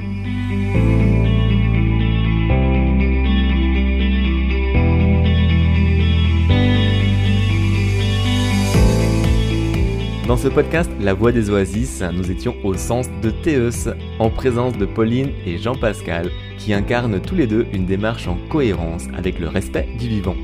Dans 10.26 10.38
ce 10.38 10.48
podcast 10.48 10.90
La 11.00 11.12
Voix 11.12 11.32
des 11.32 11.50
Oasis, 11.50 12.02
nous 12.14 12.30
étions 12.30 12.56
au 12.64 12.74
sens 12.74 13.08
de 13.22 13.30
Théeus, 13.30 13.90
en 14.18 14.30
présence 14.30 14.76
de 14.78 14.86
Pauline 14.86 15.30
et 15.44 15.58
Jean-Pascal, 15.58 16.30
qui 16.56 16.72
incarnent 16.72 17.20
tous 17.20 17.34
les 17.34 17.46
deux 17.46 17.66
une 17.74 17.84
démarche 17.84 18.26
en 18.26 18.38
cohérence 18.48 19.04
avec 19.14 19.38
le 19.38 19.48
respect 19.48 19.86
du 19.98 20.08
vivant. 20.08 20.36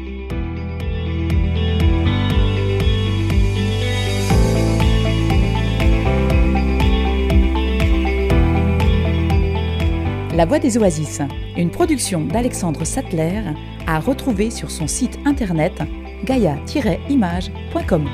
La 10.41 10.47
Voix 10.47 10.59
des 10.59 10.79
Oasis, 10.79 11.21
une 11.55 11.71
production 11.71 12.25
d'Alexandre 12.25 12.87
Sattler, 12.87 13.43
à 13.87 14.01
retrouver 14.01 14.49
sur 14.49 14.71
son 14.71 14.87
site 14.87 15.19
internet 15.27 15.83
gaia-image.com. 16.25 18.09